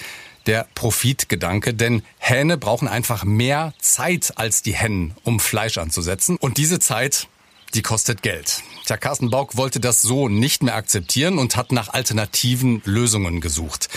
der 0.46 0.66
Profitgedanke, 0.74 1.74
denn 1.74 2.02
Hähne 2.18 2.58
brauchen 2.58 2.88
einfach 2.88 3.24
mehr 3.24 3.74
Zeit 3.78 4.32
als 4.36 4.62
die 4.62 4.74
Hennen, 4.74 5.14
um 5.22 5.40
Fleisch 5.40 5.78
anzusetzen. 5.78 6.36
Und 6.36 6.56
diese 6.56 6.80
Zeit, 6.80 7.28
die 7.74 7.82
kostet 7.82 8.22
Geld. 8.22 8.62
Tja, 8.84 8.96
Carsten 8.96 9.30
Bauk 9.30 9.56
wollte 9.56 9.80
das 9.80 10.02
so 10.02 10.28
nicht 10.28 10.62
mehr 10.62 10.74
akzeptieren 10.74 11.38
und 11.38 11.56
hat 11.56 11.72
nach 11.72 11.88
alternativen 11.92 12.82
Lösungen 12.84 13.40
gesucht. 13.40 13.88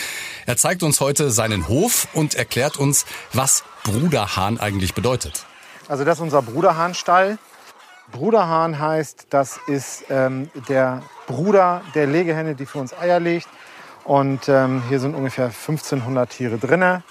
Er 0.45 0.57
zeigt 0.57 0.83
uns 0.83 1.01
heute 1.01 1.31
seinen 1.31 1.67
Hof 1.67 2.07
und 2.13 2.35
erklärt 2.35 2.77
uns, 2.77 3.05
was 3.33 3.63
Bruderhahn 3.83 4.59
eigentlich 4.59 4.93
bedeutet. 4.93 5.45
Also 5.87 6.03
das 6.03 6.17
ist 6.17 6.21
unser 6.21 6.41
Bruderhahnstall. 6.41 7.37
Bruderhahn 8.11 8.79
heißt, 8.79 9.27
das 9.29 9.59
ist 9.67 10.05
ähm, 10.09 10.49
der 10.69 11.01
Bruder 11.27 11.81
der 11.95 12.07
Legehenne, 12.07 12.55
die 12.55 12.65
für 12.65 12.79
uns 12.79 12.93
Eier 12.93 13.19
legt. 13.19 13.47
Und 14.03 14.47
ähm, 14.47 14.83
hier 14.87 14.99
sind 14.99 15.15
ungefähr 15.15 15.45
1500 15.45 16.29
Tiere 16.29 16.57
drinne. 16.57 17.03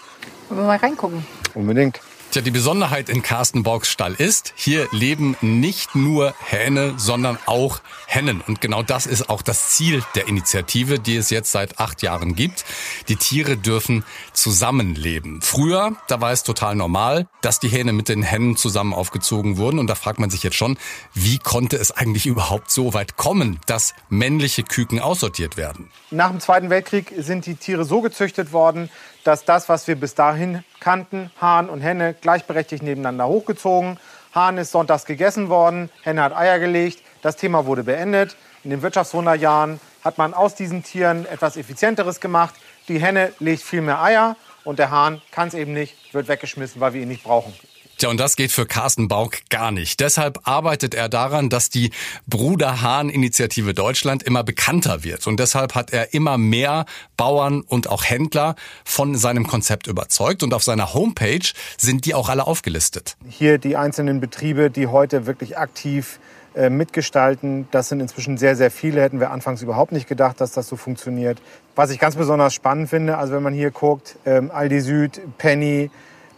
Wollen 0.48 0.60
wir 0.60 0.66
mal 0.66 0.76
reingucken? 0.76 1.26
Unbedingt. 1.54 2.00
Tja, 2.34 2.42
die 2.42 2.50
Besonderheit 2.50 3.10
in 3.10 3.22
Carsten 3.22 3.62
Borgs 3.62 3.88
Stall 3.88 4.14
ist, 4.14 4.54
hier 4.56 4.88
leben 4.90 5.36
nicht 5.40 5.94
nur 5.94 6.34
Hähne, 6.44 6.94
sondern 6.96 7.38
auch 7.46 7.80
Hennen. 8.08 8.40
Und 8.40 8.60
genau 8.60 8.82
das 8.82 9.06
ist 9.06 9.30
auch 9.30 9.40
das 9.40 9.68
Ziel 9.68 10.02
der 10.16 10.26
Initiative, 10.26 10.98
die 10.98 11.14
es 11.14 11.30
jetzt 11.30 11.52
seit 11.52 11.78
acht 11.78 12.02
Jahren 12.02 12.34
gibt. 12.34 12.64
Die 13.06 13.14
Tiere 13.14 13.56
dürfen 13.56 14.02
zusammenleben. 14.32 15.42
Früher, 15.42 15.94
da 16.08 16.20
war 16.20 16.32
es 16.32 16.42
total 16.42 16.74
normal, 16.74 17.28
dass 17.40 17.60
die 17.60 17.68
Hähne 17.68 17.92
mit 17.92 18.08
den 18.08 18.24
Hennen 18.24 18.56
zusammen 18.56 18.94
aufgezogen 18.94 19.56
wurden. 19.56 19.78
Und 19.78 19.86
da 19.86 19.94
fragt 19.94 20.18
man 20.18 20.30
sich 20.30 20.42
jetzt 20.42 20.56
schon, 20.56 20.76
wie 21.12 21.38
konnte 21.38 21.76
es 21.76 21.92
eigentlich 21.92 22.26
überhaupt 22.26 22.68
so 22.68 22.94
weit 22.94 23.16
kommen, 23.16 23.60
dass 23.66 23.94
männliche 24.08 24.64
Küken 24.64 24.98
aussortiert 24.98 25.56
werden? 25.56 25.88
Nach 26.10 26.30
dem 26.30 26.40
Zweiten 26.40 26.68
Weltkrieg 26.68 27.12
sind 27.16 27.46
die 27.46 27.54
Tiere 27.54 27.84
so 27.84 28.00
gezüchtet 28.00 28.52
worden, 28.52 28.90
dass 29.24 29.44
das, 29.44 29.68
was 29.68 29.88
wir 29.88 29.96
bis 29.96 30.14
dahin 30.14 30.62
kannten, 30.80 31.30
Hahn 31.40 31.68
und 31.68 31.80
Henne, 31.80 32.14
gleichberechtigt 32.14 32.82
nebeneinander 32.82 33.26
hochgezogen. 33.26 33.98
Hahn 34.34 34.58
ist 34.58 34.70
sonntags 34.70 35.06
gegessen 35.06 35.48
worden, 35.48 35.90
Henne 36.02 36.22
hat 36.22 36.36
Eier 36.36 36.58
gelegt. 36.58 37.02
Das 37.22 37.36
Thema 37.36 37.66
wurde 37.66 37.84
beendet. 37.84 38.36
In 38.62 38.70
den 38.70 38.82
Wirtschaftswunderjahren 38.82 39.80
hat 40.04 40.18
man 40.18 40.34
aus 40.34 40.54
diesen 40.54 40.82
Tieren 40.82 41.26
etwas 41.26 41.56
Effizienteres 41.56 42.20
gemacht. 42.20 42.54
Die 42.88 42.98
Henne 42.98 43.32
legt 43.38 43.62
viel 43.62 43.80
mehr 43.80 44.02
Eier 44.02 44.36
und 44.64 44.78
der 44.78 44.90
Hahn 44.90 45.22
kann 45.30 45.48
es 45.48 45.54
eben 45.54 45.72
nicht, 45.72 46.12
wird 46.12 46.28
weggeschmissen, 46.28 46.80
weil 46.80 46.92
wir 46.92 47.02
ihn 47.02 47.08
nicht 47.08 47.24
brauchen. 47.24 47.54
Tja, 47.96 48.08
und 48.08 48.18
das 48.18 48.34
geht 48.34 48.50
für 48.50 48.66
Carsten 48.66 49.06
Bauk 49.06 49.38
gar 49.50 49.70
nicht. 49.70 50.00
Deshalb 50.00 50.40
arbeitet 50.48 50.94
er 50.94 51.08
daran, 51.08 51.48
dass 51.48 51.70
die 51.70 51.90
Bruder 52.26 52.82
Hahn 52.82 53.08
Initiative 53.08 53.72
Deutschland 53.72 54.22
immer 54.24 54.42
bekannter 54.42 55.04
wird. 55.04 55.26
Und 55.26 55.38
deshalb 55.38 55.74
hat 55.76 55.92
er 55.92 56.12
immer 56.12 56.36
mehr 56.36 56.86
Bauern 57.16 57.60
und 57.60 57.88
auch 57.88 58.04
Händler 58.04 58.56
von 58.84 59.14
seinem 59.16 59.46
Konzept 59.46 59.86
überzeugt. 59.86 60.42
Und 60.42 60.54
auf 60.54 60.64
seiner 60.64 60.92
Homepage 60.92 61.52
sind 61.76 62.04
die 62.04 62.14
auch 62.14 62.28
alle 62.28 62.46
aufgelistet. 62.46 63.16
Hier 63.28 63.58
die 63.58 63.76
einzelnen 63.76 64.20
Betriebe, 64.20 64.70
die 64.70 64.88
heute 64.88 65.26
wirklich 65.26 65.56
aktiv 65.56 66.18
äh, 66.56 66.70
mitgestalten. 66.70 67.68
Das 67.70 67.88
sind 67.88 68.00
inzwischen 68.00 68.38
sehr, 68.38 68.56
sehr 68.56 68.70
viele. 68.70 69.02
Hätten 69.02 69.20
wir 69.20 69.30
anfangs 69.30 69.62
überhaupt 69.62 69.92
nicht 69.92 70.08
gedacht, 70.08 70.40
dass 70.40 70.52
das 70.52 70.68
so 70.68 70.76
funktioniert. 70.76 71.40
Was 71.76 71.90
ich 71.90 71.98
ganz 71.98 72.16
besonders 72.16 72.54
spannend 72.54 72.90
finde, 72.90 73.18
also 73.18 73.34
wenn 73.34 73.42
man 73.42 73.54
hier 73.54 73.70
guckt, 73.70 74.16
ähm, 74.24 74.50
Aldi 74.52 74.80
Süd, 74.80 75.20
Penny, 75.38 75.90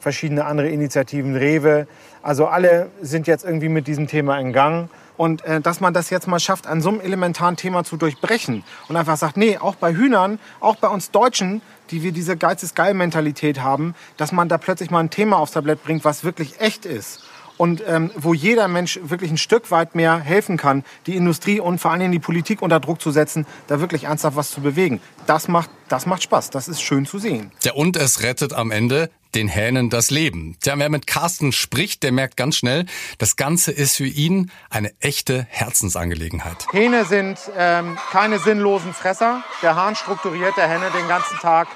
verschiedene 0.07 0.45
andere 0.45 0.69
Initiativen, 0.69 1.35
Rewe. 1.35 1.89
Also 2.23 2.47
alle 2.47 2.93
sind 3.03 3.27
jetzt 3.27 3.45
irgendwie 3.45 3.69
mit 3.69 3.89
diesem 3.89 4.07
Thema 4.07 4.39
in 4.39 4.53
Gang. 4.53 4.89
Und 5.17 5.45
äh, 5.45 5.61
dass 5.61 5.81
man 5.81 5.95
das 5.95 6.11
jetzt 6.11 6.29
mal 6.29 6.39
schafft, 6.39 6.69
an 6.69 6.81
so 6.81 6.91
einem 6.91 7.01
elementaren 7.01 7.57
Thema 7.57 7.83
zu 7.83 7.97
durchbrechen 7.97 8.63
und 8.89 8.95
einfach 8.95 9.17
sagt, 9.17 9.37
nee, 9.37 9.59
auch 9.59 9.75
bei 9.75 9.97
Hühnern, 9.97 10.39
auch 10.61 10.77
bei 10.77 10.87
uns 10.87 11.11
Deutschen, 11.11 11.61
die 11.91 12.05
wir 12.05 12.13
diese 12.13 12.37
Geiz 12.37 12.63
ist 12.63 12.77
geil 12.77 12.95
Mentalität 12.95 13.59
haben, 13.59 13.97
dass 14.17 14.31
man 14.31 14.49
da 14.49 14.59
plötzlich 14.59 14.93
mal 14.93 15.01
ein 15.01 15.11
Thema 15.11 15.39
aufs 15.39 15.53
Tablett 15.53 15.83
bringt, 15.83 16.05
was 16.05 16.23
wirklich 16.23 16.61
echt 16.61 16.87
ist 16.87 17.25
und 17.57 17.83
ähm, 17.89 18.13
wo 18.15 18.33
jeder 18.33 18.69
Mensch 18.69 19.01
wirklich 19.03 19.33
ein 19.33 19.39
Stück 19.39 19.73
weit 19.73 19.97
mehr 19.97 20.19
helfen 20.19 20.57
kann, 20.57 20.85
die 21.07 21.17
Industrie 21.17 21.59
und 21.59 21.81
vor 21.81 21.91
allen 21.91 22.01
Dingen 22.01 22.13
die 22.13 22.21
Politik 22.21 22.63
unter 22.63 22.79
Druck 22.79 23.01
zu 23.01 23.11
setzen, 23.11 23.45
da 23.67 23.81
wirklich 23.81 24.05
ernsthaft 24.05 24.37
was 24.37 24.53
zu 24.53 24.61
bewegen. 24.61 25.01
Das 25.27 25.49
macht, 25.49 25.71
das 25.89 26.07
macht 26.07 26.23
Spaß, 26.23 26.51
das 26.51 26.69
ist 26.69 26.81
schön 26.81 27.07
zu 27.07 27.19
sehen. 27.19 27.51
Ja, 27.65 27.73
und 27.73 27.97
es 27.97 28.23
rettet 28.23 28.53
am 28.53 28.71
Ende 28.71 29.11
den 29.37 29.49
Hähnen 29.49 29.91
das 29.91 30.11
Leben. 30.11 30.57
Tja, 30.63 30.75
wer 30.79 30.89
mit 30.89 31.07
Carsten 31.07 31.53
spricht, 31.53 32.03
der 32.03 32.11
merkt 32.11 32.39
ganz 32.39 32.57
schnell, 32.57 32.87
das 33.19 33.37
Ganze 33.37 33.71
ist 33.71 33.97
für 33.97 34.07
ihn 34.07 34.51
eine 34.71 34.91
echte 35.01 35.47
Herzensangelegenheit. 35.51 36.67
Hähne 36.73 37.05
sind 37.05 37.39
ähm, 37.55 37.99
keine 38.11 38.39
sinnlosen 38.39 38.95
Fresser. 38.95 39.43
Der 39.61 39.77
Hahn 39.77 39.95
strukturiert 39.95 40.57
der 40.57 40.69
Henne 40.69 40.91
den 40.91 41.07
ganzen 41.07 41.37
Tag. 41.39 41.69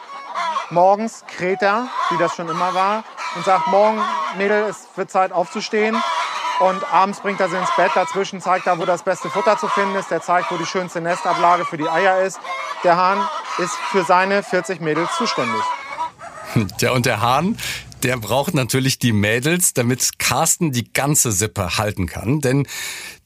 Morgens 0.71 1.25
kräht 1.37 1.61
er, 1.61 1.89
wie 2.09 2.17
das 2.17 2.35
schon 2.35 2.49
immer 2.49 2.73
war, 2.73 3.05
und 3.37 3.45
sagt, 3.45 3.67
morgen, 3.67 4.01
Mädel, 4.39 4.65
es 4.65 4.89
wird 4.97 5.11
Zeit 5.11 5.31
aufzustehen. 5.31 6.03
Und 6.61 6.93
abends 6.93 7.21
bringt 7.21 7.41
er 7.41 7.51
sie 7.51 7.57
ins 7.57 7.75
Bett. 7.77 7.91
Dazwischen 7.95 8.41
zeigt 8.41 8.67
er, 8.67 8.79
wo 8.79 8.87
das 8.87 9.03
beste 9.03 9.29
Futter 9.29 9.59
zu 9.59 9.69
finden 9.69 9.97
ist. 9.97 10.11
Der 10.11 10.23
zeigt, 10.23 10.51
wo 10.51 10.57
die 10.57 10.67
schönste 10.67 11.03
Nestablage 11.03 11.67
für 11.67 11.77
die 11.77 11.89
Eier 11.89 12.23
ist. 12.23 12.39
Der 12.85 12.97
Hahn 12.97 13.27
ist 13.59 13.75
für 13.91 14.05
seine 14.05 14.43
40 14.43 14.81
Mädels 14.81 15.11
zuständig. 15.17 15.63
Ja, 16.81 16.93
und 16.93 17.07
der 17.07 17.21
Hahn, 17.21 17.57
der 18.03 18.17
braucht 18.17 18.55
natürlich 18.55 18.99
die 18.99 19.13
Mädels, 19.13 19.75
damit 19.75 20.19
Carsten 20.19 20.73
die 20.73 20.93
ganze 20.93 21.33
Sippe 21.33 21.77
halten 21.77 22.07
kann. 22.07 22.41
Denn 22.41 22.67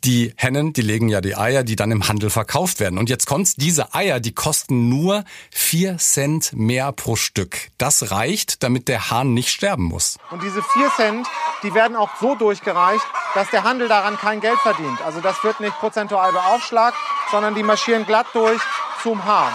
die 0.05 0.35
Hennen, 0.37 0.73
die 0.73 0.83
legen 0.83 1.09
ja 1.09 1.21
die 1.21 1.37
Eier, 1.37 1.63
die 1.63 1.77
dann 1.77 1.91
im 1.91 2.09
Handel 2.09 2.29
verkauft 2.29 2.81
werden. 2.81 2.99
Und 2.99 3.09
jetzt 3.09 3.27
kommt's, 3.27 3.55
diese 3.55 3.95
Eier, 3.95 4.21
die 4.21 4.35
kosten 4.35 4.89
nur 4.89 5.25
vier 5.51 5.99
Cent 5.99 6.53
mehr 6.55 6.93
pro 6.93 7.17
Stück. 7.17 7.71
Das 7.79 8.11
reicht, 8.11 8.63
damit 8.63 8.89
der 8.89 9.11
Hahn 9.11 9.33
nicht 9.33 9.51
sterben 9.51 9.85
muss. 9.85 10.19
Und 10.31 10.43
diese 10.43 10.63
vier 10.63 10.91
Cent, 10.97 11.27
die 11.63 11.73
werden 11.73 11.97
auch 11.97 12.11
so 12.21 12.35
durchgereicht, 12.35 13.05
dass 13.35 13.49
der 13.51 13.65
Handel 13.65 13.89
daran 13.89 14.19
kein 14.19 14.41
Geld 14.41 14.59
verdient. 14.59 15.01
Also 15.03 15.21
das 15.21 15.43
wird 15.45 15.61
nicht 15.61 15.79
prozentual 15.79 16.33
beaufschlagt, 16.33 16.97
sondern 17.31 17.55
die 17.55 17.63
marschieren 17.63 18.05
glatt 18.05 18.27
durch 18.35 18.61
zum 19.03 19.25
Hahn. 19.25 19.53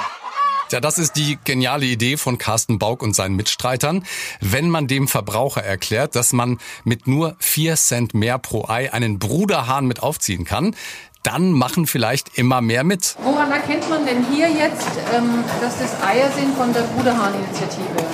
Ja, 0.72 0.80
das 0.80 1.00
ist 1.00 1.16
die 1.16 1.40
geniale 1.46 1.86
Idee 1.86 2.16
von 2.16 2.38
Carsten 2.38 2.78
Bauk 2.78 3.02
und 3.02 3.16
seinen 3.16 3.36
Mitstreitern. 3.36 4.06
Wenn 4.40 4.70
man 4.70 4.86
dem 4.86 5.08
Verbraucher 5.08 5.64
erklärt, 5.64 6.16
dass 6.16 6.32
man 6.32 6.60
mit 6.84 7.08
nur 7.08 7.36
vier 7.40 7.76
Cent 7.76 8.14
mehr 8.14 8.38
pro 8.38 8.66
Ei 8.68 8.94
einen 8.94 9.18
Bruderhahn 9.18 9.88
mit 9.88 10.04
aufziehen 10.04 10.46
kann, 10.46 10.76
dann 11.24 11.54
machen 11.54 11.88
vielleicht 11.88 12.38
immer 12.38 12.62
mehr 12.62 12.84
mit. 12.84 13.16
Woran 13.24 13.52
erkennt 13.52 13.90
man 13.90 14.06
denn 14.06 14.24
hier 14.32 14.48
jetzt, 14.48 14.92
ähm, 15.12 15.44
dass 15.60 15.80
das 15.80 16.04
Eier 16.04 16.30
sind 16.32 16.56
von 16.56 16.72
der 16.72 16.82
Bruderhahn-Initiative? 16.82 18.06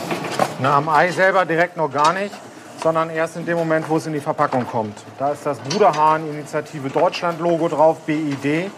Na, 0.61 0.77
am 0.77 0.87
Ei 0.87 1.11
selber 1.11 1.43
direkt 1.43 1.75
noch 1.75 1.91
gar 1.91 2.13
nicht, 2.13 2.33
sondern 2.81 3.09
erst 3.09 3.35
in 3.35 3.45
dem 3.45 3.57
Moment, 3.57 3.89
wo 3.89 3.97
es 3.97 4.07
in 4.07 4.13
die 4.13 4.21
Verpackung 4.21 4.65
kommt. 4.65 4.97
Da 5.19 5.33
ist 5.33 5.45
das 5.45 5.59
Bruderhahn-Initiative 5.59 6.89
Deutschland-Logo 6.89 7.67
drauf, 7.67 7.99
BID. 8.05 8.71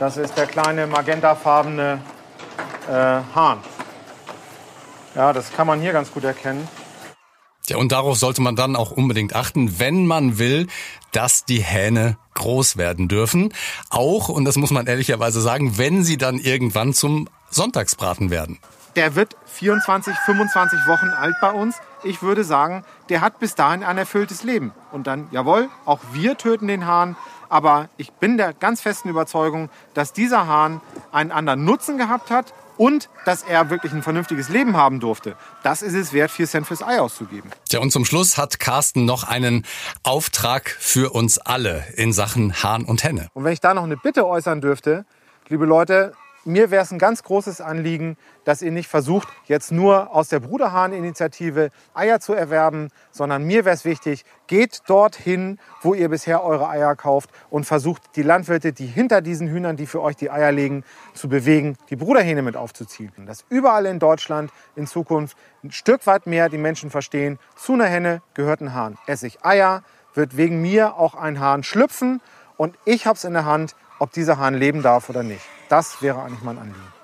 Das 0.00 0.16
ist 0.16 0.36
der 0.36 0.46
kleine 0.46 0.88
magentafarbene 0.88 2.00
äh, 2.88 3.20
Hahn. 3.34 3.58
Ja, 5.14 5.32
das 5.32 5.52
kann 5.52 5.66
man 5.66 5.80
hier 5.80 5.92
ganz 5.92 6.12
gut 6.12 6.24
erkennen. 6.24 6.68
Ja, 7.68 7.78
und 7.78 7.90
darauf 7.90 8.16
sollte 8.16 8.42
man 8.42 8.54
dann 8.54 8.76
auch 8.76 8.92
unbedingt 8.92 9.34
achten, 9.34 9.80
wenn 9.80 10.06
man 10.06 10.38
will, 10.38 10.68
dass 11.10 11.44
die 11.44 11.60
Hähne 11.60 12.16
groß 12.34 12.76
werden 12.76 13.08
dürfen. 13.08 13.52
Auch, 13.90 14.28
und 14.28 14.44
das 14.44 14.56
muss 14.56 14.70
man 14.70 14.86
ehrlicherweise 14.86 15.40
sagen, 15.40 15.76
wenn 15.78 16.04
sie 16.04 16.16
dann 16.16 16.38
irgendwann 16.38 16.92
zum 16.92 17.28
Sonntagsbraten 17.50 18.30
werden. 18.30 18.58
Der 18.94 19.14
wird 19.14 19.36
24, 19.46 20.14
25 20.14 20.86
Wochen 20.86 21.08
alt 21.08 21.34
bei 21.40 21.50
uns. 21.50 21.76
Ich 22.04 22.22
würde 22.22 22.44
sagen, 22.44 22.84
der 23.08 23.20
hat 23.20 23.40
bis 23.40 23.54
dahin 23.54 23.82
ein 23.82 23.98
erfülltes 23.98 24.42
Leben. 24.44 24.72
Und 24.92 25.06
dann, 25.06 25.28
jawohl, 25.32 25.68
auch 25.84 26.00
wir 26.12 26.38
töten 26.38 26.68
den 26.68 26.86
Hahn. 26.86 27.16
Aber 27.48 27.88
ich 27.96 28.12
bin 28.12 28.36
der 28.36 28.52
ganz 28.52 28.80
festen 28.80 29.08
Überzeugung, 29.08 29.70
dass 29.94 30.12
dieser 30.12 30.46
Hahn 30.46 30.80
einen 31.12 31.32
anderen 31.32 31.64
Nutzen 31.64 31.98
gehabt 31.98 32.30
hat 32.30 32.52
und 32.76 33.08
dass 33.24 33.42
er 33.42 33.70
wirklich 33.70 33.92
ein 33.92 34.02
vernünftiges 34.02 34.48
Leben 34.48 34.76
haben 34.76 35.00
durfte. 35.00 35.36
Das 35.62 35.82
ist 35.82 35.94
es 35.94 36.12
wert, 36.12 36.30
4 36.30 36.46
Cent 36.46 36.66
fürs 36.66 36.82
Ei 36.82 37.00
auszugeben. 37.00 37.50
Ja, 37.70 37.80
und 37.80 37.90
zum 37.90 38.04
Schluss 38.04 38.36
hat 38.36 38.58
Carsten 38.60 39.04
noch 39.04 39.24
einen 39.24 39.64
Auftrag 40.02 40.76
für 40.78 41.14
uns 41.14 41.38
alle 41.38 41.84
in 41.96 42.12
Sachen 42.12 42.62
Hahn 42.62 42.84
und 42.84 43.02
Henne. 43.02 43.28
Und 43.34 43.44
wenn 43.44 43.52
ich 43.52 43.60
da 43.60 43.74
noch 43.74 43.84
eine 43.84 43.96
Bitte 43.96 44.26
äußern 44.26 44.60
dürfte, 44.60 45.06
liebe 45.48 45.64
Leute, 45.64 46.12
mir 46.46 46.70
wäre 46.70 46.82
es 46.82 46.92
ein 46.92 46.98
ganz 46.98 47.22
großes 47.22 47.60
Anliegen, 47.60 48.16
dass 48.44 48.62
ihr 48.62 48.70
nicht 48.70 48.88
versucht, 48.88 49.28
jetzt 49.46 49.72
nur 49.72 50.14
aus 50.14 50.28
der 50.28 50.40
Bruderhahn-Initiative 50.40 51.70
Eier 51.94 52.20
zu 52.20 52.32
erwerben, 52.32 52.88
sondern 53.10 53.44
mir 53.44 53.64
wäre 53.64 53.74
es 53.74 53.84
wichtig, 53.84 54.24
geht 54.46 54.82
dorthin, 54.86 55.58
wo 55.82 55.94
ihr 55.94 56.08
bisher 56.08 56.44
eure 56.44 56.68
Eier 56.68 56.94
kauft 56.94 57.30
und 57.50 57.64
versucht, 57.64 58.02
die 58.16 58.22
Landwirte, 58.22 58.72
die 58.72 58.86
hinter 58.86 59.20
diesen 59.20 59.48
Hühnern, 59.48 59.76
die 59.76 59.86
für 59.86 60.00
euch 60.00 60.16
die 60.16 60.30
Eier 60.30 60.52
legen, 60.52 60.84
zu 61.14 61.28
bewegen, 61.28 61.76
die 61.90 61.96
Bruderhähne 61.96 62.42
mit 62.42 62.56
aufzuziehen. 62.56 63.12
Dass 63.26 63.44
überall 63.48 63.86
in 63.86 63.98
Deutschland 63.98 64.50
in 64.76 64.86
Zukunft 64.86 65.36
ein 65.64 65.72
Stück 65.72 66.06
weit 66.06 66.26
mehr 66.26 66.48
die 66.48 66.58
Menschen 66.58 66.90
verstehen, 66.90 67.38
zu 67.56 67.72
einer 67.72 67.86
Henne 67.86 68.22
gehört 68.34 68.60
ein 68.60 68.72
Hahn. 68.72 68.98
Esse 69.06 69.26
ich 69.26 69.44
Eier, 69.44 69.82
wird 70.14 70.36
wegen 70.36 70.62
mir 70.62 70.96
auch 70.96 71.14
ein 71.14 71.40
Hahn 71.40 71.62
schlüpfen 71.62 72.20
und 72.56 72.78
ich 72.84 73.06
habe 73.06 73.16
es 73.16 73.24
in 73.24 73.34
der 73.34 73.44
Hand, 73.44 73.74
ob 73.98 74.12
dieser 74.12 74.38
Hahn 74.38 74.54
leben 74.54 74.82
darf 74.82 75.08
oder 75.08 75.22
nicht. 75.22 75.42
Das 75.68 76.02
wäre 76.02 76.22
eigentlich 76.22 76.42
mein 76.42 76.58
Anliegen. 76.58 76.96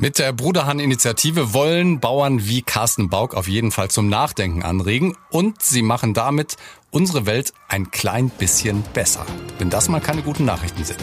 Mit 0.00 0.20
der 0.20 0.32
Bruderhahn-Initiative 0.32 1.52
wollen 1.54 1.98
Bauern 1.98 2.46
wie 2.46 2.62
Carsten 2.62 3.10
Bauk 3.10 3.34
auf 3.34 3.48
jeden 3.48 3.72
Fall 3.72 3.90
zum 3.90 4.08
Nachdenken 4.08 4.62
anregen 4.62 5.16
und 5.30 5.60
sie 5.60 5.82
machen 5.82 6.14
damit 6.14 6.56
unsere 6.92 7.26
Welt 7.26 7.52
ein 7.66 7.90
klein 7.90 8.28
bisschen 8.30 8.84
besser. 8.94 9.26
Wenn 9.58 9.70
das 9.70 9.88
mal 9.88 10.00
keine 10.00 10.22
guten 10.22 10.44
Nachrichten 10.44 10.84
sind. 10.84 11.02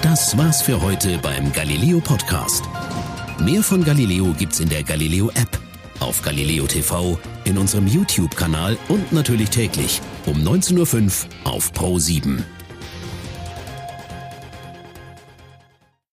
Das 0.00 0.38
war's 0.38 0.62
für 0.62 0.80
heute 0.80 1.18
beim 1.18 1.52
Galileo 1.52 1.98
Podcast. 1.98 2.62
Mehr 3.40 3.64
von 3.64 3.82
Galileo 3.84 4.32
gibt's 4.38 4.60
in 4.60 4.68
der 4.68 4.84
Galileo 4.84 5.30
App, 5.30 5.58
auf 5.98 6.22
Galileo 6.22 6.68
TV, 6.68 7.18
in 7.44 7.58
unserem 7.58 7.88
YouTube-Kanal 7.88 8.78
und 8.88 9.12
natürlich 9.12 9.50
täglich 9.50 10.00
um 10.26 10.36
19.05 10.36 11.24
Uhr 11.44 11.52
auf 11.52 11.72
Pro 11.72 11.98
7. 11.98 12.44